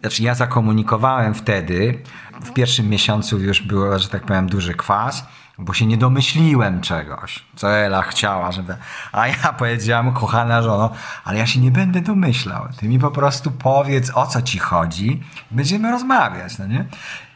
znaczy 0.00 0.22
ja 0.22 0.34
zakomunikowałem 0.34 1.34
wtedy, 1.34 2.02
w 2.44 2.52
pierwszym 2.52 2.88
miesiącu 2.88 3.38
już 3.38 3.62
było, 3.62 3.98
że 3.98 4.08
tak 4.08 4.24
powiem, 4.24 4.46
duży 4.46 4.74
kwas 4.74 5.26
bo 5.58 5.74
się 5.74 5.86
nie 5.86 5.96
domyśliłem 5.96 6.80
czegoś, 6.80 7.44
co 7.56 7.76
Ela 7.76 8.02
chciała, 8.02 8.52
żeby. 8.52 8.76
A 9.12 9.28
ja 9.28 9.52
powiedziałam, 9.58 10.12
kochana 10.12 10.62
żono, 10.62 10.90
ale 11.24 11.38
ja 11.38 11.46
się 11.46 11.60
nie 11.60 11.70
będę 11.70 12.00
domyślał. 12.00 12.68
Ty 12.80 12.88
mi 12.88 12.98
po 12.98 13.10
prostu 13.10 13.50
powiedz, 13.50 14.10
o 14.14 14.26
co 14.26 14.42
ci 14.42 14.58
chodzi, 14.58 15.22
będziemy 15.50 15.90
rozmawiać, 15.90 16.58
no 16.58 16.66
nie? 16.66 16.84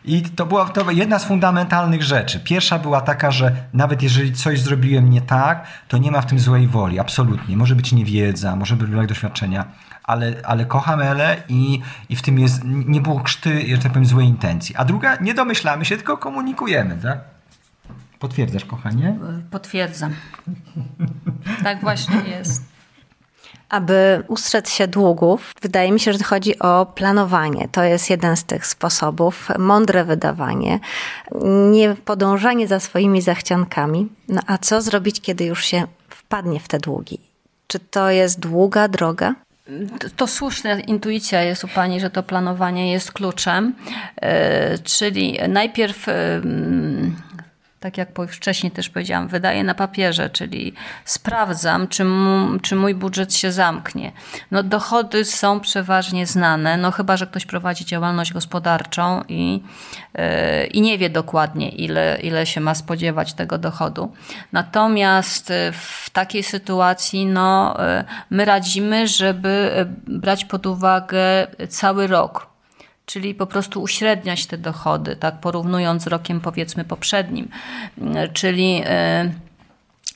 I 0.05 0.23
to 0.23 0.47
była 0.47 0.69
to 0.69 0.91
jedna 0.91 1.19
z 1.19 1.25
fundamentalnych 1.25 2.03
rzeczy. 2.03 2.41
Pierwsza 2.41 2.79
była 2.79 3.01
taka, 3.01 3.31
że 3.31 3.57
nawet 3.73 4.03
jeżeli 4.03 4.33
coś 4.33 4.61
zrobiłem 4.61 5.11
nie 5.11 5.21
tak, 5.21 5.67
to 5.89 5.99
nie 5.99 6.11
ma 6.11 6.21
w 6.21 6.27
tym 6.27 6.39
złej 6.39 6.67
woli, 6.67 7.01
absolutnie. 7.01 7.57
Może 7.57 7.75
być 7.75 7.93
niewiedza, 7.93 8.57
może 8.57 8.77
być 8.77 8.91
brak 8.91 9.07
doświadczenia, 9.07 9.65
ale, 10.05 10.35
ale 10.45 10.65
kocham 10.65 11.01
Elę 11.01 11.37
i, 11.49 11.81
i 12.09 12.17
w 12.17 12.23
tym 12.23 12.39
jest, 12.39 12.63
nie 12.65 13.01
było 13.01 13.21
krzty, 13.21 13.77
że 13.77 13.83
tak 13.83 13.93
powiem, 13.93 14.07
złej 14.07 14.27
intencji. 14.27 14.77
A 14.77 14.85
druga, 14.85 15.17
nie 15.17 15.35
domyślamy 15.35 15.85
się, 15.85 15.97
tylko 15.97 16.17
komunikujemy, 16.17 16.97
tak? 17.03 17.40
Potwierdzasz, 18.21 18.65
kochanie? 18.65 19.19
Potwierdzam. 19.51 20.15
tak 21.65 21.81
właśnie 21.81 22.17
jest. 22.39 22.63
Aby 23.69 24.23
ustrzec 24.29 24.71
się 24.71 24.89
długów, 24.89 25.53
wydaje 25.63 25.93
mi 25.93 26.01
się, 26.01 26.13
że 26.13 26.25
chodzi 26.25 26.59
o 26.59 26.87
planowanie. 26.87 27.69
To 27.73 27.83
jest 27.83 28.11
jeden 28.11 28.37
z 28.37 28.45
tych 28.45 28.67
sposobów. 28.67 29.49
Mądre 29.59 30.05
wydawanie, 30.05 30.81
nie 31.71 31.95
podążanie 32.05 32.69
za 32.69 32.81
swoimi 32.81 33.23
zachciankami. 33.23 34.09
No 34.29 34.41
a 34.47 34.59
co 34.59 34.83
zrobić, 34.83 35.21
kiedy 35.21 35.45
już 35.45 35.65
się 35.65 35.87
wpadnie 36.09 36.61
w 36.61 36.69
te 36.69 36.79
długi? 36.79 37.19
Czy 37.67 37.79
to 37.79 38.11
jest 38.11 38.41
długa 38.41 38.89
droga? 38.89 39.35
To 40.17 40.27
słuszna 40.27 40.81
intuicja 40.81 41.43
jest 41.43 41.65
u 41.65 41.69
Pani, 41.69 42.01
że 42.01 42.11
to 42.11 42.23
planowanie 42.23 42.93
jest 42.93 43.13
kluczem. 43.13 43.75
E, 44.17 44.79
czyli 44.79 45.39
najpierw 45.49 46.07
tak 47.81 47.99
jak 47.99 48.09
wcześniej 48.29 48.73
też 48.73 48.89
powiedziałam, 48.89 49.29
wydaję 49.29 49.65
na 49.65 49.75
papierze, 49.75 50.31
czyli 50.31 50.75
sprawdzam, 51.05 51.89
czy, 51.89 52.05
czy 52.63 52.77
mój 52.77 52.95
budżet 52.95 53.35
się 53.35 53.53
zamknie. 53.53 54.13
No, 54.51 54.63
dochody 54.63 55.25
są 55.25 55.61
przeważnie 55.61 56.27
znane, 56.27 56.77
no 56.77 56.91
chyba, 56.91 57.17
że 57.17 57.27
ktoś 57.27 57.47
prowadzi 57.47 57.85
działalność 57.85 58.33
gospodarczą 58.33 59.23
i, 59.29 59.63
yy, 60.15 60.67
i 60.67 60.81
nie 60.81 60.99
wie 60.99 61.11
dokładnie, 61.11 61.69
ile, 61.69 62.19
ile 62.23 62.47
się 62.47 62.61
ma 62.61 62.75
spodziewać 62.75 63.33
tego 63.33 63.59
dochodu. 63.59 64.13
Natomiast 64.53 65.51
e, 65.51 65.73
w 65.73 66.11
takiej 66.11 66.43
sytuacji 66.43 67.27
no, 67.27 67.77
yy, 67.79 68.05
my 68.31 68.45
radzimy, 68.45 69.09
żeby 69.09 69.87
brać 70.07 70.45
pod 70.45 70.67
uwagę 70.67 71.47
cały 71.69 72.07
rok 72.07 72.50
czyli 73.11 73.35
po 73.35 73.47
prostu 73.47 73.83
uśredniać 73.83 74.47
te 74.47 74.59
dochody, 74.59 75.17
tak 75.17 75.41
porównując 75.41 76.03
z 76.03 76.07
rokiem 76.07 76.41
powiedzmy 76.41 76.85
poprzednim. 76.85 77.49
Czyli 78.33 78.83
e, 78.87 79.33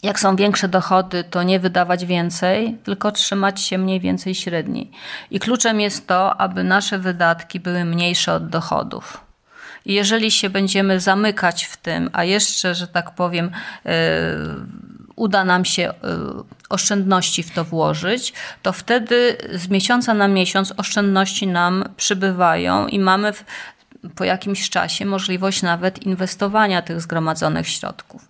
jak 0.03 0.21
są 0.21 0.37
większe 0.37 0.69
dochody, 0.69 1.25
to 1.25 1.43
nie 1.43 1.61
wydawać 1.61 2.07
więcej, 2.07 2.79
tylko 2.85 3.13
trzymać 3.13 3.61
się 3.61 3.79
mniej 3.79 4.01
więcej 4.01 4.35
średniej. 4.35 4.91
I 5.31 5.41
kluczem 5.41 5.81
jest 5.81 6.07
to, 6.07 6.41
aby 6.41 6.65
nasze 6.65 6.99
wydatki 6.99 7.61
były 7.61 7.85
mniejsze 7.85 8.35
od 8.35 8.49
dochodów. 8.49 9.21
I 9.87 9.95
jeżeli 9.95 10.31
się 10.31 10.51
będziemy 10.51 11.01
zamykać 11.01 11.65
w 11.65 11.77
tym, 11.77 12.11
a 12.13 12.25
jeszcze, 12.25 12.75
że 12.75 12.89
tak 12.89 13.15
powiem, 13.15 13.51
e, 13.87 13.91
uda 15.17 15.45
nam 15.45 15.65
się 15.65 15.91
y, 15.91 15.95
oszczędności 16.69 17.43
w 17.43 17.51
to 17.51 17.65
włożyć, 17.65 18.33
to 18.62 18.73
wtedy 18.73 19.37
z 19.53 19.69
miesiąca 19.69 20.15
na 20.15 20.29
miesiąc 20.29 20.75
oszczędności 20.77 21.47
nam 21.47 21.85
przybywają 21.97 22.87
i 22.87 22.99
mamy 22.99 23.33
w, 23.33 23.45
po 24.15 24.25
jakimś 24.25 24.71
czasie 24.71 25.07
możliwość 25.07 25.62
nawet 25.62 26.03
inwestowania 26.03 26.83
tych 26.83 27.01
zgromadzonych 27.01 27.69
środków. 27.69 28.29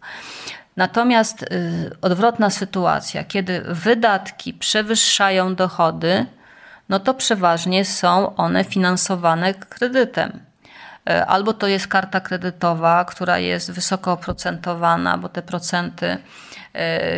Natomiast 0.76 1.42
y, 1.42 1.90
odwrotna 2.02 2.50
sytuacja, 2.50 3.24
kiedy 3.24 3.60
wydatki 3.60 4.54
przewyższają 4.54 5.54
dochody, 5.54 6.26
no 6.88 7.00
to 7.00 7.14
przeważnie 7.14 7.84
są 7.84 8.36
one 8.36 8.64
finansowane 8.64 9.54
kredytem. 9.54 10.40
Y, 11.10 11.24
albo 11.24 11.52
to 11.52 11.66
jest 11.66 11.88
karta 11.88 12.20
kredytowa, 12.20 13.04
która 13.04 13.38
jest 13.38 13.70
wysoko 13.70 14.12
oprocentowana, 14.12 15.18
bo 15.18 15.28
te 15.28 15.42
procenty 15.42 16.18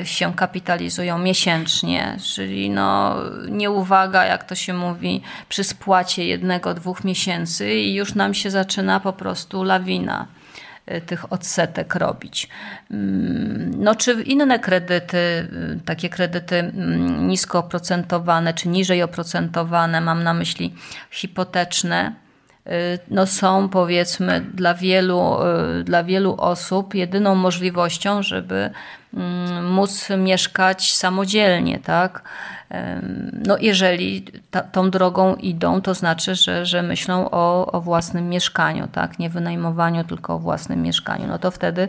się 0.05 0.35
kapitalizują 0.35 1.19
miesięcznie, 1.19 2.17
czyli 2.35 2.71
no, 2.71 3.17
nieuwaga, 3.49 4.25
jak 4.25 4.45
to 4.45 4.55
się 4.55 4.75
mówi, 4.75 5.23
przy 5.49 5.65
spłacie 5.65 6.25
jednego, 6.25 6.75
dwóch 6.75 7.05
miesięcy 7.05 7.75
i 7.75 7.95
już 7.95 8.15
nam 8.15 8.35
się 8.35 8.51
zaczyna 8.51 9.01
po 9.01 9.13
prostu 9.13 9.63
lawina 9.63 10.27
e, 10.87 11.01
tych 11.01 11.33
odsetek 11.33 11.95
robić. 11.95 12.49
Mm, 12.91 13.75
no, 13.79 13.95
czy 13.95 14.23
inne 14.23 14.59
kredyty, 14.59 15.19
e, 15.19 15.49
takie 15.85 16.09
kredyty 16.09 16.57
mm, 16.57 17.29
nisko 17.29 17.59
oprocentowane, 17.59 18.55
czy 18.55 18.69
niżej 18.69 19.03
oprocentowane, 19.03 20.01
mam 20.01 20.23
na 20.23 20.35
myśli 20.35 20.75
hipoteczne, 21.11 22.26
no 23.11 23.27
są 23.27 23.69
powiedzmy 23.69 24.41
dla 24.41 24.75
wielu, 24.75 25.37
dla 25.85 26.05
wielu 26.05 26.35
osób 26.39 26.95
jedyną 26.95 27.35
możliwością, 27.35 28.23
żeby 28.23 28.71
Mm, 29.17 29.73
móc 29.73 30.09
mieszkać 30.19 30.95
samodzielnie, 30.95 31.79
tak? 31.79 32.23
No 33.33 33.57
jeżeli 33.61 34.25
ta, 34.51 34.61
tą 34.61 34.91
drogą 34.91 35.35
idą, 35.35 35.81
to 35.81 35.95
znaczy, 35.95 36.35
że, 36.35 36.67
że 36.67 36.83
myślą 36.83 37.31
o, 37.31 37.73
o 37.73 37.81
własnym 37.81 38.29
mieszkaniu, 38.29 38.89
tak? 38.93 39.19
Nie 39.19 39.31
wynajmowaniu, 39.31 40.05
tylko 40.05 40.35
o 40.35 40.39
własnym 40.39 40.83
mieszkaniu. 40.83 41.27
No 41.27 41.39
to 41.39 41.51
wtedy 41.51 41.89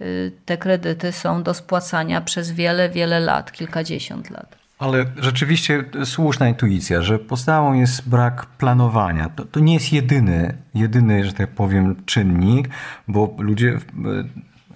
y, 0.00 0.32
te 0.46 0.56
kredyty 0.56 1.12
są 1.12 1.42
do 1.42 1.54
spłacania 1.54 2.20
przez 2.20 2.52
wiele, 2.52 2.88
wiele 2.88 3.20
lat, 3.20 3.52
kilkadziesiąt 3.52 4.30
lat. 4.30 4.57
Ale 4.78 5.04
rzeczywiście 5.16 5.84
słuszna 6.04 6.48
intuicja, 6.48 7.02
że 7.02 7.18
podstawą 7.18 7.72
jest 7.72 8.08
brak 8.08 8.46
planowania. 8.46 9.28
To, 9.28 9.44
to 9.44 9.60
nie 9.60 9.74
jest 9.74 9.92
jedyny, 9.92 10.58
jedyny, 10.74 11.24
że 11.24 11.32
tak 11.32 11.50
powiem, 11.50 11.96
czynnik, 12.06 12.68
bo 13.08 13.36
ludzie 13.38 13.78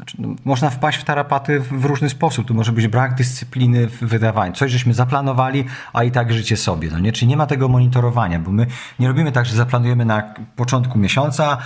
znaczy, 0.03 0.16
no, 0.18 0.34
można 0.44 0.70
wpaść 0.70 0.98
w 0.98 1.05
tarapaty 1.05 1.61
w 1.61 1.84
różny 1.84 2.09
sposób. 2.09 2.46
Tu 2.46 2.55
może 2.55 2.72
być 2.72 2.88
brak 2.88 3.14
dyscypliny 3.14 3.86
w 3.86 3.98
wydawaniu. 3.98 4.53
Coś 4.53 4.72
żeśmy 4.72 4.94
zaplanowali, 4.94 5.64
a 5.92 6.05
i 6.05 6.11
tak 6.11 6.32
życie 6.32 6.57
sobie. 6.57 6.88
No 6.90 6.98
nie? 6.98 7.12
Czyli 7.12 7.28
nie 7.28 7.36
ma 7.36 7.46
tego 7.46 7.68
monitorowania, 7.68 8.38
bo 8.38 8.50
my 8.50 8.66
nie 8.98 9.09
robimy 9.09 9.32
tak, 9.32 9.46
że 9.46 9.57
zaplanujemy 9.57 10.05
na 10.05 10.34
początku 10.57 10.98
miesiąca, 10.98 11.59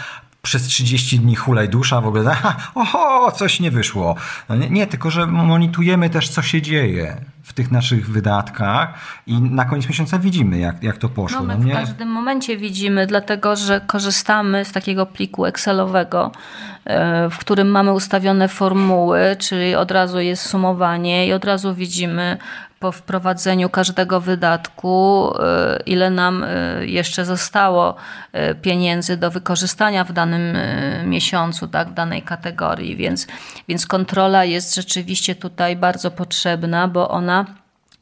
przez 0.46 0.62
30 0.62 1.18
dni 1.18 1.36
hulaj 1.36 1.68
dusza, 1.68 2.00
w 2.00 2.06
ogóle, 2.06 2.30
aha, 2.36 2.56
oho, 2.74 3.32
coś 3.32 3.60
nie 3.60 3.70
wyszło. 3.70 4.16
No 4.48 4.56
nie, 4.56 4.70
nie, 4.70 4.86
tylko 4.86 5.10
że 5.10 5.26
monitorujemy 5.26 6.10
też, 6.10 6.28
co 6.28 6.42
się 6.42 6.62
dzieje 6.62 7.16
w 7.42 7.52
tych 7.52 7.70
naszych 7.70 8.10
wydatkach 8.10 8.94
i 9.26 9.40
na 9.40 9.64
koniec 9.64 9.88
miesiąca 9.88 10.18
widzimy, 10.18 10.58
jak, 10.58 10.82
jak 10.82 10.96
to 10.98 11.08
poszło. 11.08 11.40
No, 11.40 11.46
my 11.46 11.64
no 11.64 11.70
w 11.70 11.72
każdym 11.72 12.08
momencie 12.08 12.56
widzimy, 12.56 13.06
dlatego 13.06 13.56
że 13.56 13.80
korzystamy 13.80 14.64
z 14.64 14.72
takiego 14.72 15.06
pliku 15.06 15.46
Excelowego, 15.46 16.32
e, 16.84 17.30
w 17.30 17.38
którym 17.38 17.68
mamy 17.68 17.92
ustawione 17.92 18.48
formuły, 18.48 19.20
czyli 19.38 19.74
od 19.74 19.90
razu 19.90 20.20
jest 20.20 20.42
sumowanie 20.42 21.26
i 21.26 21.32
od 21.32 21.44
razu 21.44 21.74
widzimy 21.74 22.38
po 22.78 22.92
wprowadzeniu 22.92 23.68
każdego 23.68 24.20
wydatku, 24.20 25.32
e, 25.38 25.78
ile 25.86 26.10
nam 26.10 26.44
e, 26.44 26.86
jeszcze 26.86 27.24
zostało 27.24 27.94
pieniędzy 28.62 29.16
do 29.16 29.30
wykorzystania 29.30 30.04
w 30.04 30.12
danym 30.12 30.56
miesiącu, 31.04 31.68
tak, 31.68 31.88
w 31.88 31.94
danej 31.94 32.22
kategorii. 32.22 32.96
Więc, 32.96 33.26
więc 33.68 33.86
kontrola 33.86 34.44
jest 34.44 34.74
rzeczywiście 34.74 35.34
tutaj 35.34 35.76
bardzo 35.76 36.10
potrzebna, 36.10 36.88
bo 36.88 37.08
ona 37.08 37.46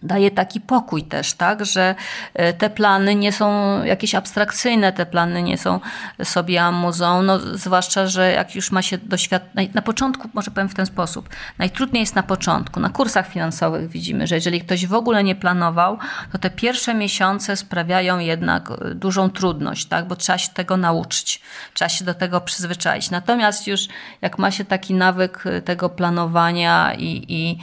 daje 0.05 0.31
taki 0.31 0.61
pokój 0.61 1.03
też, 1.03 1.33
tak, 1.33 1.65
że 1.65 1.95
e, 2.35 2.53
te 2.53 2.71
plany 2.71 3.15
nie 3.15 3.33
są 3.33 3.83
jakieś 3.85 4.15
abstrakcyjne, 4.15 4.93
te 4.93 5.07
plany 5.07 5.43
nie 5.43 5.59
są 5.59 5.81
sobie 6.23 6.63
amuzą, 6.63 7.23
no, 7.23 7.39
zwłaszcza, 7.39 8.07
że 8.07 8.33
jak 8.33 8.55
już 8.55 8.71
ma 8.71 8.83
się 8.83 8.99
doświadczenie, 8.99 9.69
na 9.75 9.83
początku, 9.83 10.29
może 10.35 10.51
powiem 10.51 10.69
w 10.69 10.75
ten 10.75 10.87
sposób, 10.87 11.29
najtrudniej 11.59 12.01
jest 12.01 12.15
na 12.15 12.23
początku, 12.23 12.81
na 12.81 12.89
kursach 12.89 13.29
finansowych 13.29 13.91
widzimy, 13.91 14.27
że 14.27 14.35
jeżeli 14.35 14.61
ktoś 14.61 14.87
w 14.87 14.95
ogóle 14.95 15.25
nie 15.25 15.35
planował, 15.35 15.99
to 16.33 16.39
te 16.39 16.51
pierwsze 16.51 16.95
miesiące 16.95 17.57
sprawiają 17.57 18.19
jednak 18.19 18.71
e, 18.71 18.95
dużą 18.95 19.31
trudność, 19.31 19.87
tak, 19.87 20.09
bo 20.09 20.17
trzeba 20.17 20.39
się 20.39 20.53
tego 20.53 20.77
nauczyć, 20.77 21.41
trzeba 21.75 21.89
się 21.89 22.05
do 22.05 22.15
tego 22.15 22.41
przyzwyczaić. 22.41 23.11
Natomiast 23.11 23.67
już 23.67 23.89
jak 24.23 24.39
ma 24.39 24.51
się 24.51 24.65
taki 24.65 24.95
nawyk 24.95 25.45
e, 25.47 25.63
tego 25.63 25.89
planowania 25.89 26.95
i, 26.95 27.25
i 27.29 27.59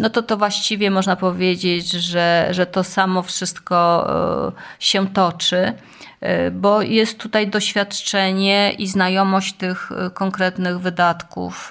no 0.00 0.10
to 0.10 0.22
to 0.22 0.36
właściwie 0.36 0.67
można 0.90 1.16
powiedzieć, 1.16 1.90
że, 1.90 2.48
że 2.50 2.66
to 2.66 2.84
samo 2.84 3.22
wszystko 3.22 4.06
e, 4.48 4.52
się 4.78 5.06
toczy, 5.06 5.72
e, 6.20 6.50
bo 6.50 6.82
jest 6.82 7.18
tutaj 7.18 7.48
doświadczenie 7.48 8.72
i 8.72 8.86
znajomość 8.86 9.52
tych 9.52 9.92
e, 9.92 10.10
konkretnych 10.10 10.78
wydatków 10.80 11.70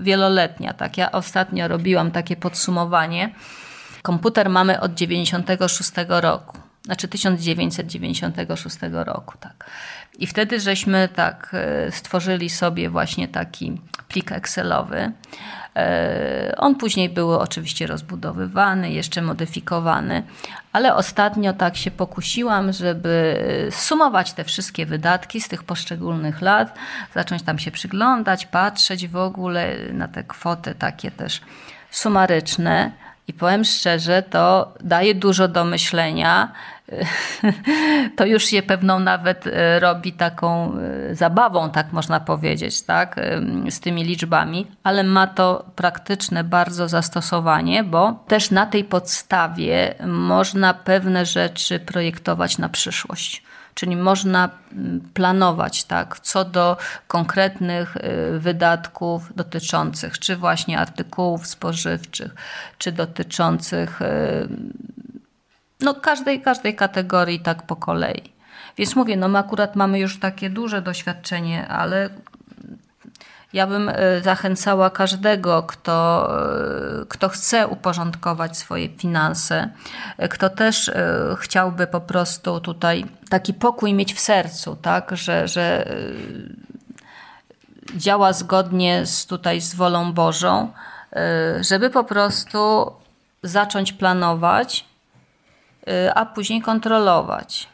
wieloletnia. 0.00 0.72
Tak, 0.74 0.98
ja 0.98 1.12
ostatnio 1.12 1.68
robiłam 1.68 2.10
takie 2.10 2.36
podsumowanie. 2.36 3.34
Komputer 4.02 4.50
mamy 4.50 4.80
od 4.80 4.94
96 4.94 5.90
roku, 6.08 6.58
znaczy 6.84 7.08
1996 7.08 8.76
roku, 8.92 9.34
tak. 9.40 9.70
I 10.18 10.26
wtedy 10.26 10.60
żeśmy 10.60 11.08
tak 11.14 11.56
stworzyli 11.90 12.50
sobie 12.50 12.90
właśnie 12.90 13.28
taki 13.28 13.80
plik 14.08 14.32
Excelowy. 14.32 15.12
E, 15.76 16.54
on 16.58 16.74
później 16.74 17.08
był 17.08 17.32
oczywiście 17.32 17.86
rozbudowywany, 17.86 18.90
jeszcze 18.90 19.22
modyfikowany, 19.22 20.22
ale 20.72 20.94
ostatnio 20.94 21.52
tak 21.52 21.76
się 21.76 21.90
pokusiłam, 21.90 22.72
żeby 22.72 23.36
sumować 23.70 24.32
te 24.32 24.44
wszystkie 24.44 24.86
wydatki 24.86 25.40
z 25.40 25.48
tych 25.48 25.62
poszczególnych 25.62 26.40
lat, 26.40 26.74
zacząć 27.14 27.42
tam 27.42 27.58
się 27.58 27.70
przyglądać, 27.70 28.46
patrzeć 28.46 29.08
w 29.08 29.16
ogóle 29.16 29.76
na 29.92 30.08
te 30.08 30.24
kwoty 30.24 30.74
takie 30.74 31.10
też 31.10 31.40
sumaryczne. 31.90 32.92
I 33.28 33.32
powiem 33.32 33.64
szczerze, 33.64 34.22
to 34.22 34.74
daje 34.80 35.14
dużo 35.14 35.48
do 35.48 35.64
myślenia. 35.64 36.52
To 38.16 38.26
już 38.26 38.52
je 38.52 38.62
pewną 38.62 38.98
nawet 38.98 39.46
e, 39.46 39.80
robi 39.80 40.12
taką 40.12 40.72
e, 40.78 41.14
zabawą, 41.14 41.70
tak 41.70 41.92
można 41.92 42.20
powiedzieć, 42.20 42.82
tak, 42.82 43.20
z 43.70 43.80
tymi 43.80 44.04
liczbami, 44.04 44.66
ale 44.82 45.04
ma 45.04 45.26
to 45.26 45.64
praktyczne 45.76 46.44
bardzo 46.44 46.88
zastosowanie, 46.88 47.84
bo 47.84 48.24
też 48.28 48.50
na 48.50 48.66
tej 48.66 48.84
podstawie 48.84 49.94
można 50.06 50.74
pewne 50.74 51.26
rzeczy 51.26 51.80
projektować 51.80 52.58
na 52.58 52.68
przyszłość. 52.68 53.42
Czyli 53.74 53.96
można 53.96 54.50
planować, 55.14 55.84
tak, 55.84 56.20
co 56.20 56.44
do 56.44 56.76
konkretnych 57.08 57.96
y, 57.96 58.38
wydatków 58.38 59.36
dotyczących 59.36 60.18
czy 60.18 60.36
właśnie 60.36 60.78
artykułów 60.78 61.46
spożywczych, 61.46 62.34
czy 62.78 62.92
dotyczących 62.92 64.00
No 65.84 65.94
każdej, 65.94 66.42
każdej 66.42 66.76
kategorii 66.76 67.40
tak 67.40 67.62
po 67.62 67.76
kolei. 67.76 68.34
Więc 68.76 68.96
mówię, 68.96 69.16
no 69.16 69.28
my 69.28 69.38
akurat 69.38 69.76
mamy 69.76 69.98
już 69.98 70.20
takie 70.20 70.50
duże 70.50 70.82
doświadczenie, 70.82 71.68
ale 71.68 72.10
ja 73.54 73.66
bym 73.66 73.88
e, 73.88 74.20
zachęcała 74.20 74.90
każdego, 74.90 75.62
kto, 75.62 76.28
e, 77.02 77.06
kto 77.08 77.28
chce 77.28 77.68
uporządkować 77.68 78.58
swoje 78.58 78.88
finanse, 78.88 79.68
e, 80.18 80.28
kto 80.28 80.50
też 80.50 80.90
chciałby 81.38 81.86
po 81.86 82.00
prostu 82.00 82.60
tutaj 82.60 83.04
taki 83.28 83.54
pokój 83.54 83.94
mieć 83.94 84.14
w 84.14 84.20
sercu, 84.20 84.76
tak, 84.76 85.16
że, 85.16 85.48
że 85.48 85.94
działa 87.96 88.32
zgodnie 88.32 89.06
z, 89.06 89.26
tutaj 89.26 89.60
z 89.60 89.74
wolą 89.74 90.12
Bożą, 90.12 90.72
żeby 91.60 91.90
po 91.90 92.04
prostu 92.04 92.92
zacząć 93.42 93.92
planować, 93.92 94.84
a 96.14 96.26
później 96.26 96.62
kontrolować. 96.62 97.68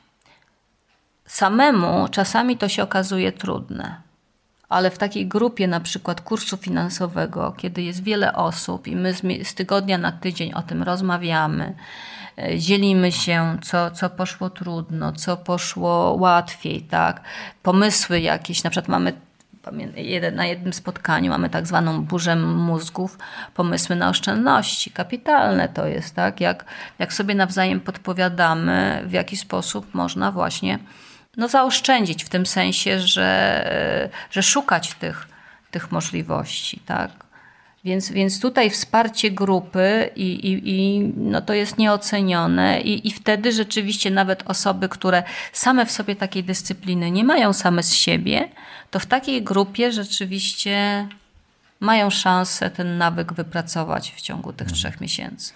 Samemu 1.27 2.09
czasami 2.09 2.57
to 2.57 2.69
się 2.69 2.83
okazuje 2.83 3.33
trudne 3.33 4.11
ale 4.71 4.91
w 4.91 4.99
takiej 4.99 5.27
grupie 5.27 5.69
na 5.69 5.81
przykład 5.81 6.21
kursu 6.21 6.57
finansowego, 6.57 7.55
kiedy 7.57 7.83
jest 7.83 8.03
wiele 8.03 8.33
osób 8.33 8.87
i 8.87 8.97
my 8.97 9.15
z 9.45 9.55
tygodnia 9.55 9.99
na 9.99 10.13
tydzień 10.13 10.53
o 10.53 10.63
tym 10.63 10.83
rozmawiamy, 10.83 11.75
e, 12.39 12.59
dzielimy 12.59 13.13
się, 13.13 13.59
co, 13.63 13.91
co 13.91 14.11
poszło 14.11 14.51
trudno, 14.51 15.13
co 15.13 15.37
poszło 15.37 16.15
łatwiej, 16.15 16.83
tak? 16.83 17.21
Pomysły 17.63 18.21
jakieś, 18.21 18.65
na 18.65 18.71
przykład 18.71 18.89
mamy 18.89 19.13
na 20.33 20.47
jednym 20.47 20.73
spotkaniu 20.73 21.31
mamy 21.31 21.51
tak 21.51 21.67
zwaną 21.67 22.05
burzę 22.05 22.37
mózgów, 22.37 23.19
pomysły 23.55 23.97
na 23.97 24.09
oszczędności. 24.09 24.91
Kapitalne 24.91 25.69
to 25.69 25.87
jest, 25.87 26.15
tak? 26.15 26.41
Jak, 26.41 26.65
jak 26.99 27.13
sobie 27.13 27.35
nawzajem 27.35 27.81
podpowiadamy, 27.81 29.03
w 29.07 29.13
jaki 29.13 29.37
sposób 29.37 29.95
można 29.95 30.33
właśnie 30.33 30.79
no, 31.37 31.49
zaoszczędzić 31.49 32.25
w 32.25 32.29
tym 32.29 32.47
sensie, 32.47 33.01
że, 33.01 34.11
że 34.31 34.43
szukać 34.43 34.95
tych, 34.95 35.29
tych 35.71 35.93
możliwości, 35.93 36.81
tak? 36.87 37.11
Więc, 37.85 38.11
więc 38.11 38.41
tutaj 38.41 38.71
wsparcie 38.71 39.31
grupy 39.31 40.11
i, 40.17 40.23
i, 40.23 40.71
i 40.71 41.01
no 41.17 41.41
to 41.43 41.55
jest 41.55 41.79
nieocenione 41.79 42.81
i, 42.81 43.09
i 43.09 43.11
wtedy 43.11 43.53
rzeczywiście 43.53 44.11
nawet 44.11 44.43
osoby, 44.51 44.89
które 44.89 45.23
same 45.53 45.87
w 45.87 45.91
sobie 45.91 46.17
takiej 46.17 46.45
dyscypliny 46.45 47.11
nie 47.11 47.25
mają 47.25 47.53
same 47.53 47.83
z 47.83 47.95
siebie, 47.95 48.49
to 48.91 48.99
w 48.99 49.07
takiej 49.07 49.43
grupie 49.43 49.93
rzeczywiście 49.93 51.09
mają 51.81 52.11
szansę 52.11 52.71
ten 52.71 52.99
nawyk 52.99 53.33
wypracować 53.33 54.13
w 54.17 54.21
ciągu 54.21 54.53
tych 54.53 54.73
trzech 54.73 55.01
miesięcy. 55.01 55.53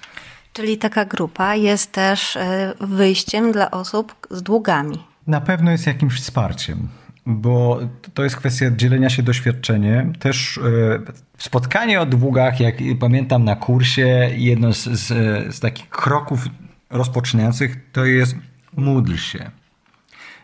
Czyli 0.52 0.78
taka 0.78 1.04
grupa 1.04 1.54
jest 1.54 1.92
też 1.92 2.36
e, 2.36 2.74
wyjściem 2.80 3.52
dla 3.52 3.70
osób 3.70 4.26
z 4.30 4.42
długami. 4.42 4.98
Na 5.26 5.40
pewno 5.40 5.70
jest 5.70 5.86
jakimś 5.86 6.20
wsparciem, 6.20 6.88
bo 7.26 7.80
to 8.14 8.24
jest 8.24 8.36
kwestia 8.36 8.70
dzielenia 8.70 9.10
się 9.10 9.22
doświadczeniem. 9.22 10.14
Też 10.14 10.58
e, 10.58 10.60
spotkanie 11.38 12.00
o 12.00 12.06
długach, 12.06 12.60
jak 12.60 12.74
pamiętam 13.00 13.44
na 13.44 13.56
kursie, 13.56 14.30
jedno 14.36 14.72
z, 14.72 14.84
z, 14.84 15.06
z 15.54 15.60
takich 15.60 15.88
kroków 15.88 16.46
rozpoczynających 16.90 17.76
to 17.92 18.04
jest 18.04 18.36
módl 18.76 19.16
się 19.16 19.50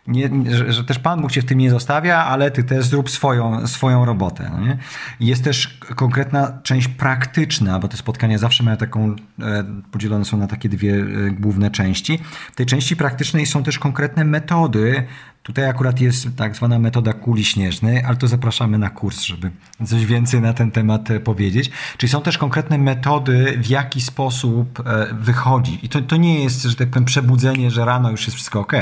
nie, 0.07 0.31
że, 0.57 0.73
że, 0.73 0.85
też 0.85 0.99
Pan 0.99 1.21
Bóg 1.21 1.33
cię 1.33 1.43
w 1.43 1.45
tym 1.45 1.59
nie 1.59 1.71
zostawia, 1.71 2.25
ale 2.25 2.51
ty 2.51 2.65
też 2.65 2.87
zrób 2.87 3.11
swoją, 3.11 3.67
swoją 3.67 4.05
robotę. 4.05 4.51
No? 4.53 4.77
Jest 5.21 5.45
też 5.45 5.79
konkretna 5.97 6.59
część 6.63 6.89
praktyczna, 6.89 7.79
bo 7.79 7.89
te 7.89 7.97
spotkania 7.97 8.39
zawsze 8.39 8.63
mają 8.65 8.77
taką, 8.77 9.17
e, 9.43 9.65
podzielone 9.91 10.25
są 10.25 10.37
na 10.37 10.47
takie 10.47 10.69
dwie 10.69 10.95
e, 10.95 11.31
główne 11.31 11.71
części. 11.71 12.19
W 12.53 12.57
tej 12.57 12.67
części 12.67 12.97
praktycznej 12.97 13.47
są 13.47 13.63
też 13.63 13.79
konkretne 13.79 14.25
metody. 14.25 15.07
Tutaj 15.51 15.69
akurat 15.69 16.01
jest 16.01 16.29
tak 16.37 16.57
zwana 16.57 16.79
metoda 16.79 17.13
kuli 17.13 17.45
śnieżnej, 17.45 18.05
ale 18.05 18.17
to 18.17 18.29
zapraszamy 18.29 18.79
na 18.79 18.91
kurs, 18.91 19.23
żeby 19.23 19.51
coś 19.87 20.07
więcej 20.07 20.41
na 20.41 20.53
ten 20.53 20.71
temat 20.71 21.11
e, 21.11 21.21
powiedzieć. 21.21 21.71
Czyli 21.97 22.11
są 22.11 22.23
też 22.23 22.39
konkretne 22.39 22.79
metody, 22.79 23.59
w 23.63 23.67
jaki 23.67 24.01
sposób 24.01 24.83
wychodzi. 25.13 25.79
I 25.83 25.89
to, 25.89 26.01
to 26.01 26.17
nie 26.17 26.43
jest, 26.43 26.63
że 26.63 26.77
tak 26.77 26.89
powiem, 26.89 27.05
przebudzenie, 27.05 27.71
że 27.71 27.85
rano 27.85 28.11
już 28.11 28.27
jest 28.27 28.35
wszystko 28.35 28.61
ok 28.61 28.73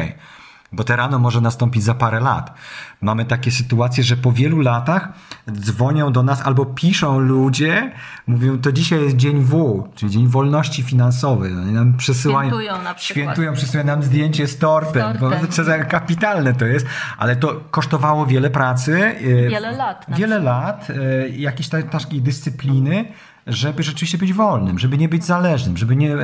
bo 0.73 0.85
te 0.85 0.97
rano 0.97 1.19
może 1.19 1.41
nastąpić 1.41 1.83
za 1.83 1.95
parę 1.95 2.21
lat. 2.21 2.55
Mamy 3.01 3.25
takie 3.25 3.51
sytuacje, 3.51 4.05
że 4.05 4.17
po 4.17 4.33
wielu 4.33 4.61
latach 4.61 5.09
dzwonią 5.53 6.13
do 6.13 6.23
nas 6.23 6.43
albo 6.43 6.67
piszą 6.67 7.19
ludzie, 7.19 7.93
mówią, 8.27 8.59
to 8.59 8.73
dzisiaj 8.73 9.03
jest 9.03 9.17
dzień 9.17 9.41
W, 9.41 9.85
czyli 9.95 10.13
dzień 10.13 10.27
wolności 10.27 10.83
finansowej. 10.83 11.53
No, 11.53 11.73
nam 11.73 11.97
przesyłają, 11.97 12.49
świętują 12.49 12.83
na 12.83 12.95
przykład. 12.95 13.25
Świętują, 13.25 13.53
przysyłają 13.53 13.87
nam 13.87 14.03
zdjęcie 14.03 14.47
z 14.47 14.59
tortem. 14.59 15.17
Z 15.17 15.21
tortem. 15.21 15.47
Bo 15.81 15.89
kapitalne 15.89 16.55
to 16.55 16.67
jest, 16.67 16.87
ale 17.19 17.37
to 17.37 17.61
kosztowało 17.71 18.27
wiele 18.27 18.51
pracy. 18.51 19.05
E, 19.05 19.49
wiele 19.49 19.73
lat. 19.73 20.07
Wiele 20.09 20.39
lat, 20.39 20.89
e, 20.91 21.29
jakiejś 21.29 21.69
takiej 21.69 22.23
dyscypliny, 22.23 23.05
żeby 23.49 23.83
rzeczywiście 23.83 24.19
być 24.19 24.33
wolnym, 24.33 24.79
żeby 24.79 24.99
nie 24.99 25.09
być 25.09 25.25
zależnym, 25.25 25.77
żeby 25.77 25.97
nie... 25.97 26.17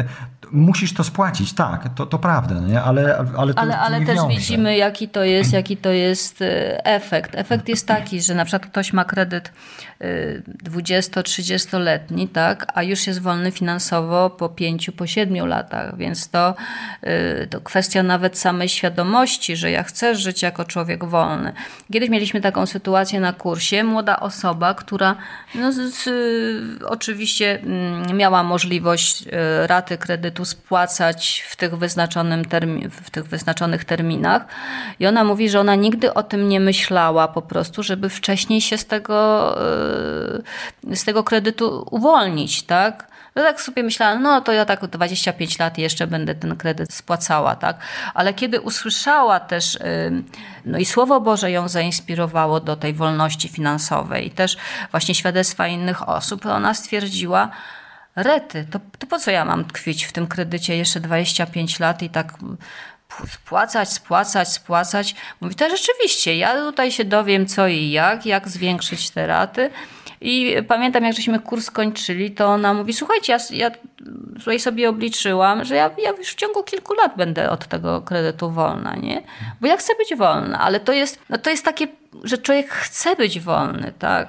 Musisz 0.52 0.94
to 0.94 1.04
spłacić, 1.04 1.52
tak, 1.52 1.94
to, 1.94 2.06
to 2.06 2.18
prawda, 2.18 2.60
nie? 2.60 2.82
ale 2.82 3.16
Ale, 3.36 3.54
to 3.54 3.60
ale, 3.60 3.78
ale 3.78 4.00
też 4.00 4.16
wiąże. 4.16 4.36
widzimy, 4.36 4.76
jaki 4.76 5.08
to 5.08 5.24
jest, 5.24 5.52
jaki 5.52 5.76
to 5.76 5.90
jest 5.90 6.42
e, 6.42 6.86
efekt. 6.86 7.34
Efekt 7.34 7.68
jest 7.68 7.86
taki, 7.86 8.20
że 8.20 8.34
na 8.34 8.44
przykład 8.44 8.70
ktoś 8.70 8.92
ma 8.92 9.04
kredyt 9.04 9.52
20-30-letni, 10.64 12.28
tak, 12.28 12.66
a 12.74 12.82
już 12.82 13.06
jest 13.06 13.22
wolny 13.22 13.50
finansowo 13.50 14.30
po 14.30 14.48
5, 14.48 14.90
po 14.90 15.06
7 15.06 15.46
latach, 15.46 15.96
więc 15.96 16.28
to, 16.28 16.54
y, 17.42 17.46
to 17.46 17.60
kwestia 17.60 18.02
nawet 18.02 18.38
samej 18.38 18.68
świadomości, 18.68 19.56
że 19.56 19.70
ja 19.70 19.82
chcę 19.82 20.14
żyć 20.14 20.42
jako 20.42 20.64
człowiek 20.64 21.04
wolny. 21.04 21.52
Kiedyś 21.92 22.10
mieliśmy 22.10 22.40
taką 22.40 22.66
sytuację 22.66 23.20
na 23.20 23.32
kursie, 23.32 23.84
młoda 23.84 24.20
osoba, 24.20 24.74
która 24.74 25.16
no, 25.54 25.72
z, 25.72 26.08
oczywiście 26.84 27.13
mm, 27.42 28.16
miała 28.16 28.42
możliwość 28.42 29.22
y, 29.22 29.66
raty 29.66 29.98
kredytu 29.98 30.44
spłacać 30.44 31.44
w 31.48 31.56
tych, 31.56 31.76
wyznaczonym 31.76 32.44
termi, 32.44 32.88
w 32.88 33.10
tych 33.10 33.24
wyznaczonych 33.24 33.84
terminach 33.84 34.46
i 35.00 35.06
ona 35.06 35.24
mówi, 35.24 35.48
że 35.48 35.60
ona 35.60 35.74
nigdy 35.74 36.14
o 36.14 36.22
tym 36.22 36.48
nie 36.48 36.60
myślała 36.60 37.28
po 37.28 37.42
prostu, 37.42 37.82
żeby 37.82 38.08
wcześniej 38.08 38.60
się 38.60 38.78
z 38.78 38.86
tego 38.86 39.56
y, 40.90 40.96
z 40.96 41.04
tego 41.04 41.24
kredytu 41.24 41.86
uwolnić, 41.90 42.62
tak? 42.62 43.13
No 43.36 43.42
tak 43.42 43.60
sobie 43.60 43.82
myślałam, 43.82 44.22
no 44.22 44.40
to 44.40 44.52
ja 44.52 44.64
tak 44.64 44.86
25 44.86 45.58
lat 45.58 45.78
jeszcze 45.78 46.06
będę 46.06 46.34
ten 46.34 46.56
kredyt 46.56 46.94
spłacała, 46.94 47.56
tak? 47.56 47.76
Ale 48.14 48.34
kiedy 48.34 48.60
usłyszała 48.60 49.40
też, 49.40 49.78
no 50.64 50.78
i 50.78 50.84
Słowo 50.84 51.20
Boże 51.20 51.50
ją 51.50 51.68
zainspirowało 51.68 52.60
do 52.60 52.76
tej 52.76 52.94
wolności 52.94 53.48
finansowej 53.48 54.26
i 54.26 54.30
też 54.30 54.56
właśnie 54.90 55.14
świadectwa 55.14 55.66
innych 55.66 56.08
osób, 56.08 56.46
ona 56.46 56.74
stwierdziła, 56.74 57.50
rety, 58.16 58.66
to, 58.70 58.80
to 58.98 59.06
po 59.06 59.18
co 59.18 59.30
ja 59.30 59.44
mam 59.44 59.64
tkwić 59.64 60.04
w 60.04 60.12
tym 60.12 60.26
kredycie 60.26 60.76
jeszcze 60.76 61.00
25 61.00 61.80
lat 61.80 62.02
i 62.02 62.10
tak 62.10 62.32
spłacać, 63.28 63.92
spłacać, 63.92 64.48
spłacać. 64.52 65.14
Mówi, 65.40 65.54
to 65.54 65.70
rzeczywiście, 65.70 66.36
ja 66.36 66.54
tutaj 66.54 66.92
się 66.92 67.04
dowiem 67.04 67.46
co 67.46 67.68
i 67.68 67.90
jak, 67.90 68.26
jak 68.26 68.48
zwiększyć 68.48 69.10
te 69.10 69.26
raty. 69.26 69.70
I 70.20 70.56
pamiętam, 70.68 71.04
jak 71.04 71.16
żeśmy 71.16 71.40
kurs 71.40 71.70
kończyli, 71.70 72.30
to 72.30 72.46
ona 72.46 72.74
mówi, 72.74 72.92
słuchajcie, 72.92 73.32
ja, 73.32 73.38
ja 73.50 73.70
tutaj 74.38 74.60
sobie 74.60 74.88
obliczyłam, 74.88 75.64
że 75.64 75.74
ja, 75.74 75.90
ja 75.98 76.10
już 76.10 76.28
w 76.28 76.34
ciągu 76.34 76.62
kilku 76.62 76.94
lat 76.94 77.16
będę 77.16 77.50
od 77.50 77.68
tego 77.68 78.02
kredytu 78.02 78.50
wolna, 78.50 78.96
nie? 78.96 79.22
Bo 79.60 79.66
ja 79.66 79.76
chcę 79.76 79.92
być 79.98 80.14
wolna, 80.18 80.60
ale 80.60 80.80
to 80.80 80.92
jest, 80.92 81.18
no 81.30 81.38
to 81.38 81.50
jest 81.50 81.64
takie 81.64 81.86
że 82.22 82.38
człowiek 82.38 82.68
chce 82.68 83.16
być 83.16 83.40
wolny, 83.40 83.92
tak? 83.98 84.28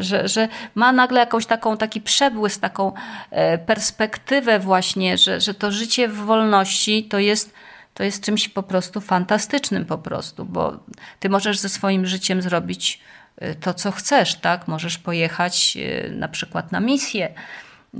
że, 0.00 0.28
że 0.28 0.48
ma 0.74 0.92
nagle 0.92 1.20
jakąś 1.20 1.46
taką, 1.46 1.76
taki 1.76 2.00
przebłysk, 2.00 2.60
taką 2.60 2.92
e, 3.30 3.58
perspektywę 3.58 4.58
właśnie, 4.58 5.18
że, 5.18 5.40
że 5.40 5.54
to 5.54 5.72
życie 5.72 6.08
w 6.08 6.16
wolności 6.16 7.04
to 7.04 7.18
jest 7.18 7.54
to 7.94 8.04
jest 8.04 8.24
czymś 8.24 8.48
po 8.48 8.62
prostu 8.62 9.00
fantastycznym 9.00 9.84
po 9.84 9.98
prostu, 9.98 10.44
bo 10.44 10.76
ty 11.20 11.28
możesz 11.28 11.58
ze 11.58 11.68
swoim 11.68 12.06
życiem 12.06 12.42
zrobić 12.42 13.00
to, 13.60 13.74
co 13.74 13.90
chcesz, 13.90 14.34
tak? 14.34 14.68
Możesz 14.68 14.98
pojechać 14.98 15.76
y, 15.76 16.12
na 16.16 16.28
przykład 16.28 16.72
na 16.72 16.80
misję 16.80 17.28
y, 17.94 17.98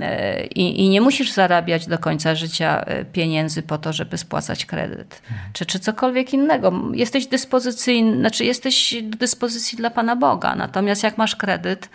i, 0.55 0.85
i 0.85 0.89
nie 0.89 1.01
musisz 1.01 1.31
zarabiać 1.31 1.87
do 1.87 1.97
końca 1.97 2.35
życia 2.35 2.85
pieniędzy 3.13 3.61
po 3.61 3.77
to, 3.77 3.93
żeby 3.93 4.17
spłacać 4.17 4.65
kredyt, 4.65 5.21
mhm. 5.31 5.49
czy, 5.53 5.65
czy 5.65 5.79
cokolwiek 5.79 6.33
innego. 6.33 6.73
Jesteś 6.93 7.27
dyspozycyjny, 7.27 8.17
znaczy 8.17 8.45
jesteś 8.45 8.95
do 9.03 9.17
dyspozycji 9.17 9.77
dla 9.77 9.89
Pana 9.89 10.15
Boga, 10.15 10.55
natomiast 10.55 11.03
jak 11.03 11.17
masz 11.17 11.35
kredyt, 11.35 11.89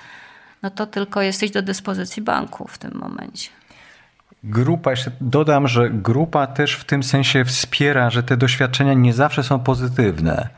no 0.63 0.71
to 0.71 0.87
tylko 0.87 1.23
jesteś 1.23 1.51
do 1.51 1.63
dyspozycji 1.63 2.23
banku 2.23 2.69
w 2.69 2.79
tym 2.79 2.95
momencie. 2.95 3.51
Grupa, 4.45 4.91
jeszcze 4.91 5.11
dodam, 5.21 5.69
że 5.69 5.91
grupa 5.91 6.47
też 6.47 6.75
w 6.75 6.85
tym 6.85 7.03
sensie 7.03 7.45
wspiera, 7.45 8.11
że 8.11 8.23
te 8.23 8.37
doświadczenia 8.37 8.95
nie 8.95 9.13
zawsze 9.13 9.43
są 9.43 9.61
pozytywne. 9.61 10.49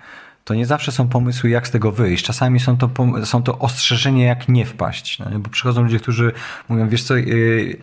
To 0.47 0.55
nie 0.55 0.67
zawsze 0.67 0.93
są 0.93 1.09
pomysły, 1.09 1.51
jak 1.51 1.69
z 1.69 1.71
tego 1.71 1.93
wyjść. 1.93 2.25
Czasami 2.25 2.61
są 2.61 2.77
to, 2.77 2.91
są 3.25 3.43
to 3.43 3.59
ostrzeżenia, 3.59 4.27
jak 4.27 4.49
nie 4.49 4.67
wpaść. 4.67 5.19
No, 5.19 5.39
bo 5.39 5.51
przychodzą 5.51 5.83
ludzie, 5.83 5.99
którzy 5.99 6.33
mówią, 6.69 6.89
wiesz 6.89 7.03
co, 7.03 7.17
yy, 7.17 7.77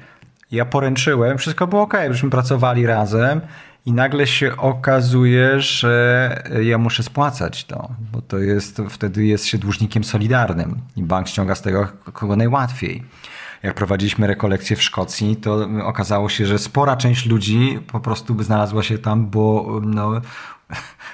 ja 0.51 0.65
poręczyłem, 0.65 1.37
wszystko 1.37 1.67
było 1.67 1.81
ok, 1.81 1.93
żeśmy 2.11 2.29
pracowali 2.29 2.85
razem 2.85 3.41
I 3.85 3.93
nagle 3.93 4.27
się 4.27 4.57
okazuje, 4.57 5.59
że 5.59 6.43
ja 6.61 6.77
muszę 6.77 7.03
spłacać 7.03 7.65
to, 7.65 7.89
bo 8.11 8.21
to 8.21 8.37
jest, 8.37 8.81
wtedy 8.89 9.25
jest 9.25 9.45
się 9.45 9.57
dłużnikiem 9.57 10.03
solidarnym 10.03 10.81
i 10.95 11.03
bank 11.03 11.27
ściąga 11.27 11.55
z 11.55 11.61
tego 11.61 11.87
kogo 12.13 12.35
najłatwiej. 12.35 13.03
Jak 13.63 13.73
prowadziliśmy 13.75 14.27
rekolekcje 14.27 14.75
w 14.75 14.83
Szkocji, 14.83 15.35
to 15.35 15.67
okazało 15.83 16.29
się, 16.29 16.45
że 16.45 16.59
spora 16.59 16.95
część 16.95 17.25
ludzi 17.25 17.79
po 17.91 17.99
prostu 17.99 18.43
znalazła 18.43 18.83
się 18.83 18.97
tam, 18.97 19.29
bo 19.29 19.79
no, 19.81 20.21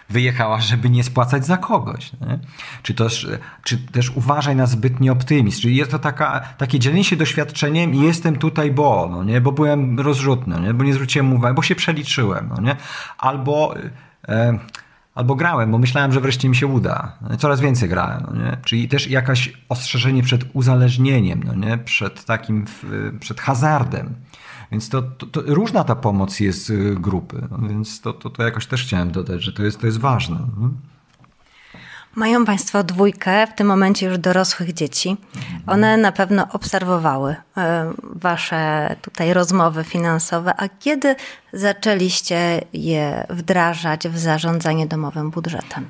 wyjechała, 0.09 0.61
żeby 0.61 0.89
nie 0.89 1.03
spłacać 1.03 1.45
za 1.45 1.57
kogoś. 1.57 2.13
Nie? 2.13 2.39
Czy, 2.83 2.93
też, 2.93 3.27
czy 3.63 3.77
też 3.77 4.09
uważaj 4.09 4.55
na 4.55 4.65
zbytni 4.65 5.09
optymizm. 5.09 5.61
Czyli 5.61 5.75
jest 5.75 5.91
to 5.91 5.99
taka, 5.99 6.39
takie 6.57 6.79
dzielenie 6.79 7.03
się 7.03 7.15
doświadczeniem 7.15 7.93
i 7.93 8.01
jestem 8.01 8.35
tutaj, 8.35 8.71
bo, 8.71 9.07
no 9.11 9.23
nie? 9.23 9.41
bo 9.41 9.51
byłem 9.51 9.99
rozrzutny, 9.99 10.59
nie? 10.61 10.73
bo 10.73 10.83
nie 10.83 10.93
zwróciłem 10.93 11.33
uwagi, 11.33 11.55
bo 11.55 11.61
się 11.61 11.75
przeliczyłem. 11.75 12.49
No 12.55 12.61
nie? 12.61 12.75
Albo... 13.17 13.75
E, 14.27 14.59
albo 15.15 15.35
grałem, 15.35 15.71
bo 15.71 15.77
myślałem, 15.77 16.11
że 16.11 16.21
wreszcie 16.21 16.49
mi 16.49 16.55
się 16.55 16.67
uda. 16.67 17.17
Coraz 17.37 17.59
więcej 17.61 17.89
grałem, 17.89 18.23
no 18.27 18.43
nie? 18.43 18.57
Czyli 18.65 18.87
też 18.87 19.07
jakaś 19.07 19.53
ostrzeżenie 19.69 20.23
przed 20.23 20.41
uzależnieniem, 20.53 21.43
no 21.45 21.55
nie? 21.55 21.77
Przed 21.77 22.25
takim, 22.25 22.65
przed 23.19 23.41
hazardem. 23.41 24.15
Więc 24.71 24.89
to, 24.89 25.01
to, 25.01 25.25
to, 25.25 25.41
różna 25.45 25.83
ta 25.83 25.95
pomoc 25.95 26.39
jest 26.39 26.69
y, 26.69 26.95
grupy, 26.95 27.47
no 27.51 27.67
więc 27.67 28.01
to, 28.01 28.13
to, 28.13 28.29
to 28.29 28.43
jakoś 28.43 28.67
też 28.67 28.83
chciałem 28.83 29.11
dodać, 29.11 29.43
że 29.43 29.53
to 29.53 29.63
jest, 29.63 29.79
to 29.79 29.85
jest 29.85 29.99
ważne. 29.99 30.37
No. 30.59 30.69
Mają 32.15 32.45
Państwo 32.45 32.83
dwójkę, 32.83 33.47
w 33.47 33.53
tym 33.55 33.67
momencie 33.67 34.05
już 34.05 34.17
dorosłych 34.17 34.73
dzieci. 34.73 35.17
One 35.67 35.97
na 35.97 36.11
pewno 36.11 36.47
obserwowały 36.51 37.35
e, 37.57 37.93
Wasze 38.03 38.95
tutaj 39.01 39.33
rozmowy 39.33 39.83
finansowe. 39.83 40.53
A 40.57 40.69
kiedy 40.69 41.15
zaczęliście 41.53 42.61
je 42.73 43.27
wdrażać 43.29 44.07
w 44.07 44.17
zarządzanie 44.17 44.87
domowym 44.87 45.31
budżetem? 45.31 45.85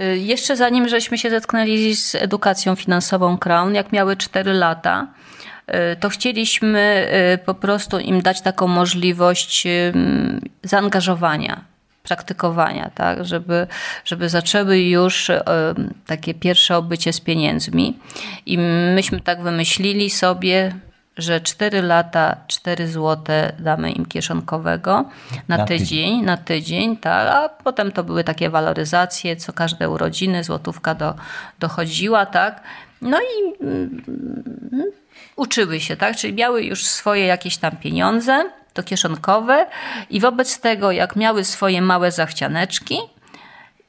Y, 0.00 0.18
jeszcze 0.18 0.56
zanim 0.56 0.88
żeśmy 0.88 1.18
się 1.18 1.30
zetknęli 1.30 1.96
z 1.96 2.14
edukacją 2.14 2.74
finansową 2.74 3.38
Crown, 3.38 3.74
jak 3.74 3.92
miały 3.92 4.16
4 4.16 4.52
lata, 4.52 5.06
y, 5.06 5.49
to 6.00 6.08
chcieliśmy 6.08 7.08
y, 7.34 7.38
po 7.38 7.54
prostu 7.54 7.98
im 7.98 8.22
dać 8.22 8.40
taką 8.40 8.68
możliwość 8.68 9.66
zaangażowania 10.62 11.64
praktykowania, 12.02 12.90
tak, 12.94 13.24
żeby, 13.24 13.66
żeby 14.04 14.28
zaczęły 14.28 14.78
już 14.78 15.30
takie 16.06 16.34
pierwsze 16.34 16.76
obycie 16.76 17.12
z 17.12 17.20
pieniędzmi. 17.20 17.98
I 18.46 18.58
myśmy 18.94 19.20
tak 19.20 19.42
wymyślili 19.42 20.10
sobie, 20.10 20.72
że 21.16 21.40
4 21.40 21.82
lata, 21.82 22.36
4 22.46 22.88
złote 22.88 23.52
damy 23.58 23.90
im 23.92 24.06
kieszonkowego 24.06 25.04
na, 25.48 25.56
na 25.56 25.66
tydzień, 25.66 25.86
tydzień, 25.86 26.22
na 26.22 26.36
tydzień, 26.36 26.96
tak, 26.96 27.28
a 27.28 27.48
potem 27.48 27.92
to 27.92 28.04
były 28.04 28.24
takie 28.24 28.50
waloryzacje, 28.50 29.36
co 29.36 29.52
każde 29.52 29.90
urodziny, 29.90 30.44
złotówka 30.44 30.94
do, 30.94 31.14
dochodziła, 31.58 32.26
tak. 32.26 32.60
No 33.02 33.18
i 33.20 33.62
mm, 33.64 34.02
uczyły 35.36 35.80
się, 35.80 35.96
tak, 35.96 36.16
czyli 36.16 36.32
miały 36.32 36.62
już 36.62 36.84
swoje 36.84 37.26
jakieś 37.26 37.56
tam 37.56 37.76
pieniądze, 37.76 38.50
to 38.72 38.82
kieszonkowe 38.82 39.66
i 40.10 40.20
wobec 40.20 40.60
tego, 40.60 40.92
jak 40.92 41.16
miały 41.16 41.44
swoje 41.44 41.82
małe 41.82 42.12
zachcianeczki, 42.12 42.98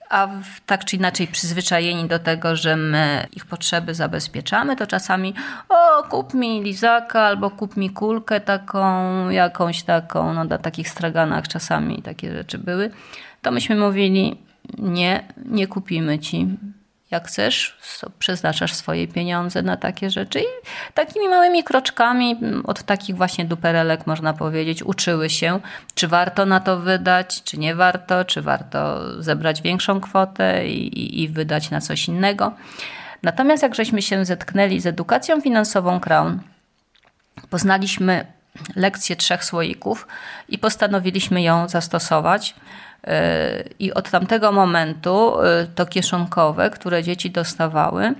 a 0.10 0.28
tak 0.66 0.86
czy 0.86 0.96
inaczej 0.96 1.28
przyzwyczajeni 1.28 2.08
do 2.08 2.20
tego, 2.20 2.56
że 2.56 2.76
my 2.76 3.28
ich 3.36 3.46
potrzeby 3.46 3.96
zabezpieczamy, 3.96 4.76
to 4.76 4.88
czasami 4.88 5.34
o, 5.70 6.04
kup 6.04 6.34
mi 6.34 6.64
lizaka 6.64 7.22
albo 7.22 7.50
kup 7.50 7.78
mi 7.78 7.90
kulkę 7.90 8.40
taką, 8.40 9.30
jakąś 9.30 9.84
taką, 9.84 10.34
no 10.34 10.44
na 10.44 10.58
takich 10.58 10.90
straganach 10.90 11.48
czasami 11.48 12.02
takie 12.02 12.34
rzeczy 12.34 12.58
były, 12.58 12.92
to 13.42 13.52
myśmy 13.52 13.76
mówili 13.76 14.38
nie, 14.78 15.24
nie 15.46 15.68
kupimy 15.68 16.20
ci 16.20 16.48
jak 17.12 17.28
chcesz, 17.28 17.78
przeznaczasz 18.20 18.74
swoje 18.74 19.08
pieniądze 19.08 19.62
na 19.62 19.78
takie 19.78 20.10
rzeczy 20.10 20.40
i 20.40 20.46
takimi 20.94 21.30
małymi 21.30 21.64
kroczkami 21.64 22.40
od 22.64 22.84
takich 22.84 23.16
właśnie 23.16 23.46
duperelek 23.46 24.08
można 24.08 24.34
powiedzieć 24.34 24.84
uczyły 24.84 25.30
się, 25.30 25.60
czy 25.96 26.08
warto 26.08 26.46
na 26.46 26.60
to 26.60 26.80
wydać, 26.80 27.44
czy 27.44 27.58
nie 27.58 27.76
warto, 27.76 28.26
czy 28.26 28.42
warto 28.42 29.00
zebrać 29.24 29.62
większą 29.62 30.02
kwotę 30.02 30.68
i, 30.68 31.00
i, 31.00 31.24
i 31.24 31.30
wydać 31.30 31.70
na 31.70 31.82
coś 31.82 32.08
innego. 32.08 32.54
Natomiast 33.24 33.64
jak 33.64 33.76
żeśmy 33.76 34.02
się 34.02 34.26
zetknęli 34.26 34.80
z 34.80 34.86
edukacją 34.86 35.42
finansową 35.42 36.00
Crown, 36.00 36.40
poznaliśmy 37.50 38.26
lekcję 38.76 39.16
trzech 39.16 39.44
słoików 39.44 40.08
i 40.50 40.58
postanowiliśmy 40.58 41.42
ją 41.42 41.70
zastosować. 41.70 42.56
I 43.80 43.94
od 43.94 44.10
tamtego 44.10 44.52
momentu 44.52 45.34
y, 45.64 45.68
to 45.76 45.86
kieszonkowe, 45.86 46.70
które 46.70 47.04
dzieci 47.04 47.32
dostawały, 47.32 48.06
y, 48.08 48.14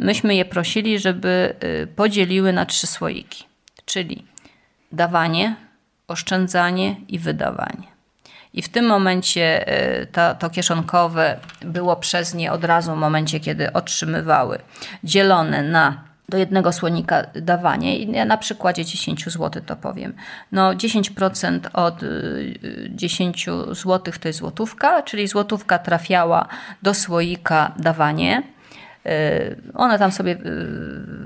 myśmy 0.00 0.34
je 0.34 0.44
prosili, 0.44 0.98
żeby 0.98 1.54
y, 1.64 1.86
podzieliły 1.86 2.52
na 2.52 2.66
trzy 2.66 2.86
słoiki, 2.86 3.44
czyli 3.84 4.24
dawanie, 4.92 5.56
oszczędzanie 6.08 6.96
i 7.08 7.18
wydawanie. 7.18 7.98
I 8.54 8.62
w 8.62 8.68
tym 8.68 8.86
momencie 8.86 9.64
to, 10.12 10.34
to 10.34 10.50
kieszonkowe 10.50 11.38
było 11.60 11.96
przez 11.96 12.34
nie 12.34 12.52
od 12.52 12.64
razu 12.64 12.92
w 12.92 12.96
momencie, 12.96 13.40
kiedy 13.40 13.72
otrzymywały, 13.72 14.58
dzielone 15.04 15.62
na 15.62 16.07
do 16.28 16.38
jednego 16.38 16.72
słonika 16.72 17.22
dawanie 17.34 17.98
i 17.98 18.12
ja 18.12 18.24
na 18.24 18.36
przykładzie 18.36 18.84
10 18.84 19.24
zł 19.24 19.62
to 19.66 19.76
powiem. 19.76 20.14
No 20.52 20.72
10% 20.74 21.60
od 21.72 22.00
10 22.88 23.48
y, 23.48 23.74
zł 23.74 24.12
to 24.20 24.28
jest 24.28 24.38
złotówka, 24.38 25.02
czyli 25.02 25.28
złotówka 25.28 25.78
trafiała 25.78 26.48
do 26.82 26.94
słoika 26.94 27.74
dawanie. 27.78 28.42
Y, 29.06 29.72
one 29.74 29.98
tam 29.98 30.12
sobie 30.12 30.32
y, 30.32 30.38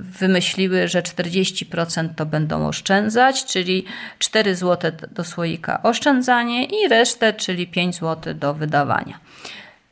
wymyśliły, 0.01 0.89
że 0.89 1.03
40% 1.03 2.09
to 2.17 2.27
będą 2.27 2.67
oszczędzać, 2.69 3.45
czyli 3.45 3.85
4 4.19 4.57
zł 4.57 4.93
do 5.11 5.25
słoika 5.25 5.83
oszczędzanie 5.83 6.65
i 6.65 6.89
resztę, 6.89 7.33
czyli 7.33 7.67
5 7.67 7.97
zł 7.97 8.35
do 8.35 8.55
wydawania. 8.55 9.19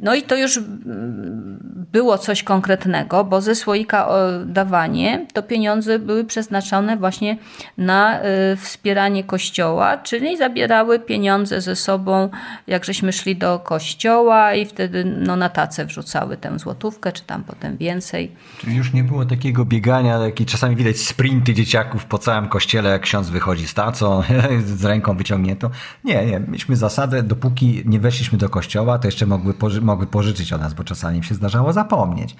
No 0.03 0.15
i 0.15 0.23
to 0.23 0.37
już 0.37 0.57
mm, 0.57 1.87
było 1.93 2.19
coś 2.19 2.43
konkretnego, 2.43 3.25
bo 3.25 3.41
ze 3.41 3.55
słoika 3.55 4.09
dawanie 4.47 5.27
to 5.33 5.43
pieniądze 5.43 5.99
były 5.99 6.25
przeznaczone 6.25 6.97
właśnie 6.97 7.37
na 7.79 8.21
y, 8.21 8.57
wspieranie 8.57 9.25
kościoła, 9.25 9.99
czyli 9.99 10.37
zabierały 10.37 10.99
pieniądze 10.99 11.61
ze 11.61 11.77
sobą, 11.77 12.29
jak 12.67 12.85
żeśmy 12.85 13.13
szli 13.13 13.37
do 13.37 13.59
kościoła 13.59 14.55
i 14.55 14.67
wtedy 14.67 15.05
no, 15.05 15.37
na 15.37 15.49
tacę 15.49 15.85
wrzucały 15.85 16.37
tę 16.37 16.59
złotówkę, 16.59 17.13
czy 17.13 17.23
tam 17.23 17.45
potem 17.45 17.77
więcej. 17.77 18.33
Czyli 18.59 18.77
już 18.77 18.93
nie 18.93 19.05
było 19.05 19.25
takiego 19.25 19.65
biegania, 19.65 20.19
jaki 20.19 20.47
czasami 20.47 20.77
widać 20.77 20.97
sprinty 20.97 21.55
dzieciaków 21.55 22.05
po 22.05 22.19
całym 22.19 22.49
kościele, 22.49 22.91
jak 22.91 23.03
ksiądz 23.03 23.31
wychodzi 23.31 23.67
z 23.67 23.75
tacą, 23.75 24.23
z 24.65 24.85
ręką 24.85 25.17
wyciągniętą. 25.17 25.71
Nie, 26.05 26.27
nie, 26.27 26.41
mieliśmy 26.41 26.77
zasadę, 26.77 27.23
dopóki 27.23 27.83
nie 27.87 28.01
weszliśmy 28.01 28.39
do 28.39 28.49
kościoła, 28.49 28.99
to 28.99 29.09
jeszcze 29.09 29.27
mogły 29.27 29.55
mogły 29.91 30.07
pożyczyć 30.07 30.53
od 30.53 30.61
nas, 30.61 30.75
bo 30.75 30.85
czasami 30.85 31.17
im 31.17 31.23
się 31.23 31.35
zdarzało 31.35 31.73
zapomnieć. 31.73 32.37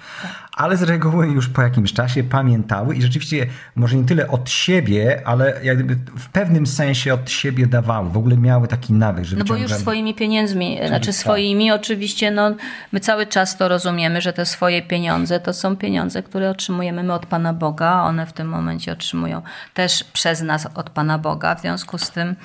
Ale 0.57 0.77
z 0.77 0.83
reguły 0.83 1.27
już 1.27 1.49
po 1.49 1.61
jakimś 1.61 1.93
czasie 1.93 2.23
pamiętały 2.23 2.95
i 2.95 3.01
rzeczywiście 3.01 3.47
może 3.75 3.97
nie 3.97 4.03
tyle 4.03 4.27
od 4.27 4.49
siebie, 4.49 5.21
ale 5.25 5.59
jakby 5.63 5.95
w 5.95 6.29
pewnym 6.29 6.67
sensie 6.67 7.13
od 7.13 7.29
siebie 7.29 7.67
dawały. 7.67 8.09
W 8.09 8.17
ogóle 8.17 8.37
miały 8.37 8.67
taki 8.67 8.93
nawyk, 8.93 9.25
że 9.25 9.35
No 9.35 9.45
bo 9.45 9.55
już 9.55 9.73
swoimi 9.73 10.13
pieniędzmi, 10.15 10.75
Czyli 10.75 10.87
znaczy 10.87 11.05
tak. 11.05 11.15
swoimi 11.15 11.71
oczywiście, 11.71 12.31
no 12.31 12.55
my 12.91 12.99
cały 12.99 13.27
czas 13.27 13.57
to 13.57 13.67
rozumiemy, 13.67 14.21
że 14.21 14.33
te 14.33 14.45
swoje 14.45 14.81
pieniądze 14.81 15.39
to 15.39 15.53
są 15.53 15.75
pieniądze, 15.75 16.23
które 16.23 16.49
otrzymujemy 16.49 17.03
my 17.03 17.13
od 17.13 17.25
Pana 17.25 17.53
Boga. 17.53 18.03
One 18.03 18.25
w 18.25 18.33
tym 18.33 18.47
momencie 18.47 18.91
otrzymują 18.91 19.41
też 19.73 20.03
przez 20.03 20.41
nas 20.41 20.67
od 20.75 20.89
Pana 20.89 21.17
Boga. 21.17 21.55
W 21.55 21.61
związku 21.61 21.97
z 21.97 22.11
tym 22.11 22.35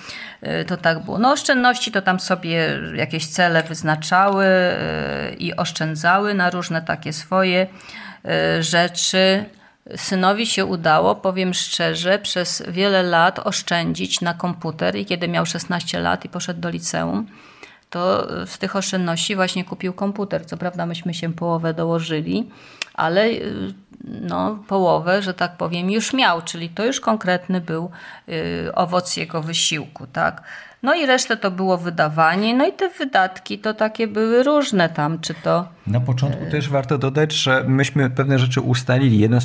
to 0.66 0.76
tak 0.76 1.05
było. 1.05 1.18
No 1.18 1.32
oszczędności 1.32 1.92
to 1.92 2.03
tam 2.03 2.20
sobie 2.20 2.80
jakieś 2.94 3.26
cele 3.26 3.62
wyznaczały, 3.62 4.44
y, 4.47 5.34
i 5.38 5.57
oszczędzały 5.57 6.34
na 6.34 6.51
różne 6.51 6.82
takie 6.82 7.12
swoje 7.12 7.66
e, 8.24 8.62
rzeczy. 8.62 9.44
Synowi 9.97 10.47
się 10.47 10.64
udało, 10.64 11.14
powiem 11.14 11.55
szczerze, 11.55 12.18
przez 12.18 12.62
wiele 12.68 13.03
lat 13.03 13.38
oszczędzić 13.38 14.20
na 14.20 14.34
komputer 14.34 14.97
i 14.97 15.07
kiedy 15.07 15.28
miał 15.28 15.47
16 15.47 16.01
lat 16.01 16.24
i 16.24 16.28
poszedł 16.28 16.61
do 16.61 16.70
liceum, 16.70 17.26
to 17.90 18.28
z 18.47 18.59
tych 18.59 18.76
oszczędności 18.76 19.36
właśnie 19.36 19.64
kupił 19.64 19.92
komputer. 19.92 20.47
Co 20.47 20.57
prawda 20.57 20.86
myśmy 20.86 21.14
się 21.14 21.32
połowę 21.32 21.74
dołożyli, 21.74 22.51
ale 22.97 23.22
e, 23.22 23.40
no, 24.05 24.59
połowę, 24.68 25.22
że 25.22 25.34
tak 25.34 25.57
powiem, 25.57 25.90
już 25.90 26.12
miał, 26.12 26.42
czyli 26.42 26.68
to 26.68 26.84
już 26.84 27.01
konkretny 27.01 27.61
był 27.61 27.90
e, 28.28 28.74
owoc 28.74 29.16
jego 29.16 29.42
wysiłku, 29.42 30.07
tak. 30.12 30.42
No 30.82 30.94
i 30.94 31.07
resztę 31.07 31.36
to 31.36 31.51
było 31.51 31.78
wydawanie, 31.78 32.55
no 32.55 32.66
i 32.66 32.72
te 32.72 32.88
wydatki 32.88 33.59
to 33.59 33.74
takie 33.74 34.09
były 34.09 34.42
różne 34.42 34.88
tam, 34.88 35.20
czy 35.20 35.34
to... 35.34 35.68
Na 35.86 36.01
początku 36.01 36.51
też 36.51 36.68
warto 36.68 36.99
dodać, 36.99 37.32
że 37.32 37.64
myśmy 37.68 38.11
pewne 38.11 38.38
rzeczy 38.38 38.61
ustalili, 38.61 39.18
jedno, 39.18 39.38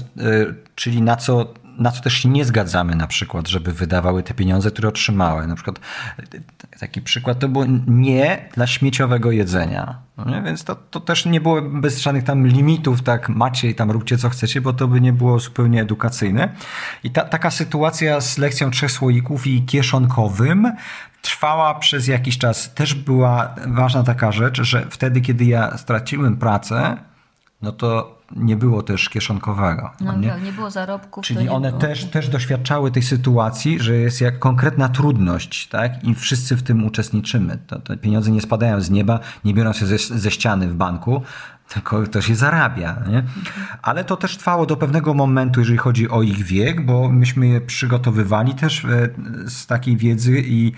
czyli 0.75 1.01
na 1.01 1.15
co 1.15 1.53
na 1.81 1.91
co 1.91 2.01
też 2.01 2.13
się 2.13 2.29
nie 2.29 2.45
zgadzamy 2.45 2.95
na 2.95 3.07
przykład, 3.07 3.47
żeby 3.47 3.73
wydawały 3.73 4.23
te 4.23 4.33
pieniądze, 4.33 4.71
które 4.71 4.89
otrzymały. 4.89 5.47
Na 5.47 5.55
przykład 5.55 5.79
taki 6.79 7.01
przykład 7.01 7.39
to 7.39 7.49
było 7.49 7.65
nie 7.87 8.49
dla 8.53 8.67
śmieciowego 8.67 9.31
jedzenia. 9.31 9.97
No 10.17 10.43
Więc 10.43 10.63
to, 10.63 10.75
to 10.75 10.99
też 10.99 11.25
nie 11.25 11.41
było 11.41 11.61
bez 11.61 11.99
żadnych 11.99 12.23
tam 12.23 12.47
limitów, 12.47 13.01
tak 13.01 13.29
macie 13.29 13.69
i 13.69 13.75
tam 13.75 13.91
róbcie 13.91 14.17
co 14.17 14.29
chcecie, 14.29 14.61
bo 14.61 14.73
to 14.73 14.87
by 14.87 15.01
nie 15.01 15.13
było 15.13 15.39
zupełnie 15.39 15.81
edukacyjne. 15.81 16.55
I 17.03 17.11
ta, 17.11 17.21
taka 17.21 17.51
sytuacja 17.51 18.21
z 18.21 18.37
lekcją 18.37 18.71
trzech 18.71 18.91
słoików 18.91 19.47
i 19.47 19.65
kieszonkowym 19.65 20.71
trwała 21.21 21.75
przez 21.75 22.07
jakiś 22.07 22.37
czas. 22.37 22.73
Też 22.73 22.93
była 22.93 23.55
ważna 23.67 24.03
taka 24.03 24.31
rzecz, 24.31 24.61
że 24.61 24.85
wtedy, 24.89 25.21
kiedy 25.21 25.45
ja 25.45 25.77
straciłem 25.77 26.37
pracę, 26.37 26.97
no 27.61 27.71
to 27.71 28.20
nie 28.35 28.55
było 28.55 28.83
też 28.83 29.09
kieszonkowego. 29.09 29.91
No 30.01 30.17
nie, 30.17 30.29
tak, 30.29 30.43
nie 30.43 30.51
było 30.51 30.71
zarobków. 30.71 31.25
Czyli 31.25 31.49
one 31.49 31.69
było. 31.69 31.81
Też, 31.81 32.05
też 32.05 32.29
doświadczały 32.29 32.91
tej 32.91 33.03
sytuacji, 33.03 33.79
że 33.79 33.97
jest 33.97 34.21
jak 34.21 34.39
konkretna 34.39 34.89
trudność, 34.89 35.67
tak? 35.67 36.03
I 36.03 36.15
wszyscy 36.15 36.55
w 36.55 36.63
tym 36.63 36.85
uczestniczymy. 36.85 37.57
To, 37.67 37.79
to 37.79 37.97
pieniądze 37.97 38.31
nie 38.31 38.41
spadają 38.41 38.81
z 38.81 38.89
nieba, 38.89 39.19
nie 39.45 39.53
biorą 39.53 39.73
się 39.73 39.85
ze, 39.85 39.97
ze 39.97 40.31
ściany 40.31 40.67
w 40.67 40.75
banku, 40.75 41.21
tylko 41.73 42.01
ktoś 42.01 42.29
je 42.29 42.35
zarabia. 42.35 42.95
Nie? 43.09 43.23
Ale 43.81 44.03
to 44.03 44.17
też 44.17 44.37
trwało 44.37 44.65
do 44.65 44.77
pewnego 44.77 45.13
momentu, 45.13 45.59
jeżeli 45.59 45.77
chodzi 45.77 46.09
o 46.09 46.21
ich 46.21 46.43
wiek, 46.43 46.85
bo 46.85 47.09
myśmy 47.09 47.47
je 47.47 47.61
przygotowywali 47.61 48.55
też 48.55 48.85
e, 48.85 49.09
z 49.49 49.67
takiej 49.67 49.97
wiedzy 49.97 50.43
i 50.45 50.71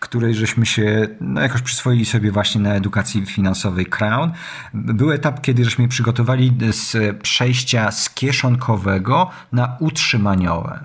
której 0.00 0.34
żeśmy 0.34 0.66
się 0.66 1.08
no, 1.20 1.40
jakoś 1.40 1.62
przyswoili 1.62 2.04
sobie 2.04 2.32
właśnie 2.32 2.60
na 2.60 2.74
edukacji 2.74 3.26
finansowej 3.26 3.86
Crown. 3.86 4.32
Był 4.74 5.12
etap, 5.12 5.40
kiedy 5.40 5.64
żeśmy 5.64 5.88
przygotowali 5.88 6.52
z 6.70 7.16
przejścia 7.22 7.90
z 7.90 8.10
kieszonkowego 8.10 9.30
na 9.52 9.76
utrzymaniowe. 9.80 10.80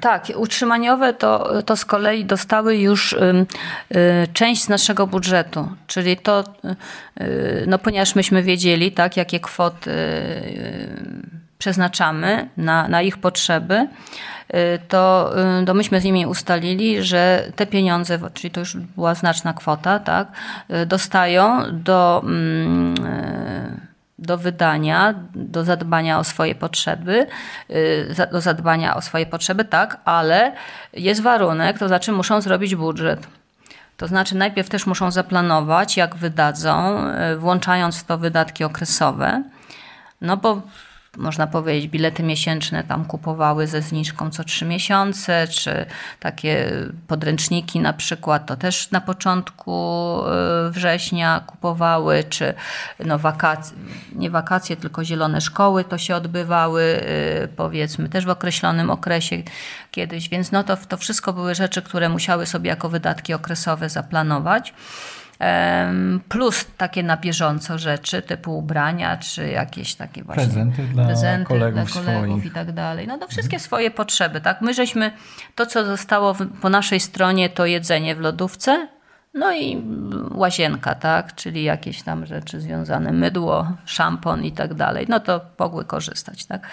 Tak, 0.00 0.26
utrzymaniowe 0.36 1.14
to, 1.14 1.62
to 1.62 1.76
z 1.76 1.84
kolei 1.84 2.24
dostały 2.24 2.76
już 2.76 3.12
y, 3.12 3.46
y, 3.94 4.28
część 4.32 4.62
z 4.62 4.68
naszego 4.68 5.06
budżetu, 5.06 5.68
czyli 5.86 6.16
to, 6.16 6.44
y, 7.20 7.64
no 7.66 7.78
ponieważ 7.78 8.14
myśmy 8.14 8.42
wiedzieli, 8.42 8.92
tak, 8.92 9.16
jakie 9.16 9.40
kwoty 9.40 9.90
przeznaczamy 11.58 12.48
na, 12.56 12.88
na 12.88 13.02
ich 13.02 13.18
potrzeby, 13.18 13.88
to, 14.88 15.34
to 15.66 15.74
myśmy 15.74 16.00
z 16.00 16.04
nimi 16.04 16.26
ustalili, 16.26 17.02
że 17.02 17.52
te 17.56 17.66
pieniądze, 17.66 18.18
czyli 18.34 18.50
to 18.50 18.60
już 18.60 18.76
była 18.76 19.14
znaczna 19.14 19.52
kwota, 19.52 19.98
tak, 19.98 20.28
dostają 20.86 21.62
do 21.72 22.22
mm, 22.24 23.89
do 24.20 24.38
wydania, 24.38 25.14
do 25.34 25.64
zadbania 25.64 26.18
o 26.18 26.24
swoje 26.24 26.54
potrzeby, 26.54 27.26
y, 27.70 28.28
do 28.32 28.40
zadbania 28.40 28.96
o 28.96 29.00
swoje 29.00 29.26
potrzeby, 29.26 29.64
tak, 29.64 29.96
ale 30.04 30.52
jest 30.92 31.22
warunek, 31.22 31.78
to 31.78 31.88
znaczy 31.88 32.12
muszą 32.12 32.40
zrobić 32.40 32.76
budżet. 32.76 33.26
To 33.96 34.06
znaczy 34.06 34.36
najpierw 34.36 34.68
też 34.68 34.86
muszą 34.86 35.10
zaplanować, 35.10 35.96
jak 35.96 36.16
wydadzą, 36.16 37.04
y, 37.32 37.36
włączając 37.36 37.98
w 37.98 38.04
to 38.04 38.18
wydatki 38.18 38.64
okresowe. 38.64 39.42
No 40.20 40.36
bo 40.36 40.62
można 41.16 41.46
powiedzieć, 41.46 41.88
bilety 41.90 42.22
miesięczne 42.22 42.84
tam 42.84 43.04
kupowały 43.04 43.66
ze 43.66 43.82
zniżką 43.82 44.30
co 44.30 44.44
trzy 44.44 44.64
miesiące, 44.64 45.48
czy 45.48 45.86
takie 46.20 46.72
podręczniki 47.06 47.80
na 47.80 47.92
przykład 47.92 48.46
to 48.46 48.56
też 48.56 48.90
na 48.90 49.00
początku 49.00 50.16
y, 50.68 50.70
września 50.70 51.40
kupowały, 51.46 52.24
czy 52.24 52.54
no 53.04 53.18
wakacje, 53.18 53.76
nie 54.12 54.30
wakacje, 54.30 54.76
tylko 54.76 55.04
zielone 55.04 55.40
szkoły 55.40 55.84
to 55.84 55.98
się 55.98 56.16
odbywały 56.16 56.82
y, 56.82 57.48
powiedzmy 57.56 58.08
też 58.08 58.26
w 58.26 58.30
określonym 58.30 58.90
okresie 58.90 59.36
kiedyś, 59.90 60.28
więc 60.28 60.52
no 60.52 60.64
to, 60.64 60.76
to 60.76 60.96
wszystko 60.96 61.32
były 61.32 61.54
rzeczy, 61.54 61.82
które 61.82 62.08
musiały 62.08 62.46
sobie 62.46 62.68
jako 62.68 62.88
wydatki 62.88 63.34
okresowe 63.34 63.88
zaplanować 63.88 64.74
plus 66.28 66.66
takie 66.76 67.02
na 67.02 67.16
bieżąco 67.16 67.78
rzeczy, 67.78 68.22
typu 68.22 68.58
ubrania, 68.58 69.16
czy 69.16 69.48
jakieś 69.48 69.94
takie 69.94 70.22
właśnie 70.24 70.44
prezenty 70.44 70.82
dla 70.82 71.04
prezenty 71.06 71.46
kolegów, 71.46 71.92
dla 71.92 72.02
kolegów 72.02 72.26
swoich. 72.26 72.44
i 72.44 72.50
tak 72.50 72.72
dalej. 72.72 73.06
No 73.06 73.18
to 73.18 73.28
wszystkie 73.28 73.56
mhm. 73.56 73.66
swoje 73.66 73.90
potrzeby, 73.90 74.40
tak? 74.40 74.60
My 74.60 74.74
żeśmy, 74.74 75.12
to 75.54 75.66
co 75.66 75.84
zostało 75.84 76.36
po 76.60 76.68
naszej 76.68 77.00
stronie, 77.00 77.48
to 77.48 77.66
jedzenie 77.66 78.14
w 78.14 78.20
lodówce, 78.20 78.88
no 79.34 79.52
i 79.54 79.82
łazienka, 80.34 80.94
tak? 80.94 81.34
Czyli 81.34 81.64
jakieś 81.64 82.02
tam 82.02 82.26
rzeczy 82.26 82.60
związane, 82.60 83.12
mydło, 83.12 83.72
szampon 83.84 84.44
i 84.44 84.52
tak 84.52 84.74
dalej. 84.74 85.06
No 85.08 85.20
to 85.20 85.40
mogły 85.58 85.84
korzystać, 85.84 86.44
tak? 86.44 86.66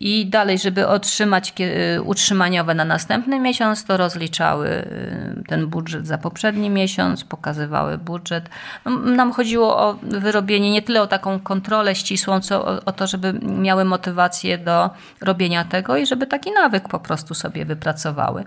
I 0.00 0.26
dalej, 0.26 0.58
żeby 0.58 0.88
otrzymać 0.88 1.52
y, 1.60 2.02
utrzymaniowe 2.02 2.74
na 2.74 2.84
następny 2.84 3.40
miesiąc, 3.40 3.84
to 3.84 3.96
rozliczały 3.96 4.68
y, 4.68 5.42
ten 5.48 5.66
budżet 5.66 6.06
za 6.06 6.18
poprzedni 6.18 6.70
miesiąc, 6.70 7.24
pokazywały 7.24 7.98
budżet. 7.98 8.48
No, 8.84 8.90
nam 8.90 9.32
chodziło 9.32 9.78
o 9.78 9.98
wyrobienie 10.02 10.70
nie 10.70 10.82
tyle 10.82 11.02
o 11.02 11.06
taką 11.06 11.40
kontrolę 11.40 11.94
ścisłą, 11.94 12.40
co 12.40 12.84
o 12.84 12.92
to, 12.92 13.06
żeby 13.06 13.32
miały 13.42 13.84
motywację 13.84 14.58
do 14.58 14.90
robienia 15.20 15.64
tego 15.64 15.96
i 15.96 16.06
żeby 16.06 16.26
taki 16.26 16.52
nawyk 16.52 16.88
po 16.88 17.00
prostu 17.00 17.34
sobie 17.34 17.64
wypracowały. 17.64 18.44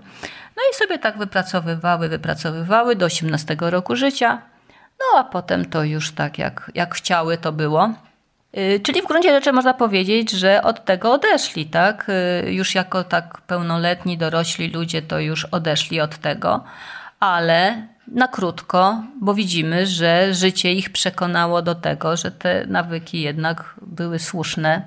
No 0.56 0.62
i 0.72 0.74
sobie 0.74 0.98
tak 0.98 1.18
wypracowywały, 1.18 2.08
wypracowywały 2.08 2.96
do 2.96 3.06
18 3.06 3.56
roku 3.60 3.96
życia. 3.96 4.42
No 4.98 5.20
a 5.20 5.24
potem 5.24 5.64
to 5.64 5.84
już 5.84 6.12
tak 6.12 6.38
jak, 6.38 6.70
jak 6.74 6.94
chciały 6.94 7.38
to 7.38 7.52
było. 7.52 8.07
Y, 8.56 8.80
czyli 8.80 9.02
w 9.02 9.06
gruncie 9.06 9.30
rzeczy 9.30 9.52
można 9.52 9.74
powiedzieć, 9.74 10.30
że 10.30 10.62
od 10.62 10.84
tego 10.84 11.12
odeszli, 11.12 11.66
tak? 11.66 12.06
Y, 12.46 12.52
już 12.52 12.74
jako 12.74 13.04
tak 13.04 13.40
pełnoletni, 13.40 14.18
dorośli 14.18 14.70
ludzie 14.70 15.02
to 15.02 15.18
już 15.18 15.44
odeszli 15.44 16.00
od 16.00 16.18
tego, 16.18 16.64
ale 17.20 17.86
na 18.06 18.28
krótko, 18.28 19.02
bo 19.20 19.34
widzimy, 19.34 19.86
że 19.86 20.34
życie 20.34 20.72
ich 20.72 20.90
przekonało 20.90 21.62
do 21.62 21.74
tego, 21.74 22.16
że 22.16 22.30
te 22.30 22.66
nawyki 22.66 23.20
jednak 23.20 23.74
były 23.82 24.18
słuszne 24.18 24.82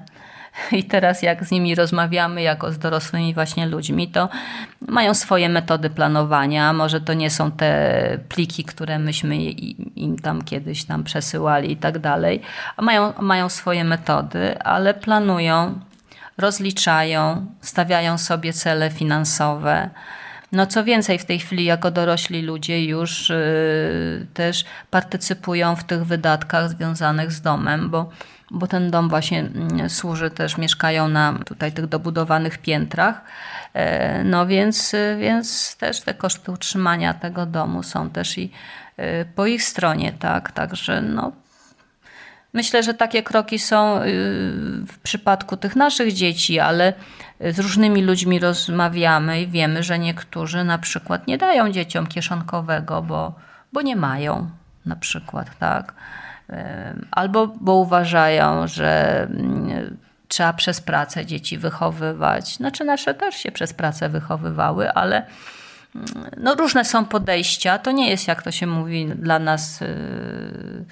I 0.72 0.84
teraz 0.84 1.22
jak 1.22 1.46
z 1.46 1.52
nimi 1.52 1.76
rozmawiamy 1.76 2.42
jako 2.42 2.72
z 2.72 2.78
dorosłymi 2.78 3.34
właśnie 3.34 3.66
ludźmi, 3.66 4.08
to 4.08 4.30
mają 4.88 5.14
swoje 5.14 5.50
metody 5.50 5.90
planowania. 5.90 6.74
Może 6.74 7.02
to 7.02 7.14
nie 7.14 7.30
są 7.30 7.52
te 7.52 8.20
pliki, 8.30 8.64
które 8.64 9.00
myśmy 9.00 9.38
im 9.96 10.20
tam 10.20 10.42
kiedyś 10.42 10.84
tam 10.84 11.04
przesyłali 11.04 11.72
i 11.72 11.78
tak 11.78 12.00
dalej. 12.00 12.42
Mają, 12.82 13.14
mają 13.20 13.50
swoje 13.50 13.84
metody, 13.84 14.60
ale 14.60 14.94
planują, 14.94 15.80
rozliczają, 16.38 17.46
stawiają 17.62 18.18
sobie 18.18 18.54
cele 18.54 18.90
finansowe. 18.90 19.90
No 20.52 20.68
co 20.68 20.84
więcej, 20.84 21.20
w 21.20 21.26
tej 21.26 21.40
chwili 21.40 21.66
jako 21.66 21.92
dorośli 21.92 22.42
ludzie 22.42 22.86
już 22.86 23.30
yy, 23.30 24.28
też 24.34 24.66
partycypują 24.90 25.76
w 25.76 25.84
tych 25.84 26.06
wydatkach 26.06 26.70
związanych 26.70 27.32
z 27.32 27.42
domem, 27.42 27.90
bo 27.90 28.10
bo 28.52 28.68
ten 28.68 28.92
dom 28.92 29.10
właśnie 29.10 29.40
mm, 29.40 29.90
służy 29.90 30.30
też, 30.30 30.58
mieszkają 30.58 31.08
na 31.08 31.40
tutaj 31.46 31.72
tych 31.72 31.88
dobudowanych 31.88 32.58
piętrach. 32.58 33.22
E, 33.74 34.24
no 34.24 34.48
więc, 34.48 34.96
więc 35.20 35.76
też 35.78 36.02
te 36.02 36.14
koszty 36.14 36.52
utrzymania 36.52 37.14
tego 37.14 37.46
domu 37.46 37.84
są 37.84 38.10
też 38.10 38.38
i 38.38 38.52
e, 38.98 39.26
po 39.26 39.46
ich 39.46 39.64
stronie, 39.64 40.14
tak? 40.20 40.52
Także 40.52 41.02
no, 41.02 41.32
myślę, 42.54 42.84
że 42.84 42.94
takie 42.94 43.24
kroki 43.24 43.60
są 43.60 44.02
y, 44.02 44.06
w 44.88 45.00
przypadku 45.04 45.58
tych 45.58 45.76
naszych 45.76 46.14
dzieci, 46.14 46.60
ale 46.60 46.94
z 47.40 47.60
różnymi 47.60 48.02
ludźmi 48.02 48.40
rozmawiamy 48.40 49.42
i 49.42 49.48
wiemy, 49.48 49.84
że 49.84 50.00
niektórzy 50.00 50.64
na 50.64 50.78
przykład 50.78 51.28
nie 51.28 51.38
dają 51.38 51.72
dzieciom 51.72 52.08
kieszonkowego, 52.08 53.02
bo, 53.02 53.34
bo 53.74 53.82
nie 53.82 53.96
mają 53.96 54.50
na 54.86 54.96
przykład, 54.96 55.58
tak? 55.60 55.94
Albo 57.12 57.48
bo 57.48 57.76
uważają, 57.76 58.68
że 58.68 59.22
mm, 59.24 59.98
trzeba 60.28 60.54
przez 60.54 60.82
pracę 60.82 61.26
dzieci 61.26 61.58
wychowywać. 61.58 62.56
Znaczy 62.56 62.84
nasze 62.84 63.14
też 63.14 63.36
się 63.36 63.52
przez 63.52 63.74
pracę 63.74 64.10
wychowywały, 64.10 64.92
ale 64.92 65.26
mm, 65.96 66.30
no 66.38 66.56
różne 66.56 66.86
są 66.86 67.06
podejścia. 67.06 67.80
To 67.80 67.92
nie 67.92 68.10
jest, 68.10 68.28
jak 68.28 68.42
to 68.42 68.52
się 68.52 68.68
mówi, 68.68 69.10
dla 69.16 69.40
nas. 69.40 69.82
Y, 69.82 70.86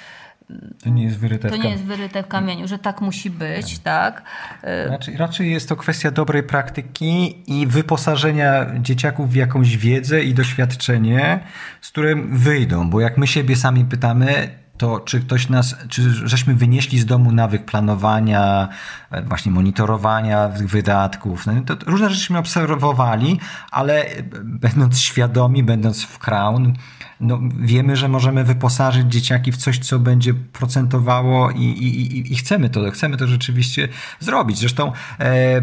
to 0.83 0.89
nie 0.89 1.03
jest 1.03 1.19
wyryte, 1.19 1.49
to 1.49 1.55
nie 1.55 1.69
jest 1.69 1.83
wyryte 1.83 2.23
w 2.23 2.27
kamieniu, 2.27 2.67
że 2.67 2.79
tak 2.79 3.01
musi 3.01 3.29
być, 3.29 3.79
tak? 3.79 4.23
Y, 4.63 4.89
raczej, 4.89 5.17
raczej 5.17 5.51
jest 5.51 5.69
to 5.69 5.75
kwestia 5.75 6.11
dobrej 6.11 6.43
praktyki 6.43 7.43
i 7.47 7.67
wyposażenia 7.67 8.65
dzieciaków 8.79 9.31
w 9.31 9.35
jakąś 9.35 9.77
wiedzę 9.77 10.23
i 10.23 10.33
doświadczenie, 10.33 11.39
z 11.81 11.89
którym 11.89 12.37
wyjdą, 12.37 12.89
bo 12.89 13.01
jak 13.01 13.17
my 13.17 13.27
siebie 13.27 13.55
sami 13.55 13.85
pytamy, 13.85 14.49
to 14.79 14.99
czy 14.99 15.19
ktoś 15.19 15.49
nas, 15.49 15.75
czy 15.89 16.09
żeśmy 16.27 16.55
wynieśli 16.55 16.99
z 16.99 17.05
domu 17.05 17.31
nawyk 17.31 17.65
planowania, 17.65 18.69
e, 19.11 19.21
właśnie 19.21 19.51
monitorowania 19.51 20.47
wydatków. 20.47 21.45
No, 21.45 21.53
to 21.61 21.75
różne 21.85 22.09
rzeczyśmy 22.09 22.37
obserwowali, 22.37 23.39
ale 23.71 24.05
będąc 24.43 24.99
świadomi, 24.99 25.63
będąc 25.63 26.03
w 26.03 26.19
Crown, 26.19 26.73
no, 27.19 27.39
wiemy, 27.59 27.95
że 27.95 28.07
możemy 28.07 28.43
wyposażyć 28.43 29.07
dzieciaki 29.07 29.51
w 29.51 29.57
coś, 29.57 29.79
co 29.79 29.99
będzie 29.99 30.33
procentowało 30.33 31.51
i, 31.51 31.63
i, 31.63 32.33
i 32.33 32.35
chcemy 32.35 32.69
to, 32.69 32.91
chcemy 32.91 33.17
to 33.17 33.27
rzeczywiście 33.27 33.87
zrobić. 34.19 34.57
Zresztą 34.57 34.91
e, 35.19 35.61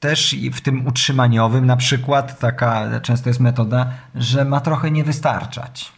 też 0.00 0.36
w 0.52 0.60
tym 0.60 0.86
utrzymaniowym 0.86 1.66
na 1.66 1.76
przykład 1.76 2.38
taka 2.38 3.00
często 3.00 3.30
jest 3.30 3.40
metoda, 3.40 3.92
że 4.14 4.44
ma 4.44 4.60
trochę 4.60 4.90
nie 4.90 5.04
wystarczać. 5.04 5.93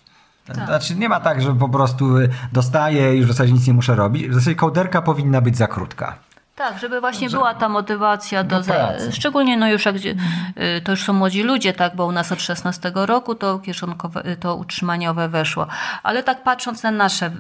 Tak. 0.47 0.67
Znaczy 0.67 0.97
nie 0.97 1.09
ma 1.09 1.21
tak, 1.21 1.43
że 1.43 1.55
po 1.55 1.69
prostu 1.69 2.15
dostaję 2.53 3.15
i 3.15 3.19
już 3.19 3.27
w 3.27 3.33
zasadzie 3.33 3.53
nic 3.53 3.67
nie 3.67 3.75
muszę 3.75 3.95
robić. 3.95 4.29
W 4.29 4.35
zasadzie 4.35 4.57
kołderka 4.57 5.03
powinna 5.03 5.41
być 5.41 5.57
za 5.57 5.67
krótka. 5.67 6.19
Tak, 6.57 6.79
żeby 6.79 7.01
właśnie 7.01 7.31
była 7.31 7.55
ta 7.55 7.69
motywacja 7.69 8.45
do, 8.45 8.61
do 8.61 8.75
szczególnie 9.13 9.57
no 9.57 9.69
już 9.69 9.85
jak 9.85 9.97
y, 9.97 10.81
to 10.85 10.93
już 10.93 11.05
są 11.05 11.13
młodzi 11.13 11.43
ludzie, 11.43 11.73
tak, 11.73 11.97
bo 11.97 12.07
u 12.07 12.13
nas 12.13 12.33
od 12.33 12.43
16 12.43 12.93
roku 12.95 13.35
to 13.35 13.59
kieszonkowe, 13.59 14.27
y, 14.27 14.37
to 14.37 14.57
utrzymaniowe 14.57 15.29
weszło. 15.29 15.67
Ale 16.03 16.23
tak 16.23 16.43
patrząc 16.43 16.83
na 16.83 16.91
nasze, 16.91 17.27
y, 17.27 17.31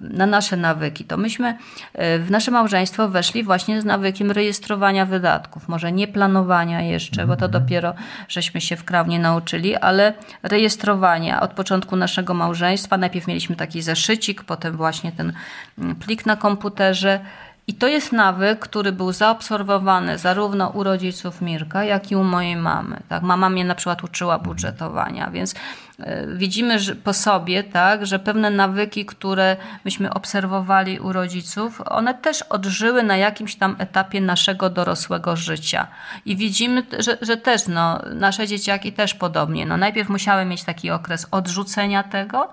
na 0.00 0.26
nasze 0.26 0.56
nawyki, 0.56 1.04
to 1.04 1.16
myśmy 1.16 1.58
w 1.94 2.26
nasze 2.30 2.50
małżeństwo 2.50 3.08
weszli 3.08 3.42
właśnie 3.42 3.80
z 3.80 3.84
nawykiem 3.84 4.30
rejestrowania 4.30 5.06
wydatków. 5.06 5.68
Może 5.68 5.92
nie 5.92 6.08
planowania 6.08 6.80
jeszcze, 6.80 7.26
bo 7.26 7.36
to 7.36 7.44
mhm. 7.44 7.62
dopiero 7.62 7.94
żeśmy 8.28 8.60
się 8.60 8.76
w 8.76 8.84
krawnie 8.84 9.18
nauczyli, 9.18 9.76
ale 9.76 10.12
rejestrowania 10.42 11.40
od 11.40 11.52
początku 11.52 11.96
naszego 11.96 12.34
małżeństwa. 12.34 12.96
Najpierw 12.96 13.26
mieliśmy 13.26 13.56
taki 13.56 13.82
zeszycik, 13.82 14.44
potem 14.44 14.76
właśnie 14.76 15.12
ten 15.12 15.32
mm, 15.78 15.96
plik 15.96 16.26
na 16.26 16.36
komputerze 16.36 17.20
i 17.66 17.74
to 17.74 17.88
jest 17.88 18.12
nawyk, 18.12 18.58
który 18.58 18.92
był 18.92 19.12
zaobserwowany 19.12 20.18
zarówno 20.18 20.68
u 20.68 20.82
rodziców 20.82 21.40
Mirka, 21.40 21.84
jak 21.84 22.10
i 22.10 22.16
u 22.16 22.24
mojej 22.24 22.56
mamy. 22.56 23.00
Tak? 23.08 23.22
Mama 23.22 23.50
mnie 23.50 23.64
na 23.64 23.74
przykład 23.74 24.04
uczyła 24.04 24.38
budżetowania, 24.38 25.30
więc 25.30 25.54
e, 25.98 26.26
widzimy 26.26 26.78
że 26.78 26.96
po 26.96 27.12
sobie, 27.12 27.62
tak, 27.62 28.06
że 28.06 28.18
pewne 28.18 28.50
nawyki, 28.50 29.06
które 29.06 29.56
myśmy 29.84 30.14
obserwowali 30.14 31.00
u 31.00 31.12
rodziców, 31.12 31.82
one 31.86 32.14
też 32.14 32.42
odżyły 32.42 33.02
na 33.02 33.16
jakimś 33.16 33.56
tam 33.56 33.76
etapie 33.78 34.20
naszego 34.20 34.70
dorosłego 34.70 35.36
życia. 35.36 35.86
I 36.26 36.36
widzimy, 36.36 36.82
że, 36.98 37.18
że 37.22 37.36
też 37.36 37.68
no, 37.68 38.00
nasze 38.14 38.46
dzieciaki 38.46 38.92
też 38.92 39.14
podobnie. 39.14 39.66
No, 39.66 39.76
najpierw 39.76 40.08
musiały 40.08 40.44
mieć 40.44 40.64
taki 40.64 40.90
okres 40.90 41.26
odrzucenia 41.30 42.02
tego, 42.02 42.50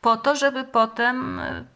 po 0.00 0.16
to, 0.16 0.36
żeby 0.36 0.64
potem 0.64 1.38
e, 1.38 1.73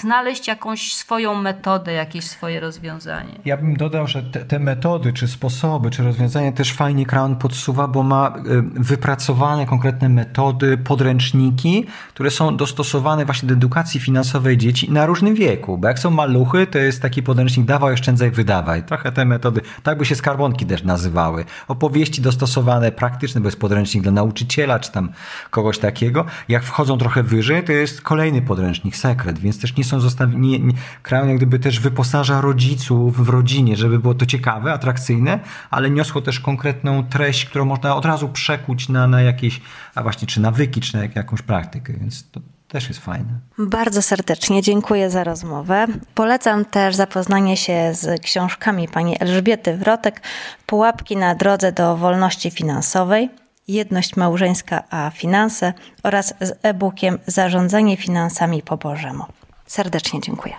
znaleźć 0.00 0.48
jakąś 0.48 0.92
swoją 0.94 1.34
metodę, 1.34 1.92
jakieś 1.92 2.24
swoje 2.24 2.60
rozwiązanie. 2.60 3.40
Ja 3.44 3.56
bym 3.56 3.76
dodał, 3.76 4.06
że 4.06 4.22
te, 4.22 4.44
te, 4.44 4.58
metody, 4.58 5.12
czy 5.12 5.28
sposoby, 5.28 5.90
czy 5.90 6.02
rozwiązania 6.02 6.52
też 6.52 6.72
fajnie 6.72 7.06
Crown 7.06 7.36
podsuwa, 7.36 7.88
bo 7.88 8.02
ma 8.02 8.36
y, 8.36 8.62
wypracowane 8.62 9.66
konkretne 9.66 10.08
metody, 10.08 10.78
podręczniki, 10.78 11.86
które 12.08 12.30
są 12.30 12.56
dostosowane 12.56 13.24
właśnie 13.24 13.48
do 13.48 13.54
edukacji 13.54 14.00
finansowej 14.00 14.56
dzieci 14.56 14.92
na 14.92 15.06
różnym 15.06 15.34
wieku. 15.34 15.78
Bo 15.78 15.88
jak 15.88 15.98
są 15.98 16.10
maluchy, 16.10 16.66
to 16.66 16.78
jest 16.78 17.02
taki 17.02 17.22
podręcznik 17.22 17.66
dawaj, 17.66 17.94
oszczędzaj, 17.94 18.30
wydawaj. 18.30 18.82
Trochę 18.82 19.12
te 19.12 19.24
metody, 19.24 19.60
tak 19.82 19.98
by 19.98 20.04
się 20.04 20.14
skarbonki 20.14 20.66
też 20.66 20.82
nazywały. 20.82 21.44
Opowieści 21.68 22.22
dostosowane, 22.22 22.92
praktyczne, 22.92 23.40
bo 23.40 23.48
jest 23.48 23.60
podręcznik 23.60 24.02
dla 24.02 24.12
nauczyciela, 24.12 24.78
czy 24.78 24.92
tam 24.92 25.08
kogoś 25.50 25.78
takiego. 25.78 26.24
Jak 26.48 26.64
wchodzą 26.64 26.98
trochę 26.98 27.22
wyżej, 27.22 27.64
to 27.64 27.72
jest 27.72 28.02
kolejny 28.02 28.42
podręcznik, 28.42 28.96
sekret, 29.08 29.38
więc 29.38 29.60
też 29.60 29.76
nie 29.76 29.84
są 29.84 30.00
zostawieni, 30.00 30.74
Crown 31.02 31.28
jak 31.28 31.36
gdyby 31.36 31.58
też 31.58 31.80
wyposaża 31.80 32.40
rodziców 32.40 33.26
w 33.26 33.28
rodzinie, 33.28 33.76
żeby 33.76 33.98
było 33.98 34.14
to 34.14 34.26
ciekawe, 34.26 34.72
atrakcyjne, 34.72 35.40
ale 35.70 35.90
niosło 35.90 36.20
też 36.20 36.40
konkretną 36.40 37.04
treść, 37.04 37.44
którą 37.44 37.64
można 37.64 37.96
od 37.96 38.04
razu 38.04 38.28
przekuć 38.28 38.88
na, 38.88 39.06
na 39.06 39.22
jakieś, 39.22 39.60
a 39.94 40.02
właśnie 40.02 40.28
czy 40.28 40.40
nawyki, 40.40 40.80
czy 40.80 40.96
na 40.96 41.02
jakąś 41.14 41.42
praktykę, 41.42 41.92
więc 41.92 42.30
to 42.30 42.40
też 42.68 42.88
jest 42.88 43.00
fajne. 43.00 43.38
Bardzo 43.58 44.02
serdecznie 44.02 44.62
dziękuję 44.62 45.10
za 45.10 45.24
rozmowę. 45.24 45.86
Polecam 46.14 46.64
też 46.64 46.94
zapoznanie 46.94 47.56
się 47.56 47.94
z 47.94 48.20
książkami 48.22 48.88
pani 48.88 49.16
Elżbiety 49.20 49.76
Wrotek 49.76 50.22
Pułapki 50.66 51.16
na 51.16 51.34
drodze 51.34 51.72
do 51.72 51.96
wolności 51.96 52.50
finansowej 52.50 53.30
Jedność 53.68 54.16
małżeńska 54.16 54.82
a 54.90 55.10
finanse 55.10 55.72
oraz 56.02 56.34
z 56.40 56.58
e-bookiem 56.62 57.18
Zarządzanie 57.26 57.96
finansami 57.96 58.62
po 58.62 58.76
Bożemu. 58.76 59.24
Serdecznie 59.66 60.20
dziękuję. 60.20 60.54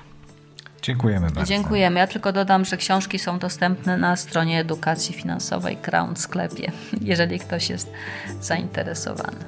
Dziękujemy 0.82 1.28
bardzo. 1.28 1.44
Dziękujemy. 1.44 2.00
Ja 2.00 2.08
tylko 2.08 2.32
dodam, 2.32 2.66
że 2.66 2.78
książki 2.78 3.20
są 3.20 3.40
dostępne 3.40 3.98
na 3.98 4.16
stronie 4.16 4.60
edukacji 4.60 5.16
finansowej 5.16 5.78
Crown 5.78 6.16
sklepie, 6.16 6.72
jeżeli 7.02 7.40
ktoś 7.40 7.70
jest 7.70 7.92
zainteresowany. 8.42 9.40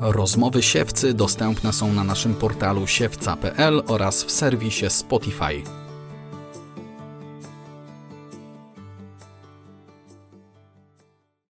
Rozmowy 0.00 0.62
siewcy 0.62 1.14
dostępne 1.14 1.72
są 1.72 1.92
na 1.92 2.04
naszym 2.04 2.34
portalu 2.34 2.86
siewca.pl 2.86 3.82
oraz 3.86 4.24
w 4.24 4.30
serwisie 4.30 4.90
Spotify. 4.90 5.83